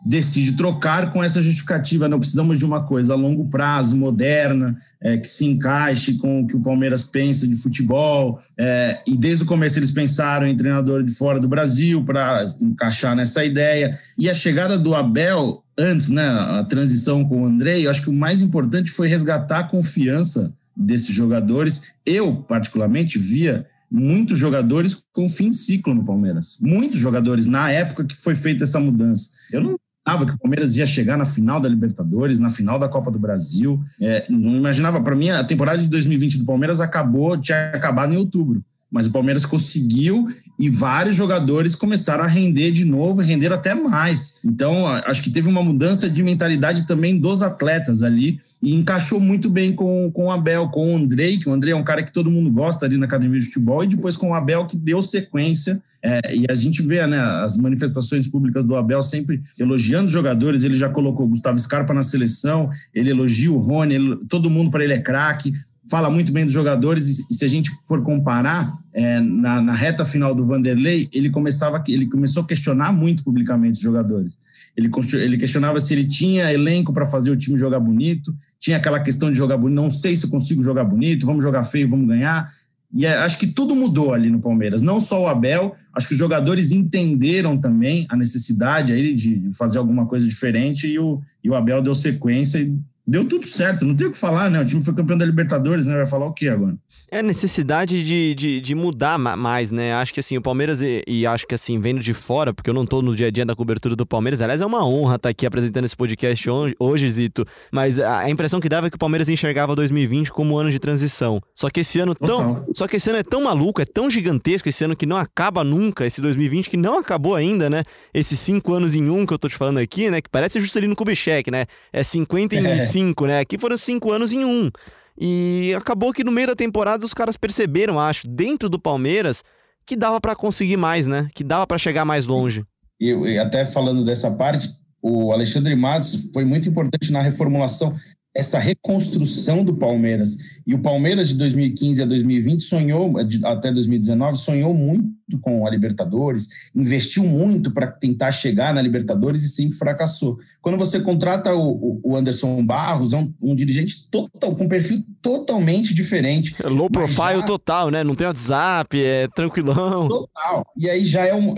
decide 0.04 0.52
trocar 0.56 1.12
com 1.12 1.22
essa 1.22 1.40
justificativa. 1.40 2.08
Não 2.08 2.18
precisamos 2.18 2.58
de 2.58 2.64
uma 2.64 2.82
coisa 2.82 3.12
a 3.12 3.16
longo 3.16 3.48
prazo, 3.48 3.96
moderna, 3.96 4.76
é, 5.00 5.16
que 5.16 5.28
se 5.28 5.44
encaixe 5.44 6.14
com 6.14 6.40
o 6.42 6.46
que 6.46 6.56
o 6.56 6.60
Palmeiras 6.60 7.04
pensa 7.04 7.46
de 7.46 7.54
futebol. 7.54 8.40
É, 8.58 9.00
e 9.06 9.16
desde 9.16 9.44
o 9.44 9.46
começo 9.46 9.78
eles 9.78 9.92
pensaram 9.92 10.46
em 10.46 10.56
treinador 10.56 11.04
de 11.04 11.12
fora 11.12 11.38
do 11.38 11.48
Brasil 11.48 12.04
para 12.04 12.44
encaixar 12.60 13.14
nessa 13.14 13.44
ideia. 13.44 13.98
E 14.18 14.28
a 14.28 14.34
chegada 14.34 14.76
do 14.76 14.94
Abel, 14.94 15.62
antes, 15.78 16.08
né, 16.08 16.26
a 16.26 16.64
transição 16.64 17.24
com 17.24 17.42
o 17.42 17.46
Andrei, 17.46 17.86
eu 17.86 17.90
acho 17.90 18.02
que 18.02 18.10
o 18.10 18.14
mais 18.14 18.42
importante 18.42 18.90
foi 18.90 19.06
resgatar 19.06 19.60
a 19.60 19.64
confiança 19.64 20.52
desses 20.76 21.14
jogadores. 21.14 21.82
Eu, 22.04 22.36
particularmente, 22.36 23.18
via 23.18 23.66
muitos 23.88 24.38
jogadores 24.38 25.04
com 25.12 25.28
fim 25.28 25.50
de 25.50 25.56
ciclo 25.56 25.94
no 25.94 26.04
Palmeiras. 26.04 26.56
Muitos 26.60 26.98
jogadores 26.98 27.46
na 27.46 27.70
época 27.70 28.04
que 28.04 28.16
foi 28.16 28.34
feita 28.34 28.64
essa 28.64 28.80
mudança. 28.80 29.30
Eu 29.52 29.60
não 29.60 29.76
imaginava 30.06 30.26
que 30.26 30.34
o 30.34 30.38
Palmeiras 30.38 30.76
ia 30.76 30.86
chegar 30.86 31.16
na 31.16 31.24
final 31.24 31.60
da 31.60 31.68
Libertadores, 31.68 32.40
na 32.40 32.50
final 32.50 32.78
da 32.78 32.88
Copa 32.88 33.10
do 33.10 33.18
Brasil. 33.18 33.80
É, 34.00 34.26
não 34.28 34.56
imaginava. 34.56 35.00
Para 35.00 35.14
mim, 35.14 35.30
a 35.30 35.44
temporada 35.44 35.80
de 35.80 35.88
2020 35.88 36.38
do 36.38 36.44
Palmeiras 36.44 36.80
acabou, 36.80 37.36
tinha 37.36 37.70
acabado 37.70 38.12
em 38.12 38.16
outubro. 38.16 38.62
Mas 38.90 39.06
o 39.06 39.10
Palmeiras 39.10 39.46
conseguiu 39.46 40.26
e 40.58 40.68
vários 40.68 41.16
jogadores 41.16 41.74
começaram 41.74 42.24
a 42.24 42.26
render 42.26 42.72
de 42.72 42.84
novo, 42.84 43.22
renderam 43.22 43.56
até 43.56 43.74
mais. 43.74 44.38
Então, 44.44 44.86
acho 44.86 45.22
que 45.22 45.30
teve 45.30 45.48
uma 45.48 45.62
mudança 45.62 46.10
de 46.10 46.22
mentalidade 46.22 46.86
também 46.86 47.18
dos 47.18 47.42
atletas 47.42 48.02
ali 48.02 48.38
e 48.62 48.74
encaixou 48.74 49.18
muito 49.18 49.48
bem 49.48 49.72
com, 49.74 50.10
com 50.10 50.26
o 50.26 50.30
Abel, 50.30 50.68
com 50.68 50.92
o 50.92 50.96
Andrei, 50.96 51.38
que 51.38 51.48
o 51.48 51.52
Andrei 51.54 51.72
é 51.72 51.76
um 51.76 51.84
cara 51.84 52.02
que 52.02 52.12
todo 52.12 52.30
mundo 52.30 52.50
gosta 52.50 52.84
ali 52.84 52.98
na 52.98 53.06
academia 53.06 53.38
de 53.38 53.46
futebol, 53.46 53.82
e 53.82 53.86
depois 53.86 54.14
com 54.14 54.30
o 54.30 54.34
Abel, 54.34 54.66
que 54.66 54.76
deu 54.76 55.00
sequência 55.00 55.82
é, 56.02 56.34
e 56.34 56.46
a 56.50 56.54
gente 56.54 56.82
vê 56.82 57.06
né, 57.06 57.18
as 57.18 57.56
manifestações 57.56 58.26
públicas 58.26 58.64
do 58.64 58.74
Abel 58.74 59.02
sempre 59.02 59.40
elogiando 59.56 60.06
os 60.06 60.12
jogadores. 60.12 60.64
Ele 60.64 60.76
já 60.76 60.88
colocou 60.88 61.28
Gustavo 61.28 61.58
Scarpa 61.58 61.94
na 61.94 62.02
seleção, 62.02 62.70
ele 62.92 63.10
elogia 63.10 63.52
o 63.52 63.58
Rony, 63.58 63.94
ele, 63.94 64.16
todo 64.28 64.50
mundo 64.50 64.70
para 64.70 64.82
ele 64.82 64.94
é 64.94 65.00
craque. 65.00 65.52
fala 65.88 66.10
muito 66.10 66.32
bem 66.32 66.44
dos 66.44 66.54
jogadores, 66.54 67.30
e 67.30 67.34
se 67.34 67.44
a 67.44 67.48
gente 67.48 67.70
for 67.86 68.02
comparar, 68.02 68.72
é, 68.92 69.20
na, 69.20 69.62
na, 69.62 69.74
reta 69.74 70.04
final 70.04 70.34
do 70.34 70.44
Vanderlei, 70.44 71.08
ele, 71.12 71.30
começava, 71.30 71.82
ele 71.86 72.06
começou 72.06 72.42
a 72.42 72.46
questionar 72.46 72.92
muito 72.92 73.22
publicamente 73.22 73.76
os 73.76 73.82
jogadores. 73.82 74.38
Ele, 74.76 74.90
ele 75.14 75.36
questionava 75.36 75.80
se 75.80 75.94
ele 75.94 76.04
tinha 76.04 76.52
elenco 76.52 76.92
para 76.92 77.06
fazer 77.06 77.30
o 77.30 77.36
time 77.36 77.56
jogar 77.56 77.78
bonito, 77.78 78.34
tinha 78.58 78.76
aquela 78.76 79.00
questão 79.00 79.30
de 79.30 79.36
jogar 79.36 79.56
bonito, 79.56 79.76
não 79.76 79.90
sei 79.90 80.16
se 80.16 80.24
eu 80.24 80.30
consigo 80.30 80.62
jogar 80.62 80.84
bonito, 80.84 81.26
vamos 81.26 81.42
jogar 81.42 81.62
feio, 81.62 81.88
vamos 81.88 82.08
ganhar. 82.08 82.50
E 82.94 83.06
é, 83.06 83.14
acho 83.16 83.38
que 83.38 83.46
tudo 83.46 83.74
mudou 83.74 84.12
ali 84.12 84.28
no 84.28 84.40
Palmeiras, 84.40 84.82
não 84.82 85.00
só 85.00 85.22
o 85.22 85.26
Abel, 85.26 85.74
acho 85.94 86.06
que 86.06 86.12
os 86.12 86.18
jogadores 86.18 86.72
entenderam 86.72 87.56
também 87.56 88.06
a 88.08 88.16
necessidade 88.16 88.92
aí 88.92 89.14
de 89.14 89.42
fazer 89.56 89.78
alguma 89.78 90.06
coisa 90.06 90.28
diferente 90.28 90.86
e 90.86 90.98
o, 90.98 91.20
e 91.42 91.48
o 91.48 91.54
Abel 91.54 91.82
deu 91.82 91.94
sequência 91.94 92.58
e 92.58 92.76
deu 93.06 93.26
tudo 93.26 93.46
certo, 93.46 93.84
não 93.84 93.96
tem 93.96 94.06
o 94.06 94.12
que 94.12 94.18
falar, 94.18 94.48
né? 94.48 94.60
O 94.60 94.64
time 94.64 94.82
foi 94.82 94.94
campeão 94.94 95.18
da 95.18 95.26
Libertadores, 95.26 95.86
né? 95.86 95.96
Vai 95.96 96.06
falar 96.06 96.26
o 96.26 96.32
que 96.32 96.48
agora? 96.48 96.76
É 97.10 97.20
necessidade 97.22 98.02
de, 98.02 98.34
de, 98.34 98.60
de, 98.60 98.74
mudar 98.74 99.18
mais, 99.18 99.72
né? 99.72 99.94
Acho 99.94 100.14
que 100.14 100.20
assim, 100.20 100.36
o 100.38 100.42
Palmeiras, 100.42 100.82
e, 100.82 101.02
e, 101.06 101.26
acho 101.26 101.46
que 101.46 101.54
assim, 101.54 101.80
vendo 101.80 102.00
de 102.00 102.14
fora, 102.14 102.54
porque 102.54 102.70
eu 102.70 102.74
não 102.74 102.86
tô 102.86 103.02
no 103.02 103.14
dia 103.14 103.26
a 103.26 103.30
dia 103.30 103.44
da 103.44 103.56
cobertura 103.56 103.96
do 103.96 104.06
Palmeiras, 104.06 104.40
aliás, 104.40 104.60
é 104.60 104.66
uma 104.66 104.86
honra 104.86 105.16
estar 105.16 105.28
aqui 105.28 105.44
apresentando 105.44 105.84
esse 105.84 105.96
podcast 105.96 106.48
hoje, 106.78 107.10
Zito, 107.10 107.44
mas 107.72 107.98
a, 107.98 108.30
impressão 108.30 108.60
que 108.60 108.68
dava 108.68 108.86
é 108.86 108.90
que 108.90 108.96
o 108.96 108.98
Palmeiras 108.98 109.28
enxergava 109.28 109.74
2020 109.74 110.30
como 110.30 110.54
um 110.54 110.58
ano 110.58 110.70
de 110.70 110.78
transição. 110.78 111.40
Só 111.54 111.68
que 111.68 111.80
esse 111.80 111.98
ano 111.98 112.14
tão, 112.14 112.64
só 112.74 112.86
que 112.86 112.96
esse 112.96 113.10
ano 113.10 113.18
é 113.18 113.22
tão 113.22 113.42
maluco, 113.42 113.82
é 113.82 113.84
tão 113.84 114.08
gigantesco, 114.08 114.68
esse 114.68 114.84
ano 114.84 114.94
que 114.94 115.06
não 115.06 115.16
acaba 115.16 115.64
nunca, 115.64 116.06
esse 116.06 116.20
2020 116.20 116.70
que 116.70 116.76
não 116.76 116.98
acabou 116.98 117.34
ainda, 117.34 117.68
né? 117.68 117.82
Esses 118.14 118.38
cinco 118.38 118.72
anos 118.72 118.94
em 118.94 119.10
um 119.10 119.26
que 119.26 119.34
eu 119.34 119.38
tô 119.38 119.48
te 119.48 119.56
falando 119.56 119.78
aqui, 119.78 120.08
né? 120.08 120.20
Que 120.20 120.30
parece 120.30 120.60
Juscelino 120.60 120.94
Kubitschek, 120.94 121.50
né? 121.50 121.66
É 121.92 122.02
50 122.02 122.54
em 122.54 122.66
é 122.66 122.91
cinco, 122.92 123.26
né? 123.26 123.40
Aqui 123.40 123.58
foram 123.58 123.76
cinco 123.76 124.12
anos 124.12 124.32
em 124.32 124.44
um. 124.44 124.70
E 125.18 125.74
acabou 125.76 126.12
que 126.12 126.24
no 126.24 126.32
meio 126.32 126.48
da 126.48 126.56
temporada 126.56 127.04
os 127.04 127.14
caras 127.14 127.36
perceberam, 127.36 127.98
acho, 127.98 128.26
dentro 128.28 128.68
do 128.68 128.78
Palmeiras, 128.78 129.42
que 129.86 129.96
dava 129.96 130.20
para 130.20 130.34
conseguir 130.34 130.76
mais, 130.76 131.06
né? 131.06 131.28
Que 131.34 131.44
dava 131.44 131.66
para 131.66 131.78
chegar 131.78 132.04
mais 132.04 132.26
longe. 132.26 132.64
E, 133.00 133.10
e 133.10 133.38
até 133.38 133.64
falando 133.64 134.04
dessa 134.04 134.30
parte, 134.32 134.70
o 135.02 135.32
Alexandre 135.32 135.74
Matos 135.74 136.30
foi 136.32 136.44
muito 136.44 136.68
importante 136.68 137.10
na 137.10 137.20
reformulação 137.20 137.94
essa 138.34 138.58
reconstrução 138.58 139.64
do 139.64 139.74
Palmeiras. 139.74 140.36
E 140.66 140.74
o 140.74 140.78
Palmeiras 140.78 141.28
de 141.28 141.34
2015 141.34 142.02
a 142.02 142.06
2020 142.06 142.62
sonhou, 142.62 143.14
até 143.44 143.70
2019, 143.70 144.38
sonhou 144.38 144.72
muito 144.72 145.12
com 145.40 145.66
a 145.66 145.70
Libertadores, 145.70 146.48
investiu 146.74 147.24
muito 147.24 147.70
para 147.70 147.86
tentar 147.86 148.32
chegar 148.32 148.72
na 148.72 148.80
Libertadores 148.80 149.42
e 149.42 149.48
sempre 149.48 149.76
fracassou. 149.76 150.38
Quando 150.60 150.78
você 150.78 151.00
contrata 151.00 151.54
o, 151.54 152.00
o 152.02 152.16
Anderson 152.16 152.64
Barros, 152.64 153.12
é 153.12 153.16
um, 153.16 153.32
um, 153.42 153.54
dirigente 153.54 154.08
total, 154.10 154.54
com 154.54 154.68
perfil 154.68 155.04
totalmente 155.20 155.94
diferente. 155.94 156.54
É 156.62 156.68
low 156.68 156.90
profile 156.90 157.40
já... 157.40 157.42
total, 157.42 157.90
né? 157.90 158.04
Não 158.04 158.14
tem 158.14 158.26
WhatsApp, 158.26 159.02
é 159.02 159.28
tranquilão. 159.28 160.08
Total. 160.08 160.66
E 160.76 160.88
aí 160.88 161.04
já 161.04 161.26
é 161.26 161.34
um, 161.34 161.54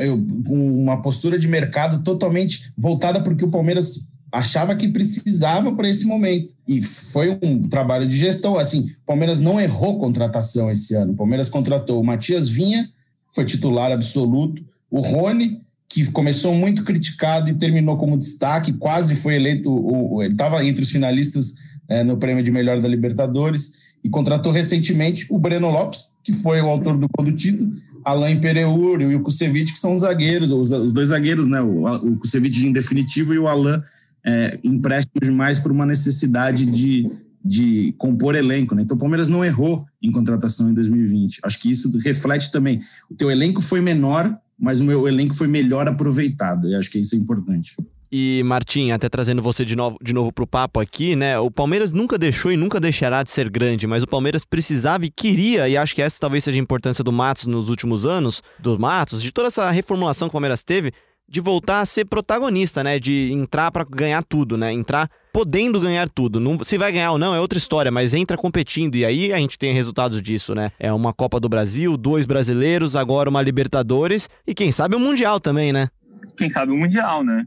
uma 0.49 1.03
postura 1.03 1.39
de 1.39 1.47
mercado 1.47 2.03
totalmente 2.03 2.73
voltada 2.77 3.21
para 3.21 3.33
o 3.33 3.37
que 3.37 3.45
o 3.45 3.51
Palmeiras 3.51 4.14
achava 4.35 4.75
que 4.75 4.89
precisava 4.89 5.73
para 5.73 5.89
esse 5.89 6.05
momento. 6.05 6.55
E 6.67 6.83
foi 6.83 7.39
um 7.41 7.69
trabalho 7.69 8.05
de 8.05 8.17
gestão. 8.17 8.59
Assim, 8.59 8.91
Palmeiras 9.07 9.39
não 9.39 9.61
errou 9.61 10.01
contratação 10.01 10.69
esse 10.71 10.93
ano. 10.95 11.15
Palmeiras 11.15 11.49
contratou 11.49 12.01
o 12.01 12.05
Matias 12.05 12.49
Vinha, 12.49 12.91
foi 13.33 13.45
titular 13.45 13.93
absoluto, 13.93 14.61
o 14.91 14.99
Rony, 15.01 15.61
que 15.89 16.11
começou 16.11 16.53
muito 16.53 16.83
criticado 16.83 17.49
e 17.49 17.55
terminou 17.55 17.97
como 17.97 18.19
destaque, 18.19 18.73
quase 18.73 19.15
foi 19.15 19.37
eleito, 19.37 20.21
estava 20.23 20.65
entre 20.65 20.83
os 20.83 20.91
finalistas 20.91 21.55
é, 21.89 22.03
no 22.03 22.17
prêmio 22.17 22.43
de 22.43 22.51
melhor 22.51 22.81
da 22.81 22.89
Libertadores, 22.89 23.85
e 24.03 24.09
contratou 24.09 24.51
recentemente 24.51 25.27
o 25.31 25.39
Breno 25.39 25.71
Lopes, 25.71 26.17
que 26.25 26.33
foi 26.33 26.61
o 26.61 26.67
autor 26.67 26.99
do 26.99 27.07
gol 27.17 27.25
do 27.25 27.33
título, 27.33 27.73
Alain 28.05 28.41
Pereur 28.41 29.01
e 29.01 29.15
o 29.15 29.21
Kusevich, 29.21 29.73
que 29.73 29.79
são 29.79 29.95
os 29.95 30.03
zagueiros, 30.03 30.51
os, 30.51 30.93
dois 30.93 31.09
zagueiros, 31.09 31.47
né? 31.47 31.61
O, 31.61 31.87
o 31.87 32.19
Kusevich 32.19 32.67
em 32.67 32.73
definitivo 32.73 33.33
e 33.33 33.39
o 33.39 33.47
Alain 33.47 33.81
é, 34.25 34.59
empréstimos 34.65 35.29
mais 35.29 35.59
por 35.59 35.71
uma 35.71 35.85
necessidade 35.85 36.67
de, 36.67 37.09
de 37.45 37.93
compor 37.99 38.35
elenco. 38.35 38.75
Né? 38.75 38.83
Então 38.83 38.97
o 38.97 39.01
Palmeiras 39.01 39.29
não 39.29 39.45
errou 39.45 39.85
em 40.03 40.11
contratação 40.11 40.71
em 40.71 40.75
2020. 40.75 41.41
Acho 41.43 41.61
que 41.61 41.71
isso 41.71 41.91
reflete 41.99 42.51
também. 42.51 42.81
O 43.11 43.15
teu 43.15 43.31
elenco 43.31 43.61
foi 43.61 43.81
menor, 43.81 44.37
mas 44.59 44.81
o 44.81 44.85
meu 44.85 45.07
elenco 45.07 45.35
foi 45.35 45.47
melhor 45.47 45.87
aproveitado. 45.89 46.69
E 46.69 46.75
acho 46.75 46.91
que 46.91 46.99
isso 46.99 47.15
é 47.15 47.19
importante. 47.19 47.77
E 48.17 48.43
Martim, 48.45 48.93
até 48.93 49.09
trazendo 49.09 49.43
você 49.43 49.65
de 49.65 49.75
novo, 49.75 49.99
de 50.01 50.13
novo 50.13 50.33
pro 50.33 50.47
papo 50.47 50.79
aqui, 50.79 51.17
né? 51.17 51.37
O 51.37 51.51
Palmeiras 51.51 51.91
nunca 51.91 52.17
deixou 52.17 52.53
e 52.53 52.57
nunca 52.57 52.79
deixará 52.79 53.25
de 53.25 53.31
ser 53.33 53.51
grande, 53.51 53.89
mas 53.89 54.05
o 54.05 54.07
Palmeiras 54.07 54.45
precisava 54.45 55.05
e 55.05 55.11
queria, 55.11 55.69
e 55.69 55.77
acho 55.77 55.97
que 55.97 56.01
essa 56.01 56.21
talvez 56.21 56.45
seja 56.45 56.57
a 56.57 56.63
importância 56.63 57.03
do 57.03 57.11
Matos 57.11 57.47
nos 57.47 57.69
últimos 57.69 58.07
anos, 58.07 58.41
do 58.61 58.79
Matos, 58.79 59.21
de 59.21 59.33
toda 59.33 59.49
essa 59.49 59.69
reformulação 59.73 60.29
que 60.29 60.31
o 60.31 60.39
Palmeiras 60.39 60.63
teve, 60.63 60.93
de 61.29 61.41
voltar 61.41 61.81
a 61.81 61.87
ser 61.87 62.05
protagonista, 62.05 62.85
né? 62.85 62.99
De 62.99 63.31
entrar 63.33 63.71
para 63.71 63.85
ganhar 63.85 64.23
tudo, 64.23 64.57
né? 64.57 64.73
Entrar 64.73 65.09
podendo 65.33 65.81
ganhar 65.81 66.09
tudo. 66.09 66.39
Não, 66.39 66.63
se 66.63 66.79
vai 66.79 66.93
ganhar 66.93 67.13
ou 67.13 67.19
não 67.19 67.35
é 67.35 67.41
outra 67.41 67.59
história, 67.59 67.91
mas 67.91 68.15
entra 68.15 68.37
competindo 68.37 68.95
e 68.95 69.05
aí 69.05 69.33
a 69.33 69.37
gente 69.39 69.59
tem 69.59 69.73
resultados 69.73 70.23
disso, 70.23 70.55
né? 70.55 70.71
É 70.79 70.93
uma 70.93 71.13
Copa 71.13 71.41
do 71.41 71.49
Brasil, 71.49 71.97
dois 71.97 72.25
brasileiros, 72.25 72.95
agora 72.95 73.29
uma 73.29 73.43
Libertadores 73.43 74.29
e 74.47 74.55
quem 74.55 74.71
sabe 74.71 74.95
o 74.95 74.99
um 74.99 75.03
Mundial 75.03 75.41
também, 75.41 75.73
né? 75.73 75.89
Quem 76.37 76.49
sabe 76.49 76.71
o 76.71 76.75
um 76.77 76.79
Mundial, 76.79 77.25
né? 77.25 77.47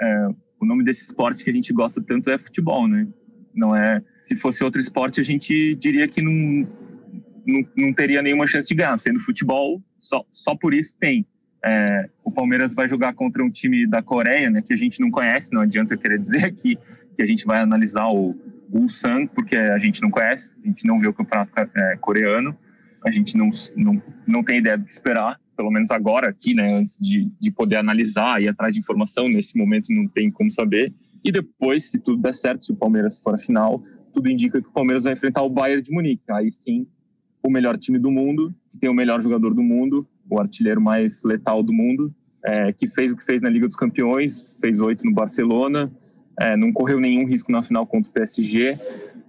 É, 0.00 0.28
o 0.60 0.66
nome 0.66 0.82
desse 0.84 1.04
esporte 1.04 1.44
que 1.44 1.50
a 1.50 1.52
gente 1.52 1.72
gosta 1.72 2.00
tanto 2.00 2.30
é 2.30 2.38
futebol, 2.38 2.88
né? 2.88 3.06
Não 3.54 3.74
é. 3.74 4.02
Se 4.22 4.36
fosse 4.36 4.62
outro 4.64 4.80
esporte, 4.80 5.20
a 5.20 5.24
gente 5.24 5.74
diria 5.74 6.06
que 6.08 6.22
não, 6.22 6.68
não, 7.46 7.68
não 7.76 7.92
teria 7.92 8.22
nenhuma 8.22 8.46
chance 8.46 8.68
de 8.68 8.74
ganhar. 8.74 8.98
Sendo 8.98 9.20
futebol, 9.20 9.82
só, 9.98 10.24
só 10.30 10.54
por 10.54 10.72
isso 10.72 10.96
tem. 10.98 11.26
É, 11.68 12.08
o 12.24 12.30
Palmeiras 12.30 12.74
vai 12.74 12.88
jogar 12.88 13.12
contra 13.12 13.44
um 13.44 13.50
time 13.50 13.86
da 13.86 14.02
Coreia, 14.02 14.48
né, 14.48 14.62
que 14.62 14.72
a 14.72 14.76
gente 14.76 15.00
não 15.00 15.10
conhece, 15.10 15.52
não 15.52 15.60
adianta 15.60 15.98
querer 15.98 16.18
dizer 16.18 16.50
que, 16.52 16.76
que 17.14 17.22
a 17.22 17.26
gente 17.26 17.44
vai 17.44 17.60
analisar 17.60 18.08
o 18.08 18.34
Ulsan, 18.72 19.26
porque 19.26 19.54
a 19.54 19.78
gente 19.78 20.00
não 20.00 20.10
conhece, 20.10 20.52
a 20.64 20.66
gente 20.66 20.86
não 20.86 20.98
vê 20.98 21.06
o 21.06 21.12
campeonato 21.12 21.52
é, 21.58 21.96
coreano, 21.98 22.56
a 23.04 23.10
gente 23.10 23.36
não, 23.36 23.50
não, 23.76 24.02
não 24.26 24.42
tem 24.42 24.58
ideia 24.58 24.78
do 24.78 24.84
que 24.86 24.92
esperar, 24.92 25.38
pelo 25.54 25.70
menos 25.70 25.90
agora 25.90 26.30
aqui, 26.30 26.54
né, 26.54 26.72
antes 26.72 26.98
de, 26.98 27.30
de 27.38 27.50
poder 27.50 27.76
analisar 27.76 28.40
e 28.40 28.48
atrás 28.48 28.72
de 28.72 28.80
informação, 28.80 29.28
nesse 29.28 29.58
momento 29.58 29.92
não 29.92 30.08
tem 30.08 30.30
como 30.30 30.50
saber. 30.50 30.94
E 31.22 31.30
depois, 31.30 31.90
se 31.90 31.98
tudo 31.98 32.22
der 32.22 32.34
certo, 32.34 32.64
se 32.64 32.72
o 32.72 32.76
Palmeiras 32.76 33.18
for 33.18 33.34
a 33.34 33.38
final, 33.38 33.82
tudo 34.14 34.30
indica 34.30 34.62
que 34.62 34.68
o 34.68 34.72
Palmeiras 34.72 35.04
vai 35.04 35.12
enfrentar 35.12 35.42
o 35.42 35.50
Bayern 35.50 35.82
de 35.82 35.92
Munique. 35.92 36.22
Aí 36.30 36.50
sim, 36.50 36.86
o 37.42 37.50
melhor 37.50 37.76
time 37.76 37.98
do 37.98 38.10
mundo, 38.10 38.54
que 38.70 38.78
tem 38.78 38.88
o 38.88 38.94
melhor 38.94 39.20
jogador 39.20 39.52
do 39.52 39.62
mundo, 39.62 40.06
o 40.30 40.40
artilheiro 40.40 40.80
mais 40.80 41.22
letal 41.22 41.62
do 41.62 41.72
mundo, 41.72 42.14
é, 42.44 42.72
que 42.72 42.88
fez 42.88 43.12
o 43.12 43.16
que 43.16 43.24
fez 43.24 43.42
na 43.42 43.48
Liga 43.48 43.66
dos 43.66 43.76
Campeões, 43.76 44.54
fez 44.60 44.80
oito 44.80 45.04
no 45.04 45.12
Barcelona, 45.12 45.90
é, 46.38 46.56
não 46.56 46.72
correu 46.72 47.00
nenhum 47.00 47.26
risco 47.26 47.50
na 47.50 47.62
final 47.62 47.86
contra 47.86 48.10
o 48.10 48.12
PSG, 48.12 48.78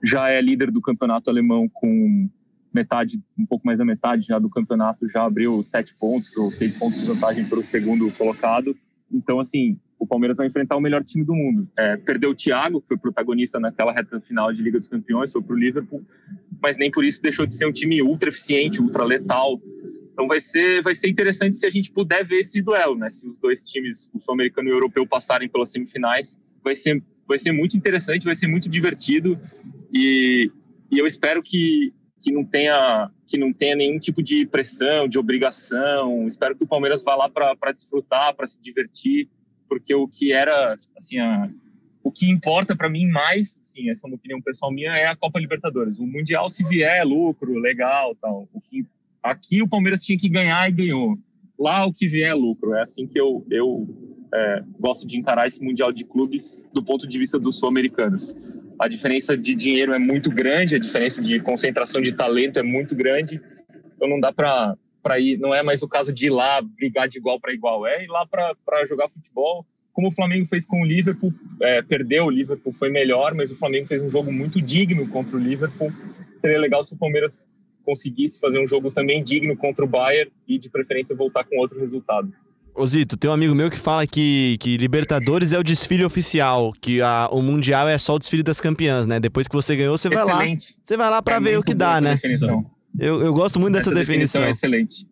já 0.04 0.30
é 0.30 0.42
líder 0.42 0.72
do 0.72 0.82
campeonato 0.82 1.30
alemão 1.30 1.68
com 1.68 2.30
metade, 2.74 3.20
um 3.38 3.46
pouco 3.46 3.66
mais 3.66 3.80
da 3.80 3.86
metade 3.86 4.28
já 4.28 4.38
do 4.40 4.50
campeonato, 4.50 5.08
já 5.08 5.24
abriu 5.24 5.64
sete 5.64 5.96
pontos 5.98 6.36
ou 6.38 6.52
seis 6.52 6.78
pontos 6.78 7.02
de 7.02 7.08
vantagem 7.08 7.46
para 7.46 7.60
o 7.60 7.64
segundo 7.64 8.10
colocado. 8.12 8.78
Então, 9.12 9.40
assim, 9.40 9.78
o 9.98 10.06
Palmeiras 10.06 10.38
vai 10.38 10.48
enfrentar 10.48 10.78
o 10.78 10.82
melhor 10.82 11.04
time 11.04 11.26
do 11.26 11.34
mundo. 11.34 11.68
É, 11.78 11.98
perdeu 11.98 12.30
o 12.30 12.36
Thiago, 12.36 12.82
que 12.82 12.88
foi 12.88 12.98
protagonista 12.98 13.60
naquela 13.60 13.92
reta 13.92 14.22
final 14.22 14.54
de 14.54 14.62
Liga 14.62 14.80
dos 14.80 14.88
Campeões, 14.88 15.32
foi 15.32 15.42
para 15.42 15.54
o 15.54 15.60
Liverpool, 15.60 16.06
mas 16.62 16.78
nem 16.78 16.90
por 16.90 17.04
isso 17.04 17.22
deixou 17.22 17.46
de 17.46 17.56
ser 17.56 17.66
um 17.66 17.72
time 17.72 18.02
ultra 18.02 18.30
eficiente, 18.30 18.82
ultra 18.82 19.04
letal, 19.04 19.60
então 20.20 20.28
vai 20.28 20.42
ser, 20.42 20.82
vai 20.82 20.94
ser 20.94 21.08
interessante 21.08 21.56
se 21.56 21.66
a 21.66 21.70
gente 21.70 21.94
puder 21.94 22.26
ver 22.26 22.40
esse 22.40 22.62
duelo, 22.62 22.94
né? 22.98 23.10
Se 23.10 23.26
os 23.26 23.38
dois 23.38 23.64
times, 23.64 24.10
o 24.14 24.20
sul-americano 24.20 24.68
e 24.68 24.72
o 24.74 24.76
europeu, 24.76 25.08
passarem 25.08 25.48
pelas 25.48 25.72
semifinais, 25.72 26.38
vai 26.62 26.76
ser, 26.76 27.02
vai 27.26 27.38
ser 27.38 27.54
muito 27.54 27.78
interessante, 27.78 28.26
vai 28.26 28.36
ser 28.36 28.48
muito 28.48 28.68
divertido 28.68 29.40
e, 29.94 30.52
e 30.92 31.00
eu 31.00 31.08
espero 31.08 31.42
que, 31.42 31.94
que 32.22 32.34
não 32.34 32.44
tenha 32.44 33.10
que 33.26 33.38
não 33.38 33.54
tenha 33.54 33.78
nenhum 33.78 33.98
tipo 33.98 34.22
de 34.22 34.46
pressão, 34.46 35.08
de 35.08 35.18
obrigação. 35.18 36.28
Espero 36.28 36.54
que 36.54 36.66
o 36.66 36.68
Palmeiras 36.68 37.02
vá 37.02 37.16
lá 37.16 37.30
para 37.30 37.72
desfrutar, 37.72 38.36
para 38.36 38.46
se 38.46 38.60
divertir, 38.60 39.30
porque 39.70 39.96
o 39.96 40.06
que 40.06 40.34
era 40.34 40.76
assim 40.98 41.18
a, 41.20 41.50
o 42.04 42.12
que 42.12 42.30
importa 42.30 42.76
para 42.76 42.90
mim 42.90 43.08
mais, 43.08 43.58
assim, 43.62 43.90
essa 43.90 44.06
é 44.06 44.08
uma 44.10 44.18
opinião 44.18 44.42
pessoal 44.42 44.70
minha, 44.70 44.92
é 44.98 45.06
a 45.06 45.16
Copa 45.16 45.40
Libertadores. 45.40 45.98
O 45.98 46.06
Mundial, 46.06 46.50
se 46.50 46.62
vier, 46.66 46.98
é 46.98 47.04
lucro, 47.06 47.54
legal, 47.54 48.14
tal. 48.16 48.50
O 48.52 48.60
que 48.60 48.86
Aqui 49.22 49.62
o 49.62 49.68
Palmeiras 49.68 50.02
tinha 50.02 50.18
que 50.18 50.30
ganhar 50.30 50.70
e 50.70 50.72
ganhou. 50.72 51.18
Lá 51.58 51.86
o 51.86 51.94
que 51.94 52.08
vier 52.08 52.32
é 52.32 52.34
lucro. 52.34 52.74
É 52.74 52.82
assim 52.82 53.06
que 53.08 53.20
eu, 53.20 53.46
eu 53.50 53.88
é, 54.34 54.64
gosto 54.80 55.06
de 55.06 55.18
encarar 55.18 55.48
esse 55.48 55.64
Mundial 55.64 55.92
de 55.92 56.06
Clubes 56.06 56.60
do 56.74 56.84
ponto 56.84 57.08
de 57.08 57.18
vista 57.18 57.38
dos 57.40 57.60
sul-americanos. 57.60 58.36
A 58.80 58.88
diferença 58.88 59.38
de 59.38 59.54
dinheiro 59.56 59.94
é 59.94 60.00
muito 60.00 60.30
grande, 60.30 60.76
a 60.76 60.80
diferença 60.80 61.22
de 61.22 61.40
concentração 61.40 62.02
de 62.02 62.14
talento 62.14 62.60
é 62.60 62.64
muito 62.64 62.96
grande. 62.96 63.42
Então 63.96 64.08
não 64.08 64.20
dá 64.20 64.32
para 64.32 64.76
para 65.02 65.18
ir, 65.18 65.38
não 65.40 65.56
é 65.56 65.64
mais 65.64 65.82
o 65.82 65.88
caso 65.88 66.14
de 66.14 66.26
ir 66.26 66.30
lá 66.30 66.62
brigar 66.62 67.08
de 67.08 67.18
igual 67.18 67.40
para 67.40 67.54
igual, 67.54 67.88
é 67.88 68.04
ir 68.04 68.08
lá 68.08 68.28
para 68.28 68.86
jogar 68.86 69.08
futebol, 69.08 69.66
como 69.94 70.10
o 70.10 70.12
Flamengo 70.12 70.46
fez 70.46 70.66
com 70.66 70.82
o 70.82 70.86
Liverpool, 70.86 71.34
é, 71.62 71.82
perdeu, 71.82 72.26
o 72.26 72.30
Liverpool 72.30 72.74
foi 72.74 72.90
melhor, 72.90 73.34
mas 73.34 73.50
o 73.50 73.56
Flamengo 73.56 73.88
fez 73.88 74.02
um 74.02 74.10
jogo 74.10 74.30
muito 74.30 74.62
digno 74.62 75.08
contra 75.08 75.38
o 75.38 75.40
Liverpool 75.40 75.90
seria 76.40 76.58
legal 76.58 76.84
se 76.86 76.94
o 76.94 76.98
Palmeiras 76.98 77.50
conseguisse 77.90 78.40
fazer 78.40 78.60
um 78.64 78.68
jogo 78.68 78.92
também 78.92 79.24
digno 79.24 79.58
contra 79.58 79.84
o 79.84 79.88
Bayern 79.88 80.32
e 80.48 80.60
de 80.60 80.70
preferência 80.70 81.16
voltar 81.16 81.44
com 81.44 81.58
outro 81.58 81.80
resultado. 81.80 82.32
Ô 82.76 82.86
Zito, 82.86 83.18
tem 83.18 83.30
um 83.30 83.34
amigo 83.34 83.56
meu 83.56 83.70
que 83.70 83.78
fala 83.80 84.06
que, 84.06 84.58
que 84.60 84.78
Libertadores 84.78 85.52
é 85.54 85.60
o 85.60 85.64
desfile 85.64 86.06
oficial, 86.06 86.72
que 86.80 87.02
a, 87.02 87.28
o 87.32 87.42
Mundial 87.42 87.88
é 87.88 87.98
só 87.98 88.16
o 88.16 88.20
desfile 88.20 88.44
das 88.44 88.62
campeãs, 88.62 89.08
né? 89.08 89.20
Depois 89.20 89.48
que 89.48 89.56
você 89.56 89.76
ganhou, 89.76 89.98
você 89.98 90.08
vai 90.08 90.24
excelente. 90.24 90.72
lá. 90.72 90.76
Você 90.84 90.98
vai 90.98 91.10
lá 91.10 91.22
para 91.22 91.36
É 91.38 91.40
ver 91.40 91.58
o 91.58 91.64
que 91.64 91.74
dá, 91.74 91.94
essa 91.94 92.02
né? 92.02 92.14
definição. 92.14 92.66
Eu, 92.98 93.22
eu 93.22 93.34
gosto 93.34 93.60
muito 93.60 93.74
dessa 93.74 93.90
Essa 93.90 94.00
definição. 94.00 94.44
é 94.44 94.52
excelente. 94.52 95.08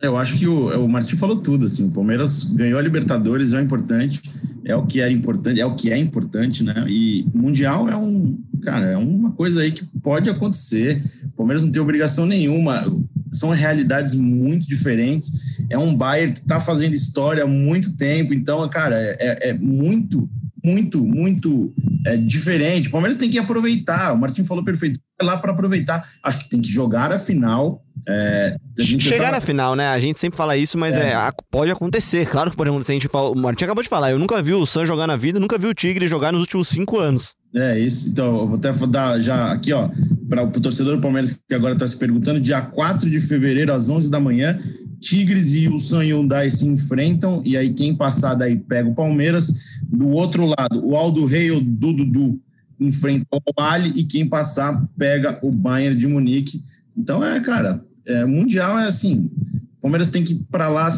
Eu 0.00 0.16
acho 0.16 0.36
que 0.38 0.48
o, 0.48 0.84
o 0.84 0.88
Martin 0.88 1.16
falou 1.16 1.36
tudo, 1.38 1.66
assim, 1.66 1.88
o 1.88 1.92
Palmeiras 1.92 2.42
ganhou 2.54 2.78
a 2.78 2.82
Libertadores, 2.82 3.52
é 3.52 3.60
importante, 3.60 4.20
é 4.64 4.76
o 4.76 4.86
que 4.86 5.00
era 5.00 5.12
importante, 5.12 5.60
é 5.60 5.66
o 5.66 5.74
que 5.74 5.90
é 5.90 5.98
importante, 5.98 6.62
né? 6.62 6.84
E 6.88 7.26
Mundial 7.34 7.88
é 7.88 7.96
um, 7.96 8.38
cara, 8.62 8.86
é 8.86 8.96
uma 8.96 9.32
coisa 9.32 9.62
aí 9.62 9.72
que 9.72 9.84
pode 10.02 10.30
acontecer. 10.30 11.02
O 11.24 11.36
Palmeiras 11.36 11.64
não 11.64 11.72
tem 11.72 11.82
obrigação 11.82 12.26
nenhuma, 12.26 12.84
são 13.32 13.50
realidades 13.50 14.14
muito 14.14 14.66
diferentes. 14.68 15.32
É 15.68 15.78
um 15.78 15.94
Bayern 15.94 16.34
que 16.34 16.40
está 16.40 16.60
fazendo 16.60 16.94
história 16.94 17.44
há 17.44 17.46
muito 17.46 17.96
tempo, 17.96 18.32
então, 18.34 18.68
cara, 18.68 18.96
é, 18.96 19.50
é 19.50 19.52
muito, 19.54 20.28
muito, 20.64 21.04
muito 21.04 21.74
é, 22.06 22.16
diferente. 22.16 22.88
O 22.88 22.92
Palmeiras 22.92 23.16
tem 23.16 23.30
que 23.30 23.38
aproveitar. 23.38 24.12
O 24.12 24.18
Martin 24.18 24.44
falou 24.44 24.64
perfeito. 24.64 25.00
Lá 25.20 25.38
para 25.38 25.52
aproveitar. 25.52 26.04
Acho 26.22 26.40
que 26.40 26.50
tem 26.50 26.60
que 26.60 26.68
jogar 26.68 27.12
a 27.12 27.18
final. 27.18 27.84
É, 28.08 28.56
a 28.78 28.82
gente 28.82 29.04
Chegar 29.04 29.30
na 29.30 29.40
final, 29.40 29.76
né? 29.76 29.88
A 29.88 29.98
gente 29.98 30.18
sempre 30.18 30.36
fala 30.36 30.56
isso, 30.56 30.76
mas 30.76 30.96
é. 30.96 31.14
a- 31.14 31.32
pode 31.50 31.70
acontecer. 31.70 32.26
Claro 32.26 32.50
que 32.50 32.56
pode 32.56 32.70
acontecer. 32.70 32.92
A 32.92 32.94
gente 32.94 33.08
fala, 33.08 33.30
o 33.30 33.36
Martin 33.36 33.64
acabou 33.64 33.82
de 33.82 33.88
falar. 33.88 34.10
Eu 34.10 34.18
nunca 34.18 34.42
vi 34.42 34.52
o 34.54 34.66
San 34.66 34.84
jogar 34.84 35.06
na 35.06 35.16
vida, 35.16 35.38
nunca 35.38 35.58
vi 35.58 35.66
o 35.66 35.74
Tigre 35.74 36.08
jogar 36.08 36.32
nos 36.32 36.40
últimos 36.40 36.68
cinco 36.68 36.98
anos. 36.98 37.34
É 37.54 37.78
isso. 37.78 38.08
Então, 38.08 38.38
eu 38.38 38.46
vou 38.46 38.56
até 38.56 38.72
dar 38.86 39.20
já 39.20 39.52
aqui, 39.52 39.72
ó, 39.72 39.90
para 40.28 40.42
o 40.42 40.50
torcedor 40.50 40.96
do 40.96 41.02
Palmeiras 41.02 41.38
que 41.46 41.54
agora 41.54 41.74
está 41.74 41.86
se 41.86 41.96
perguntando, 41.96 42.40
dia 42.40 42.62
4 42.62 43.10
de 43.10 43.20
fevereiro, 43.20 43.72
às 43.72 43.90
11 43.90 44.10
da 44.10 44.18
manhã, 44.18 44.58
Tigres 45.00 45.52
e 45.52 45.68
o 45.68 45.78
San 45.78 46.02
Hyundai 46.02 46.48
se 46.48 46.66
enfrentam, 46.66 47.42
e 47.44 47.56
aí 47.56 47.74
quem 47.74 47.94
passar 47.94 48.34
daí 48.34 48.56
pega 48.56 48.88
o 48.88 48.94
Palmeiras. 48.94 49.52
Do 49.86 50.08
outro 50.08 50.46
lado, 50.46 50.86
o 50.86 50.96
Aldo 50.96 51.26
Rei 51.26 51.50
ou 51.50 51.60
do 51.60 51.92
Dudu 51.92 52.40
enfrenta 52.80 53.26
o 53.32 53.60
Ali, 53.60 53.90
e 53.96 54.04
quem 54.04 54.26
passar 54.26 54.82
pega 54.96 55.38
o 55.42 55.50
Bayern 55.50 55.96
de 55.96 56.06
Munique. 56.06 56.62
Então, 56.96 57.22
é, 57.22 57.38
cara, 57.40 57.84
é, 58.06 58.24
Mundial 58.24 58.78
é 58.78 58.86
assim, 58.86 59.30
o 59.78 59.80
Palmeiras 59.80 60.08
tem 60.08 60.24
que 60.24 60.34
ir 60.34 60.46
para 60.50 60.68
lá 60.68 60.88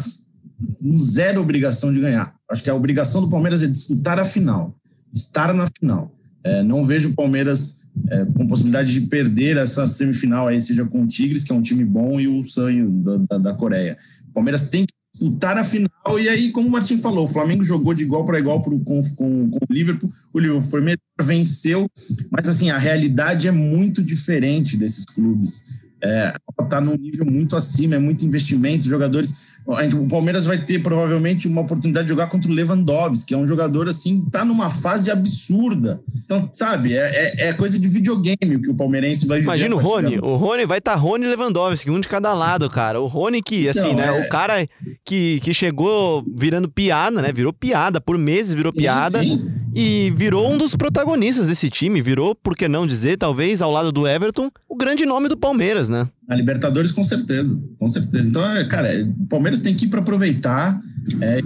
com 0.79 0.97
zero 0.99 1.41
obrigação 1.41 1.93
de 1.93 1.99
ganhar. 1.99 2.35
Acho 2.49 2.63
que 2.63 2.69
a 2.69 2.75
obrigação 2.75 3.21
do 3.21 3.29
Palmeiras 3.29 3.63
é 3.63 3.67
disputar 3.67 4.19
a 4.19 4.25
final, 4.25 4.75
estar 5.13 5.53
na 5.53 5.65
final. 5.67 6.15
É, 6.43 6.61
não 6.61 6.83
vejo 6.83 7.09
o 7.09 7.13
Palmeiras 7.13 7.81
é, 8.09 8.25
com 8.25 8.47
possibilidade 8.47 8.93
de 8.93 9.01
perder 9.07 9.57
essa 9.57 9.87
semifinal 9.87 10.47
aí, 10.47 10.61
seja 10.61 10.85
com 10.85 11.03
o 11.03 11.07
Tigres, 11.07 11.43
que 11.43 11.51
é 11.51 11.55
um 11.55 11.61
time 11.61 11.83
bom, 11.83 12.19
e 12.19 12.27
o 12.27 12.43
Sanho 12.43 12.89
da, 12.89 13.17
da, 13.17 13.37
da 13.37 13.53
Coreia. 13.53 13.97
O 14.29 14.33
Palmeiras 14.33 14.69
tem 14.69 14.85
que 14.85 14.93
disputar 15.11 15.57
a 15.57 15.63
final, 15.63 16.19
e 16.19 16.27
aí, 16.27 16.51
como 16.51 16.67
o 16.67 16.71
Martin 16.71 16.97
falou, 16.97 17.23
o 17.23 17.27
Flamengo 17.27 17.63
jogou 17.63 17.93
de 17.93 18.03
igual 18.03 18.25
para 18.25 18.37
igual 18.37 18.61
pro, 18.61 18.77
com, 18.79 19.01
com, 19.15 19.49
com 19.49 19.59
o 19.69 19.73
Liverpool, 19.73 20.11
o 20.33 20.39
Liverpool 20.39 20.69
foi 20.69 20.81
melhor, 20.81 20.97
venceu, 21.23 21.89
mas 22.29 22.47
assim, 22.47 22.69
a 22.69 22.77
realidade 22.77 23.47
é 23.47 23.51
muito 23.51 24.03
diferente 24.03 24.77
desses 24.77 25.05
clubes. 25.05 25.63
É, 26.05 26.35
está 26.61 26.79
num 26.79 26.95
nível 26.95 27.25
muito 27.25 27.55
acima, 27.55 27.95
é 27.95 27.99
muito 27.99 28.23
investimento, 28.25 28.85
jogadores. 28.85 29.55
gente- 29.81 29.95
O 29.95 30.07
Palmeiras 30.07 30.45
vai 30.45 30.63
ter 30.63 30.79
provavelmente 30.83 31.47
uma 31.47 31.61
oportunidade 31.61 32.05
de 32.05 32.09
jogar 32.09 32.27
contra 32.27 32.51
o 32.51 32.53
Lewandowski, 32.53 33.27
que 33.29 33.33
é 33.33 33.37
um 33.37 33.45
jogador 33.47 33.87
assim, 33.89 34.21
tá 34.31 34.45
numa 34.45 34.69
fase 34.69 35.09
absurda. 35.09 35.99
Então, 36.23 36.47
sabe, 36.51 36.93
é, 36.93 36.99
é- 37.43 37.47
é 37.47 37.53
coisa 37.53 37.79
de 37.79 37.87
videogame 37.87 38.55
o 38.55 38.61
que 38.61 38.69
o 38.69 38.75
palmeirense 38.75 39.25
vai. 39.25 39.41
Imagina 39.41 39.75
o 39.75 39.79
Rony. 39.79 40.19
O 40.19 40.35
Rony 40.35 40.65
vai 40.65 40.77
estar 40.77 40.93
tá 40.93 40.97
Rony 40.99 41.25
e 41.25 41.29
Lewandowski, 41.29 41.89
um 41.89 41.99
de 41.99 42.07
cada 42.07 42.33
lado, 42.33 42.69
cara. 42.69 43.01
O 43.01 43.07
Rony 43.07 43.41
que, 43.41 43.67
assim, 43.67 43.79
Então, 43.91 43.95
né? 43.95 44.07
é- 44.07 44.25
O 44.25 44.29
cara 44.29 44.67
que, 45.03 45.39
que 45.41 45.53
chegou 45.53 46.23
virando 46.35 46.69
piada, 46.69 47.21
né? 47.21 47.31
Virou 47.31 47.51
piada. 47.51 47.99
Por 47.99 48.17
meses 48.17 48.53
virou 48.53 48.71
piada. 48.71 49.21
Sim, 49.23 49.51
E 49.75 50.09
virou 50.15 50.49
um 50.49 50.57
dos 50.57 50.73
protagonistas 50.73 51.47
desse 51.47 51.69
time. 51.69 52.01
Virou, 52.01 52.33
por 52.33 52.55
que 52.55 52.67
não 52.67 52.87
dizer, 52.87 53.17
talvez 53.17 53.61
ao 53.61 53.69
lado 53.69 53.91
do 53.91 54.07
Everton, 54.07 54.49
o 54.69 54.75
grande 54.75 55.05
nome 55.05 55.27
do 55.27 55.35
Palmeiras, 55.35 55.89
né? 55.89 56.07
A 56.29 56.35
Libertadores, 56.35 56.93
com 56.93 57.03
certeza. 57.03 57.61
Com 57.77 57.87
certeza. 57.87 58.29
Então, 58.29 58.55
é, 58.55 58.65
cara, 58.67 58.87
é, 58.87 59.03
o 59.03 59.27
Palmeiras 59.27 59.59
tem 59.59 59.75
que 59.75 59.85
ir 59.85 59.89
para 59.89 59.99
aproveitar. 59.99 60.81
É, 61.21 61.41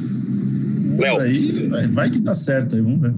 Léo. 0.95 1.19
aí 1.19 1.67
vai, 1.67 1.87
vai 1.87 2.09
que 2.11 2.19
tá 2.19 2.35
certo 2.35 2.75
aí, 2.75 2.81
vamos 2.81 3.01
ver. 3.01 3.13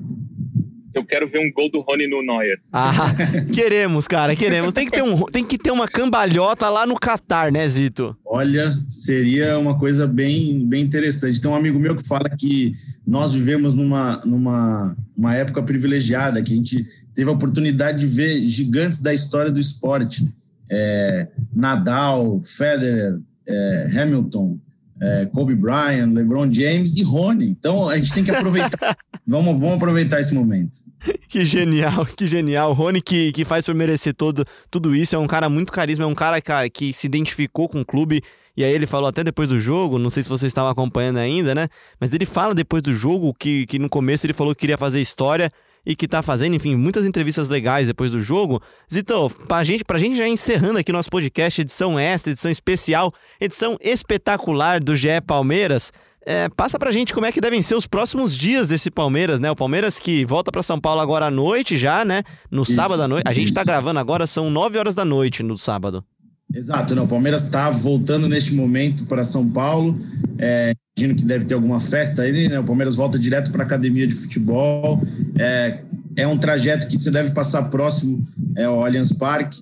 Eu 0.93 1.05
quero 1.05 1.25
ver 1.25 1.39
um 1.39 1.51
gol 1.51 1.69
do 1.71 1.79
Rony 1.79 2.07
no 2.07 2.21
Neuer. 2.21 2.57
Ah, 2.71 3.13
queremos, 3.53 4.07
cara, 4.07 4.35
queremos. 4.35 4.73
Tem 4.73 4.85
que 4.85 4.91
ter, 4.91 5.01
um, 5.01 5.23
tem 5.25 5.43
que 5.43 5.57
ter 5.57 5.71
uma 5.71 5.87
cambalhota 5.87 6.67
lá 6.67 6.85
no 6.85 6.95
Catar, 6.95 7.51
né, 7.51 7.67
Zito? 7.67 8.15
Olha, 8.25 8.77
seria 8.87 9.57
uma 9.57 9.77
coisa 9.77 10.05
bem, 10.05 10.67
bem 10.67 10.83
interessante. 10.83 11.39
Tem 11.39 11.49
um 11.49 11.55
amigo 11.55 11.79
meu 11.79 11.95
que 11.95 12.05
fala 12.05 12.29
que 12.29 12.73
nós 13.05 13.33
vivemos 13.33 13.73
numa, 13.75 14.21
numa 14.25 14.95
uma 15.15 15.35
época 15.35 15.61
privilegiada, 15.63 16.41
que 16.41 16.53
a 16.53 16.55
gente 16.55 16.85
teve 17.13 17.29
a 17.29 17.33
oportunidade 17.33 17.99
de 17.99 18.07
ver 18.07 18.39
gigantes 18.47 19.01
da 19.01 19.13
história 19.13 19.51
do 19.51 19.59
esporte. 19.59 20.27
É, 20.69 21.27
Nadal, 21.53 22.39
Federer, 22.41 23.19
é, 23.45 23.91
Hamilton, 24.01 24.57
é, 25.01 25.25
Kobe 25.25 25.55
Bryant, 25.55 26.13
LeBron 26.13 26.51
James 26.51 26.95
e 26.95 27.03
Rony. 27.03 27.47
Então 27.47 27.89
a 27.89 27.97
gente 27.97 28.13
tem 28.13 28.23
que 28.23 28.31
aproveitar. 28.31 28.95
vamos, 29.27 29.59
vamos 29.59 29.75
aproveitar 29.75 30.19
esse 30.19 30.33
momento. 30.33 30.79
Que 31.27 31.43
genial, 31.43 32.05
que 32.05 32.27
genial. 32.27 32.71
O 32.71 32.73
Rony 32.73 33.01
que, 33.01 33.31
que 33.31 33.43
faz 33.43 33.65
por 33.65 33.73
merecer 33.73 34.13
todo, 34.13 34.45
tudo 34.69 34.95
isso. 34.95 35.15
É 35.15 35.19
um 35.19 35.27
cara 35.27 35.49
muito 35.49 35.71
carisma, 35.71 36.05
é 36.05 36.07
um 36.07 36.13
cara, 36.13 36.39
cara 36.39 36.69
que 36.69 36.93
se 36.93 37.07
identificou 37.07 37.67
com 37.67 37.81
o 37.81 37.85
clube. 37.85 38.21
E 38.55 38.63
aí 38.63 38.71
ele 38.71 38.85
falou 38.85 39.07
até 39.07 39.23
depois 39.23 39.49
do 39.49 39.59
jogo, 39.59 39.97
não 39.97 40.09
sei 40.09 40.23
se 40.23 40.29
vocês 40.29 40.49
estavam 40.49 40.69
acompanhando 40.71 41.17
ainda, 41.17 41.55
né? 41.55 41.67
Mas 41.99 42.13
ele 42.13 42.25
fala 42.25 42.53
depois 42.53 42.83
do 42.83 42.93
jogo 42.93 43.33
que, 43.33 43.65
que 43.65 43.79
no 43.79 43.89
começo 43.89 44.25
ele 44.25 44.33
falou 44.33 44.53
que 44.53 44.61
queria 44.61 44.77
fazer 44.77 44.99
história 44.99 45.49
e 45.85 45.95
que 45.95 46.07
tá 46.07 46.21
fazendo, 46.21 46.55
enfim, 46.55 46.75
muitas 46.75 47.05
entrevistas 47.05 47.49
legais 47.49 47.87
depois 47.87 48.11
do 48.11 48.19
jogo. 48.19 48.61
Zito, 48.91 49.29
pra 49.47 49.63
gente, 49.63 49.83
pra 49.83 49.97
gente 49.97 50.15
já 50.15 50.27
encerrando 50.27 50.79
aqui 50.79 50.91
nosso 50.91 51.09
podcast, 51.09 51.61
edição 51.61 51.99
extra, 51.99 52.31
edição 52.31 52.51
especial, 52.51 53.13
edição 53.39 53.77
espetacular 53.81 54.79
do 54.79 54.95
GE 54.95 55.21
Palmeiras. 55.25 55.91
É, 56.23 56.49
passa 56.49 56.77
pra 56.77 56.91
gente 56.91 57.15
como 57.15 57.25
é 57.25 57.31
que 57.31 57.41
devem 57.41 57.63
ser 57.63 57.73
os 57.73 57.87
próximos 57.87 58.37
dias 58.37 58.69
desse 58.69 58.91
Palmeiras, 58.91 59.39
né? 59.39 59.49
O 59.49 59.55
Palmeiras 59.55 59.97
que 59.97 60.23
volta 60.23 60.51
pra 60.51 60.61
São 60.61 60.79
Paulo 60.79 61.01
agora 61.01 61.25
à 61.25 61.31
noite 61.31 61.77
já, 61.79 62.05
né? 62.05 62.21
No 62.51 62.61
Isso, 62.61 62.73
sábado 62.73 63.01
à 63.01 63.07
noite. 63.07 63.27
A 63.27 63.33
gente 63.33 63.51
tá 63.51 63.61
isso. 63.61 63.67
gravando 63.67 63.99
agora, 63.99 64.27
são 64.27 64.51
9 64.51 64.77
horas 64.77 64.93
da 64.93 65.03
noite 65.03 65.41
no 65.41 65.57
sábado. 65.57 66.05
Exato, 66.53 66.95
não. 66.95 67.05
O 67.05 67.07
Palmeiras 67.07 67.45
está 67.45 67.69
voltando 67.69 68.27
neste 68.27 68.53
momento 68.53 69.05
para 69.05 69.23
São 69.23 69.49
Paulo. 69.49 69.99
É, 70.37 70.73
imagino 70.97 71.17
que 71.17 71.25
deve 71.25 71.45
ter 71.45 71.53
alguma 71.53 71.79
festa 71.79 72.23
aí, 72.23 72.49
né? 72.49 72.59
O 72.59 72.63
Palmeiras 72.63 72.95
volta 72.95 73.17
direto 73.17 73.51
para 73.51 73.63
a 73.63 73.65
academia 73.65 74.05
de 74.05 74.13
futebol. 74.13 75.01
É, 75.37 75.79
é 76.15 76.27
um 76.27 76.37
trajeto 76.37 76.87
que 76.87 76.97
você 76.97 77.11
deve 77.11 77.31
passar 77.31 77.63
próximo 77.63 78.25
é, 78.55 78.65
ao 78.65 78.85
Allianz 78.85 79.11
Parque. 79.13 79.61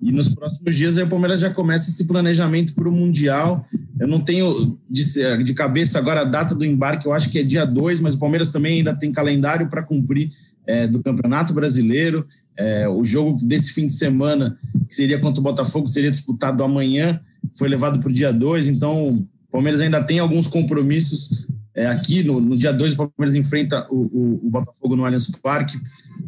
E 0.00 0.12
nos 0.12 0.32
próximos 0.32 0.76
dias 0.76 0.96
aí 0.96 1.04
o 1.04 1.08
Palmeiras 1.08 1.40
já 1.40 1.50
começa 1.50 1.90
esse 1.90 2.06
planejamento 2.06 2.74
para 2.74 2.88
o 2.88 2.92
Mundial. 2.92 3.66
Eu 3.98 4.06
não 4.06 4.20
tenho 4.20 4.78
de, 4.88 5.42
de 5.42 5.54
cabeça 5.54 5.98
agora 5.98 6.20
a 6.20 6.24
data 6.24 6.54
do 6.54 6.64
embarque, 6.64 7.06
eu 7.06 7.12
acho 7.12 7.30
que 7.30 7.40
é 7.40 7.42
dia 7.42 7.64
2, 7.64 8.00
mas 8.00 8.14
o 8.14 8.18
Palmeiras 8.18 8.50
também 8.50 8.78
ainda 8.78 8.94
tem 8.94 9.10
calendário 9.10 9.68
para 9.68 9.82
cumprir 9.82 10.30
é, 10.66 10.86
do 10.86 11.02
Campeonato 11.02 11.52
Brasileiro. 11.52 12.26
É, 12.56 12.88
o 12.88 13.04
jogo 13.04 13.38
desse 13.44 13.72
fim 13.72 13.86
de 13.86 13.92
semana, 13.92 14.56
que 14.88 14.94
seria 14.94 15.18
contra 15.18 15.40
o 15.40 15.44
Botafogo, 15.44 15.88
seria 15.88 16.10
disputado 16.10 16.62
amanhã, 16.62 17.20
foi 17.56 17.68
levado 17.68 17.98
para 17.98 18.08
o 18.08 18.12
dia 18.12 18.32
2, 18.32 18.68
então 18.68 19.08
o 19.10 19.26
Palmeiras 19.50 19.80
ainda 19.80 20.02
tem 20.02 20.18
alguns 20.18 20.46
compromissos 20.46 21.46
é, 21.78 21.86
aqui. 21.86 22.24
No, 22.24 22.40
no 22.40 22.56
dia 22.56 22.72
2, 22.72 22.94
o 22.94 22.96
Palmeiras 22.96 23.36
enfrenta 23.36 23.86
o, 23.88 23.96
o, 23.96 24.46
o 24.46 24.50
Botafogo 24.50 24.96
no 24.96 25.04
Allianz 25.04 25.30
Parque, 25.40 25.78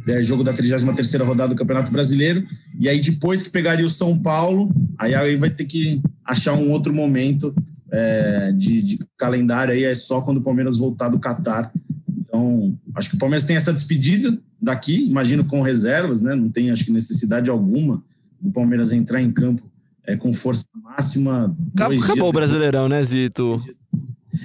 é, 0.07 0.23
jogo 0.23 0.45
da 0.45 0.53
33 0.53 1.23
rodada 1.23 1.53
do 1.53 1.59
Campeonato 1.59 1.91
Brasileiro, 1.91 2.47
e 2.79 2.89
aí 2.89 3.01
depois 3.01 3.43
que 3.43 3.51
pegaria 3.51 3.85
o 3.85 3.91
São 3.91 4.17
Paulo, 4.17 4.73
aí, 4.97 5.15
aí 5.15 5.37
vai 5.37 5.51
ter 5.51 5.65
que 5.65 6.01
achar 6.25 6.55
um 6.55 6.71
outro 6.71 6.95
momento 6.95 7.53
é, 7.91 8.53
de, 8.53 8.81
de 8.81 8.99
calendário, 9.19 9.75
aí 9.75 9.83
é 9.83 9.93
só 9.93 10.21
quando 10.21 10.37
o 10.37 10.43
Palmeiras 10.43 10.77
voltar 10.77 11.09
do 11.09 11.19
Catar. 11.19 11.73
Então, 12.21 12.79
acho 12.95 13.11
que 13.11 13.17
o 13.17 13.19
Palmeiras 13.19 13.45
tem 13.45 13.57
essa 13.57 13.73
despedida 13.73 14.39
daqui, 14.63 15.05
imagino 15.05 15.45
com 15.45 15.63
reservas, 15.63 16.21
né? 16.21 16.37
Não 16.37 16.49
tem, 16.49 16.71
acho 16.71 16.85
que, 16.85 16.93
necessidade 16.93 17.51
alguma 17.51 18.01
do 18.41 18.53
Palmeiras 18.53 18.93
entrar 18.93 19.21
em 19.21 19.33
campo 19.33 19.63
é, 20.07 20.17
com 20.17 20.33
força 20.33 20.65
máxima. 20.81 21.57
Acabou, 21.75 22.29
o 22.29 22.33
Brasileirão, 22.33 22.89
né, 22.89 23.03
Zito? 23.03 23.61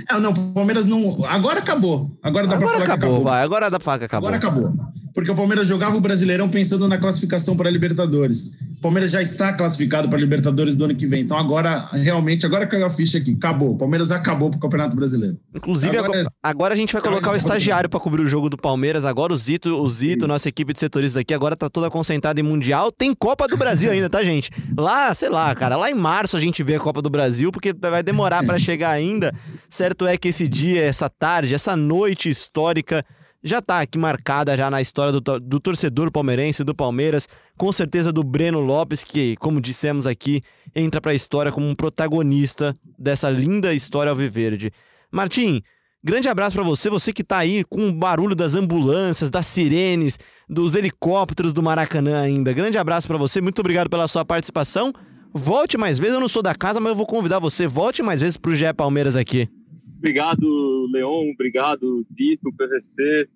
É, 0.10 0.20
não, 0.20 0.32
o 0.32 0.52
Palmeiras 0.54 0.86
não. 0.86 1.24
Agora 1.26 1.60
acabou. 1.60 2.18
Agora 2.22 2.46
dá 2.48 2.58
pra 2.58 2.66
Agora 2.66 2.72
falar 2.74 2.84
acabou, 2.84 3.10
acabou. 3.16 3.24
vai. 3.24 3.44
Agora 3.44 3.70
dá 3.70 3.80
pra 3.80 3.86
falar 3.86 4.00
que 4.00 4.06
acabou. 4.06 4.30
Agora 4.30 4.38
acabou. 4.38 4.74
Porque 5.14 5.32
o 5.32 5.36
Palmeiras 5.36 5.68
jogava 5.68 5.96
o 5.96 6.02
Brasileirão 6.02 6.50
pensando 6.50 6.88
na 6.88 6.98
classificação 6.98 7.56
para 7.56 7.70
a 7.70 7.72
Libertadores. 7.72 8.52
Palmeiras 8.86 9.10
já 9.10 9.20
está 9.20 9.52
classificado 9.52 10.08
para 10.08 10.20
a 10.20 10.22
Libertadores 10.22 10.76
do 10.76 10.86
ano 10.86 10.96
que 10.96 11.08
vem. 11.08 11.24
Então 11.24 11.36
agora, 11.36 11.90
realmente, 11.92 12.46
agora 12.46 12.68
caiu 12.68 12.86
a 12.86 12.90
ficha 12.90 13.18
aqui. 13.18 13.34
Acabou. 13.34 13.72
O 13.72 13.78
Palmeiras 13.78 14.12
acabou 14.12 14.52
para 14.52 14.58
o 14.58 14.62
Campeonato 14.62 14.96
Brasileiro. 14.96 15.40
Inclusive, 15.56 15.98
agora, 15.98 16.20
agora, 16.20 16.30
agora 16.44 16.74
a 16.76 16.78
gente 16.78 16.94
vai 16.94 17.02
colocar 17.02 17.32
o 17.32 17.36
estagiário 17.36 17.90
para 17.90 18.00
cobrir 18.00 18.22
o 18.22 18.28
jogo 18.28 18.48
do 18.48 18.58
Palmeiras. 18.58 19.04
Agora 19.04 19.34
o 19.34 19.38
Zito, 19.38 19.82
o 19.82 19.90
Zito, 19.90 20.28
nossa 20.28 20.50
equipe 20.50 20.72
de 20.72 20.78
setoristas 20.78 21.20
aqui, 21.20 21.34
agora 21.34 21.56
tá 21.56 21.68
toda 21.68 21.90
concentrada 21.90 22.40
em 22.40 22.44
Mundial. 22.44 22.92
Tem 22.92 23.12
Copa 23.16 23.48
do 23.48 23.58
Brasil 23.58 23.90
ainda, 23.90 24.08
tá, 24.08 24.24
gente? 24.24 24.52
Lá, 24.78 25.12
sei 25.16 25.30
lá, 25.30 25.56
cara, 25.56 25.76
lá 25.76 25.90
em 25.90 25.96
março 25.96 26.38
a 26.38 26.40
gente 26.40 26.62
vê 26.62 26.76
a 26.76 26.80
Copa 26.80 27.02
do 27.02 27.10
Brasil, 27.10 27.52
porque 27.52 27.74
vai 27.74 28.04
demorar 28.04 28.46
para 28.46 28.60
chegar 28.60 28.92
ainda. 28.92 29.34
Certo 29.68 30.06
é 30.06 30.16
que 30.16 30.28
esse 30.28 30.48
dia, 30.48 30.84
essa 30.84 31.10
tarde, 31.10 31.56
essa 31.56 31.76
noite 31.76 32.30
histórica 32.30 33.04
já 33.46 33.60
está 33.60 33.80
aqui 33.80 33.96
marcada 33.96 34.58
já 34.58 34.72
na 34.72 34.82
história 34.82 35.14
do, 35.14 35.40
do 35.40 35.60
torcedor 35.60 36.12
palmeirense, 36.12 36.64
do 36.64 36.74
Palmeiras, 36.74 37.30
com 37.56 37.72
certeza 37.72 38.12
do 38.12 38.24
Breno 38.24 38.60
Lopes, 38.60 39.04
que, 39.04 39.36
como 39.36 39.62
dissemos 39.62 40.08
aqui, 40.08 40.42
entra 40.76 41.00
para 41.00 41.12
a 41.12 41.16
história 41.16 41.52
como 41.52 41.70
um 41.70 41.76
protagonista 41.76 42.74
dessa 42.98 43.30
linda 43.30 43.72
história 43.72 44.10
alviverde. 44.10 44.72
Martim, 45.12 45.62
grande 46.04 46.28
abraço 46.28 46.56
para 46.56 46.64
você, 46.64 46.90
você 46.90 47.14
que 47.14 47.22
está 47.22 47.38
aí 47.38 47.64
com 47.64 47.88
o 47.90 47.94
barulho 47.94 48.36
das 48.36 48.56
ambulâncias, 48.56 49.30
das 49.30 49.46
sirenes, 49.46 50.18
dos 50.50 50.74
helicópteros 50.74 51.54
do 51.54 51.62
Maracanã 51.62 52.20
ainda. 52.20 52.52
Grande 52.52 52.80
abraço 52.80 53.08
para 53.08 53.18
você, 53.18 53.42
muito 53.42 53.60
obrigado 53.60 53.92
pela 53.92 54.08
sua 54.08 54.26
participação. 54.26 54.92
Volte 55.32 55.78
mais 55.78 56.00
vezes, 56.00 56.16
eu 56.16 56.20
não 56.20 56.28
sou 56.28 56.42
da 56.42 56.56
casa, 56.56 56.80
mas 56.80 56.90
eu 56.90 56.96
vou 56.96 57.06
convidar 57.06 57.38
você, 57.38 57.68
volte 57.68 58.02
mais 58.02 58.22
vezes 58.22 58.38
para 58.38 58.50
o 58.50 58.56
GE 58.56 58.74
Palmeiras 58.74 59.16
aqui. 59.16 59.48
Obrigado, 60.06 60.88
Leon. 60.92 61.32
Obrigado, 61.32 62.06
Zito, 62.14 62.54
PVC. 62.54 63.28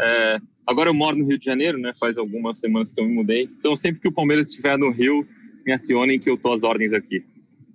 É, 0.00 0.38
agora 0.64 0.88
eu 0.88 0.94
moro 0.94 1.16
no 1.16 1.26
Rio 1.26 1.36
de 1.36 1.44
Janeiro, 1.44 1.76
né? 1.76 1.92
Faz 1.98 2.16
algumas 2.16 2.60
semanas 2.60 2.92
que 2.92 3.00
eu 3.00 3.04
me 3.04 3.12
mudei. 3.12 3.50
Então, 3.58 3.74
sempre 3.74 4.00
que 4.00 4.06
o 4.06 4.12
Palmeiras 4.12 4.48
estiver 4.48 4.78
no 4.78 4.92
Rio, 4.92 5.26
me 5.66 5.72
acionem 5.72 6.20
que 6.20 6.30
eu 6.30 6.36
tô 6.36 6.52
às 6.52 6.62
ordens 6.62 6.92
aqui. 6.92 7.24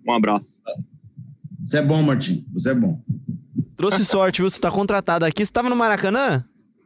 Um 0.07 0.13
abraço. 0.13 0.57
Você 1.65 1.79
é 1.79 1.81
bom, 1.81 2.01
Martim. 2.01 2.45
Você 2.53 2.71
é 2.71 2.73
bom. 2.73 3.03
Trouxe 3.75 4.05
sorte, 4.05 4.39
viu? 4.39 4.49
Você 4.49 4.61
tá 4.61 4.71
contratado 4.71 5.25
aqui. 5.25 5.45
Você 5.45 5.51
tava 5.51 5.69
no 5.69 5.75
Maracanã? 5.75 6.41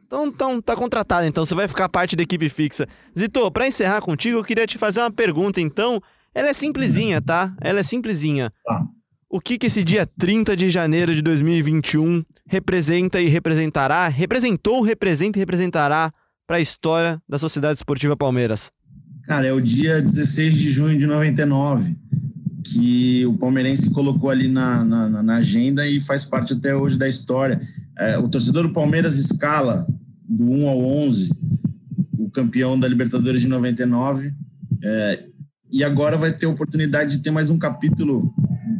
Então, 0.08 0.26
então 0.26 0.60
tá 0.60 0.74
contratado, 0.74 1.24
então 1.24 1.44
você 1.44 1.54
vai 1.54 1.68
ficar 1.68 1.88
parte 1.88 2.16
da 2.16 2.24
equipe 2.24 2.48
fixa. 2.48 2.88
Zito, 3.16 3.48
para 3.52 3.68
encerrar 3.68 4.00
contigo, 4.00 4.38
eu 4.38 4.44
queria 4.44 4.66
te 4.66 4.76
fazer 4.76 4.98
uma 4.98 5.10
pergunta, 5.12 5.60
então. 5.60 6.02
Ela 6.34 6.48
é 6.48 6.52
simplesinha, 6.52 7.22
tá? 7.22 7.54
Ela 7.60 7.78
é 7.78 7.82
simplesinha. 7.84 8.52
Tá. 8.64 8.84
O 9.34 9.40
que, 9.40 9.58
que 9.58 9.66
esse 9.66 9.82
dia 9.82 10.06
30 10.06 10.56
de 10.56 10.70
janeiro 10.70 11.12
de 11.12 11.20
2021 11.20 12.22
representa 12.46 13.20
e 13.20 13.26
representará, 13.26 14.06
representou, 14.06 14.80
representa 14.80 15.36
e 15.36 15.40
representará 15.40 16.12
para 16.46 16.58
a 16.58 16.60
história 16.60 17.20
da 17.28 17.36
Sociedade 17.36 17.76
Esportiva 17.76 18.16
Palmeiras? 18.16 18.70
Cara, 19.24 19.44
é 19.44 19.52
o 19.52 19.60
dia 19.60 20.00
16 20.00 20.54
de 20.54 20.70
junho 20.70 20.96
de 20.96 21.04
99 21.04 21.96
que 22.62 23.26
o 23.26 23.36
palmeirense 23.36 23.90
colocou 23.90 24.30
ali 24.30 24.46
na, 24.46 24.84
na, 24.84 25.20
na 25.24 25.36
agenda 25.38 25.84
e 25.84 25.98
faz 25.98 26.24
parte 26.24 26.52
até 26.52 26.76
hoje 26.76 26.96
da 26.96 27.08
história. 27.08 27.60
É, 27.98 28.16
o 28.16 28.28
torcedor 28.28 28.68
do 28.68 28.72
Palmeiras 28.72 29.18
escala 29.18 29.84
do 30.28 30.48
1 30.48 30.68
ao 30.68 30.80
11 30.80 31.32
o 32.20 32.30
campeão 32.30 32.78
da 32.78 32.86
Libertadores 32.86 33.40
de 33.40 33.48
99 33.48 34.32
é, 34.80 35.24
e 35.72 35.82
agora 35.82 36.16
vai 36.16 36.32
ter 36.32 36.46
a 36.46 36.50
oportunidade 36.50 37.16
de 37.16 37.22
ter 37.24 37.32
mais 37.32 37.50
um 37.50 37.58
capítulo 37.58 38.32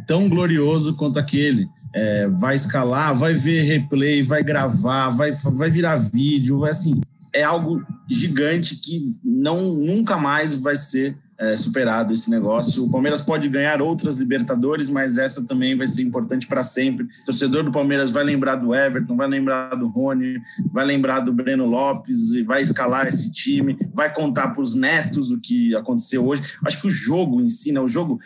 tão 0.05 0.29
glorioso 0.29 0.95
quanto 0.95 1.19
aquele. 1.19 1.67
É, 1.93 2.27
vai 2.27 2.55
escalar, 2.55 3.15
vai 3.15 3.33
ver 3.33 3.61
replay, 3.63 4.21
vai 4.21 4.43
gravar, 4.43 5.09
vai, 5.09 5.31
vai 5.31 5.69
virar 5.69 5.95
vídeo, 5.95 6.59
vai 6.59 6.71
assim. 6.71 7.01
É 7.33 7.43
algo 7.43 7.85
gigante 8.09 8.75
que 8.75 9.01
não 9.23 9.73
nunca 9.73 10.17
mais 10.17 10.53
vai 10.55 10.75
ser 10.75 11.17
é, 11.37 11.55
superado 11.57 12.13
esse 12.13 12.29
negócio. 12.29 12.85
O 12.85 12.89
Palmeiras 12.89 13.21
pode 13.21 13.49
ganhar 13.49 13.81
outras 13.81 14.17
Libertadores, 14.17 14.89
mas 14.89 15.17
essa 15.17 15.45
também 15.45 15.77
vai 15.77 15.87
ser 15.87 16.01
importante 16.01 16.47
para 16.47 16.63
sempre. 16.63 17.05
O 17.05 17.25
torcedor 17.25 17.63
do 17.63 17.71
Palmeiras 17.71 18.11
vai 18.11 18.23
lembrar 18.23 18.55
do 18.55 18.73
Everton, 18.73 19.15
vai 19.15 19.27
lembrar 19.27 19.75
do 19.75 19.87
Rony, 19.87 20.39
vai 20.71 20.85
lembrar 20.85 21.19
do 21.19 21.33
Breno 21.33 21.65
Lopes, 21.65 22.31
vai 22.45 22.61
escalar 22.61 23.07
esse 23.07 23.31
time, 23.31 23.77
vai 23.93 24.13
contar 24.13 24.49
para 24.49 24.61
os 24.61 24.75
netos 24.75 25.31
o 25.31 25.39
que 25.39 25.75
aconteceu 25.75 26.25
hoje. 26.25 26.41
Acho 26.65 26.81
que 26.81 26.87
o 26.87 26.91
jogo 26.91 27.41
ensina, 27.41 27.81
o 27.81 27.87
jogo, 27.87 28.19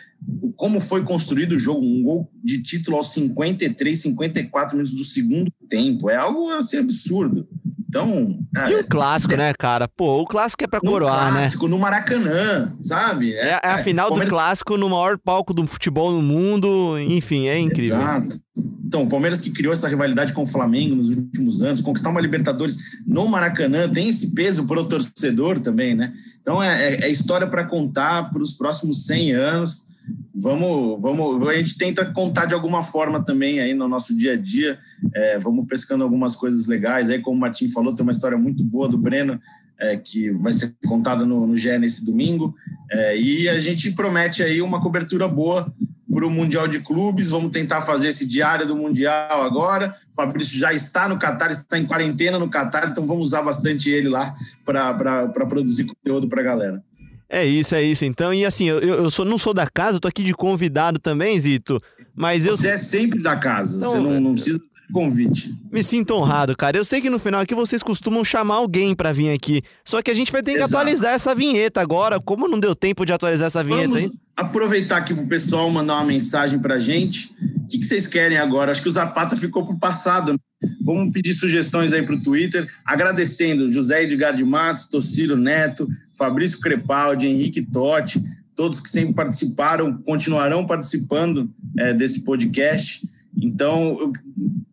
como 0.56 0.80
foi 0.80 1.02
construído 1.02 1.52
o 1.52 1.58
jogo, 1.58 1.84
um 1.84 2.02
gol 2.02 2.30
de 2.42 2.62
título 2.62 2.96
aos 2.96 3.12
53, 3.12 3.98
54 3.98 4.76
minutos 4.76 4.96
do 4.96 5.04
segundo 5.04 5.52
tempo, 5.68 6.08
é 6.08 6.16
algo 6.16 6.50
assim 6.50 6.78
absurdo. 6.78 7.48
Então. 7.90 8.38
Cara, 8.54 8.70
e 8.70 8.76
o 8.76 8.86
clássico, 8.86 9.34
é, 9.34 9.36
né, 9.36 9.52
cara? 9.58 9.88
Pô, 9.88 10.22
o 10.22 10.24
clássico 10.24 10.62
é 10.62 10.68
pra 10.68 10.80
coroar, 10.80 11.12
clássico, 11.12 11.34
né? 11.34 11.40
Clássico 11.40 11.68
no 11.68 11.78
Maracanã, 11.78 12.72
sabe? 12.80 13.34
É, 13.34 13.48
é, 13.48 13.60
é 13.64 13.68
a 13.68 13.78
final 13.82 14.06
Palmeiras... 14.06 14.30
do 14.30 14.34
clássico 14.36 14.76
no 14.76 14.88
maior 14.88 15.18
palco 15.18 15.52
do 15.52 15.66
futebol 15.66 16.12
no 16.12 16.22
mundo, 16.22 16.96
enfim, 17.00 17.48
é 17.48 17.58
incrível. 17.58 17.96
Exato. 17.96 18.40
Então, 18.86 19.02
o 19.02 19.08
Palmeiras 19.08 19.40
que 19.40 19.50
criou 19.50 19.72
essa 19.72 19.88
rivalidade 19.88 20.32
com 20.32 20.42
o 20.42 20.46
Flamengo 20.46 20.94
nos 20.94 21.10
últimos 21.10 21.62
anos, 21.62 21.80
conquistar 21.80 22.10
uma 22.10 22.20
Libertadores 22.20 22.76
no 23.04 23.26
Maracanã 23.26 23.88
tem 23.88 24.08
esse 24.08 24.34
peso 24.34 24.66
para 24.66 24.80
o 24.80 24.86
torcedor 24.86 25.58
também, 25.58 25.94
né? 25.94 26.12
Então, 26.40 26.62
é, 26.62 26.94
é, 26.94 27.02
é 27.02 27.08
história 27.08 27.46
para 27.46 27.64
contar 27.64 28.30
para 28.30 28.42
os 28.42 28.52
próximos 28.52 29.04
100 29.06 29.32
anos 29.32 29.89
vamos, 30.34 31.00
vamos, 31.00 31.48
a 31.48 31.54
gente 31.54 31.76
tenta 31.76 32.04
contar 32.04 32.46
de 32.46 32.54
alguma 32.54 32.82
forma 32.82 33.24
também 33.24 33.60
aí 33.60 33.74
no 33.74 33.88
nosso 33.88 34.16
dia 34.16 34.34
a 34.34 34.36
dia, 34.36 34.78
é, 35.14 35.38
vamos 35.38 35.66
pescando 35.66 36.04
algumas 36.04 36.36
coisas 36.36 36.66
legais, 36.66 37.10
aí 37.10 37.20
como 37.20 37.36
o 37.36 37.40
Martim 37.40 37.68
falou, 37.68 37.94
tem 37.94 38.02
uma 38.02 38.12
história 38.12 38.38
muito 38.38 38.64
boa 38.64 38.88
do 38.88 38.98
Breno, 38.98 39.40
é, 39.78 39.96
que 39.96 40.30
vai 40.30 40.52
ser 40.52 40.74
contada 40.86 41.24
no, 41.24 41.46
no 41.46 41.56
GE 41.56 41.78
nesse 41.78 42.04
domingo, 42.04 42.54
é, 42.90 43.18
e 43.18 43.48
a 43.48 43.60
gente 43.60 43.92
promete 43.92 44.42
aí 44.42 44.62
uma 44.62 44.80
cobertura 44.80 45.26
boa 45.26 45.72
para 46.12 46.26
o 46.26 46.30
Mundial 46.30 46.66
de 46.66 46.80
Clubes, 46.80 47.30
vamos 47.30 47.50
tentar 47.50 47.80
fazer 47.82 48.08
esse 48.08 48.26
diário 48.26 48.66
do 48.66 48.76
Mundial 48.76 49.42
agora, 49.42 49.96
o 50.12 50.14
Fabrício 50.14 50.58
já 50.58 50.72
está 50.72 51.08
no 51.08 51.18
Catar, 51.18 51.50
está 51.50 51.78
em 51.78 51.86
quarentena 51.86 52.38
no 52.38 52.50
Catar, 52.50 52.88
então 52.88 53.06
vamos 53.06 53.26
usar 53.26 53.42
bastante 53.42 53.90
ele 53.90 54.08
lá 54.08 54.34
para 54.64 55.46
produzir 55.48 55.84
conteúdo 55.84 56.28
para 56.28 56.40
a 56.40 56.44
galera. 56.44 56.89
É 57.30 57.46
isso, 57.46 57.76
é 57.76 57.82
isso. 57.82 58.04
Então, 58.04 58.34
e 58.34 58.44
assim, 58.44 58.64
eu, 58.64 58.80
eu 58.80 59.08
sou, 59.08 59.24
não 59.24 59.38
sou 59.38 59.54
da 59.54 59.66
casa, 59.68 59.96
eu 59.96 60.00
tô 60.00 60.08
aqui 60.08 60.24
de 60.24 60.34
convidado 60.34 60.98
também, 60.98 61.38
Zito. 61.38 61.80
Mas 62.12 62.44
eu. 62.44 62.56
Você 62.56 62.72
é 62.72 62.76
sempre 62.76 63.22
da 63.22 63.36
casa, 63.36 63.78
então, 63.78 63.92
você 63.92 63.98
não, 64.00 64.20
não 64.20 64.34
precisa 64.34 64.58
de 64.58 64.92
convite. 64.92 65.54
Me 65.70 65.84
sinto 65.84 66.12
honrado, 66.14 66.56
cara. 66.56 66.76
Eu 66.76 66.84
sei 66.84 67.00
que 67.00 67.08
no 67.08 67.20
final 67.20 67.40
aqui 67.40 67.54
vocês 67.54 67.84
costumam 67.84 68.24
chamar 68.24 68.56
alguém 68.56 68.96
para 68.96 69.12
vir 69.12 69.32
aqui. 69.32 69.62
Só 69.84 70.02
que 70.02 70.10
a 70.10 70.14
gente 70.14 70.32
vai 70.32 70.42
ter 70.42 70.52
que 70.52 70.58
Exato. 70.58 70.76
atualizar 70.76 71.14
essa 71.14 71.32
vinheta 71.32 71.80
agora. 71.80 72.18
Como 72.20 72.48
não 72.48 72.58
deu 72.58 72.74
tempo 72.74 73.06
de 73.06 73.12
atualizar 73.12 73.46
essa 73.46 73.62
vinheta, 73.62 73.88
Vamos 73.88 74.02
hein? 74.02 74.12
Aproveitar 74.36 74.96
aqui 74.96 75.14
pro 75.14 75.26
pessoal 75.26 75.70
mandar 75.70 75.94
uma 75.94 76.06
mensagem 76.06 76.58
pra 76.58 76.80
gente. 76.80 77.32
O 77.62 77.68
que, 77.68 77.78
que 77.78 77.84
vocês 77.84 78.08
querem 78.08 78.38
agora? 78.38 78.72
Acho 78.72 78.82
que 78.82 78.88
o 78.88 78.92
Zapata 78.92 79.36
ficou 79.36 79.64
pro 79.64 79.78
passado, 79.78 80.32
né? 80.32 80.38
Vamos 80.84 81.12
pedir 81.12 81.32
sugestões 81.32 81.92
aí 81.92 82.02
para 82.02 82.14
o 82.14 82.20
Twitter, 82.20 82.68
agradecendo 82.84 83.72
José 83.72 84.02
Edgar 84.02 84.34
de 84.34 84.44
Matos, 84.44 84.88
Tociro 84.88 85.36
Neto, 85.36 85.88
Fabrício 86.20 86.60
Crepaldi, 86.60 87.26
Henrique 87.26 87.62
Totti, 87.62 88.22
todos 88.54 88.78
que 88.78 88.90
sempre 88.90 89.14
participaram, 89.14 90.02
continuarão 90.02 90.66
participando 90.66 91.50
é, 91.78 91.94
desse 91.94 92.24
podcast. 92.24 93.08
Então, 93.42 93.96
eu 93.98 94.12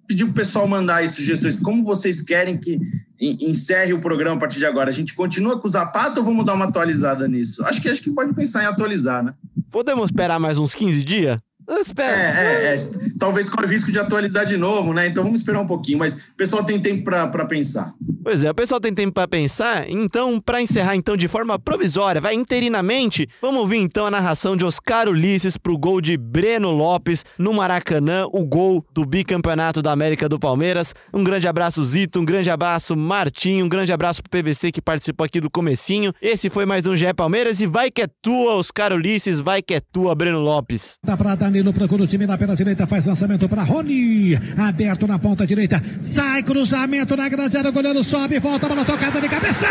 pedi 0.05 0.25
para 0.25 0.31
o 0.31 0.35
pessoal 0.35 0.67
mandar 0.67 0.97
aí 0.97 1.07
sugestões. 1.07 1.55
Como 1.55 1.85
vocês 1.85 2.21
querem 2.21 2.57
que 2.57 2.81
encerre 3.17 3.93
o 3.93 4.01
programa 4.01 4.35
a 4.35 4.39
partir 4.39 4.59
de 4.59 4.65
agora? 4.65 4.89
A 4.89 4.93
gente 4.93 5.13
continua 5.13 5.57
com 5.57 5.69
o 5.69 5.71
Zapata 5.71 6.19
ou 6.19 6.25
vamos 6.25 6.45
dar 6.45 6.53
uma 6.53 6.65
atualizada 6.65 7.29
nisso? 7.29 7.63
Acho 7.63 7.81
que 7.81 7.87
acho 7.87 8.01
que 8.01 8.11
pode 8.11 8.33
pensar 8.33 8.63
em 8.63 8.65
atualizar, 8.65 9.23
né? 9.23 9.33
Podemos 9.71 10.07
esperar 10.07 10.41
mais 10.41 10.57
uns 10.57 10.75
15 10.75 11.01
dias? 11.01 11.37
Espera. 11.81 12.15
É, 12.15 12.73
é, 12.73 12.75
é, 12.75 12.89
talvez 13.17 13.49
corre 13.49 13.67
o 13.67 13.69
risco 13.69 13.91
de 13.91 13.99
atualizar 13.99 14.45
de 14.45 14.57
novo, 14.57 14.93
né? 14.93 15.07
Então 15.07 15.23
vamos 15.23 15.39
esperar 15.39 15.61
um 15.61 15.67
pouquinho, 15.67 15.99
mas 15.99 16.29
o 16.29 16.35
pessoal 16.35 16.63
tem 16.63 16.79
tempo 16.79 17.03
para 17.03 17.45
pensar. 17.45 17.93
Pois 18.27 18.43
é, 18.43 18.51
o 18.51 18.53
pessoal 18.53 18.81
tem 18.81 18.93
tempo 18.93 19.13
para 19.13 19.25
pensar. 19.25 19.89
Então, 19.89 20.37
para 20.37 20.61
encerrar 20.61 20.97
então 20.97 21.15
de 21.15 21.29
forma 21.29 21.57
provisória, 21.57 22.19
vai 22.19 22.33
interinamente, 22.33 23.25
vamos 23.41 23.61
ouvir 23.61 23.77
então 23.77 24.05
a 24.05 24.11
narração 24.11 24.57
de 24.57 24.65
Oscar 24.65 25.07
Ulisses 25.07 25.55
pro 25.55 25.77
gol 25.77 26.01
de 26.01 26.17
Breno 26.17 26.69
Lopes 26.69 27.23
no 27.37 27.53
Maracanã, 27.53 28.25
o 28.33 28.45
gol 28.45 28.83
do 28.93 29.05
bicampeonato 29.05 29.81
da 29.81 29.93
América 29.93 30.27
do 30.27 30.37
Palmeiras. 30.37 30.93
Um 31.13 31.23
grande 31.23 31.47
abraço 31.47 31.81
Zito, 31.85 32.19
um 32.19 32.25
grande 32.25 32.49
abraço 32.49 32.97
Martinho, 32.97 33.65
um 33.65 33.69
grande 33.69 33.93
abraço 33.93 34.21
pro 34.21 34.29
PVC 34.29 34.73
que 34.73 34.81
participou 34.81 35.23
aqui 35.23 35.39
do 35.39 35.49
comecinho. 35.49 36.11
Esse 36.21 36.49
foi 36.49 36.65
mais 36.65 36.85
um 36.85 36.97
GE 36.97 37.13
Palmeiras 37.13 37.61
e 37.61 37.65
vai 37.65 37.89
que 37.89 38.01
é 38.01 38.07
tua, 38.21 38.55
Oscar 38.55 38.91
Ulisses, 38.91 39.39
vai 39.39 39.61
que 39.61 39.73
é 39.73 39.79
tua, 39.79 40.13
Breno 40.13 40.39
Lopes. 40.41 40.97
Tá 41.05 41.15
pra 41.15 41.33
Danilo 41.33 41.71
procura 41.71 42.03
o 42.03 42.07
time 42.07 42.27
na 42.27 42.37
pela 42.37 42.57
direita, 42.57 42.85
faz 42.85 43.05
lançamento 43.05 43.47
para 43.47 43.63
Rony. 43.63 44.35
Aberto 44.57 45.07
na 45.07 45.17
ponta 45.17 45.47
direita. 45.47 45.81
Sai 46.01 46.43
cruzamento 46.43 47.15
na 47.15 47.29
grande 47.29 47.55
área. 47.55 47.71
Goleiro 47.71 48.03
sobe, 48.17 48.39
volta, 48.39 48.67
bola 48.67 48.83
tocada 48.83 49.21
de 49.21 49.29
cabeça 49.29 49.67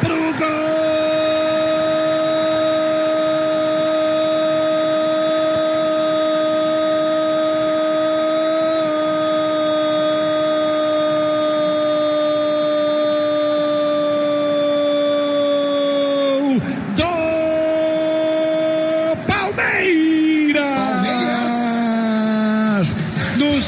pro 0.00 0.32
gol! 0.38 0.92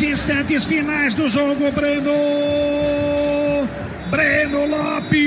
instantes 0.03 0.65
finais 0.65 1.15
do 1.15 1.29
jogo, 1.29 1.71
Breno. 1.73 2.84
Breno 4.15 4.65
Lopes. 4.67 5.21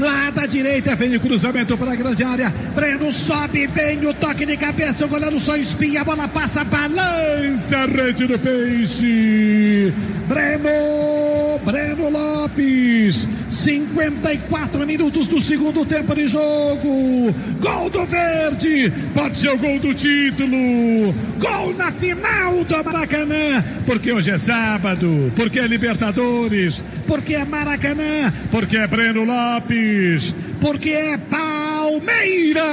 Lá 0.00 0.30
da 0.30 0.46
direita 0.46 0.96
vem 0.96 1.14
o 1.14 1.20
cruzamento 1.20 1.76
para 1.76 1.92
a 1.92 1.96
grande 1.96 2.24
área. 2.24 2.50
Breno 2.74 3.12
sobe, 3.12 3.66
vem 3.66 4.06
o 4.06 4.14
toque 4.14 4.46
de 4.46 4.56
cabeça. 4.56 5.04
O 5.04 5.08
goleiro 5.08 5.38
só 5.38 5.54
espinha, 5.54 6.00
a 6.00 6.04
bola 6.04 6.26
passa, 6.26 6.64
balança 6.64 7.76
a 7.76 7.84
rede 7.84 8.26
do 8.26 8.38
peixe. 8.38 9.92
Breno, 10.26 11.58
Breno 11.62 12.08
Lopes. 12.08 13.28
54 13.54 14.84
minutos 14.84 15.28
do 15.28 15.40
segundo 15.40 15.86
tempo 15.86 16.14
de 16.14 16.26
jogo. 16.26 17.32
Gol 17.60 17.88
do 17.88 18.04
Verde. 18.04 18.92
Pode 19.14 19.38
ser 19.38 19.50
o 19.50 19.58
gol 19.58 19.78
do 19.78 19.94
título. 19.94 21.14
Gol 21.38 21.74
na 21.76 21.92
final 21.92 22.64
do 22.64 22.84
Maracanã. 22.84 23.62
Porque 23.86 24.12
hoje 24.12 24.32
é 24.32 24.38
sábado. 24.38 25.32
Porque 25.36 25.60
é 25.60 25.66
Libertadores. 25.66 26.82
Porque 27.06 27.34
é 27.36 27.44
Maracanã. 27.44 28.32
Porque 28.50 28.76
é 28.76 28.86
Breno 28.86 29.24
Lopes. 29.24 30.34
Porque 30.60 30.90
é 30.90 31.16
Palmeiras. 31.16 32.64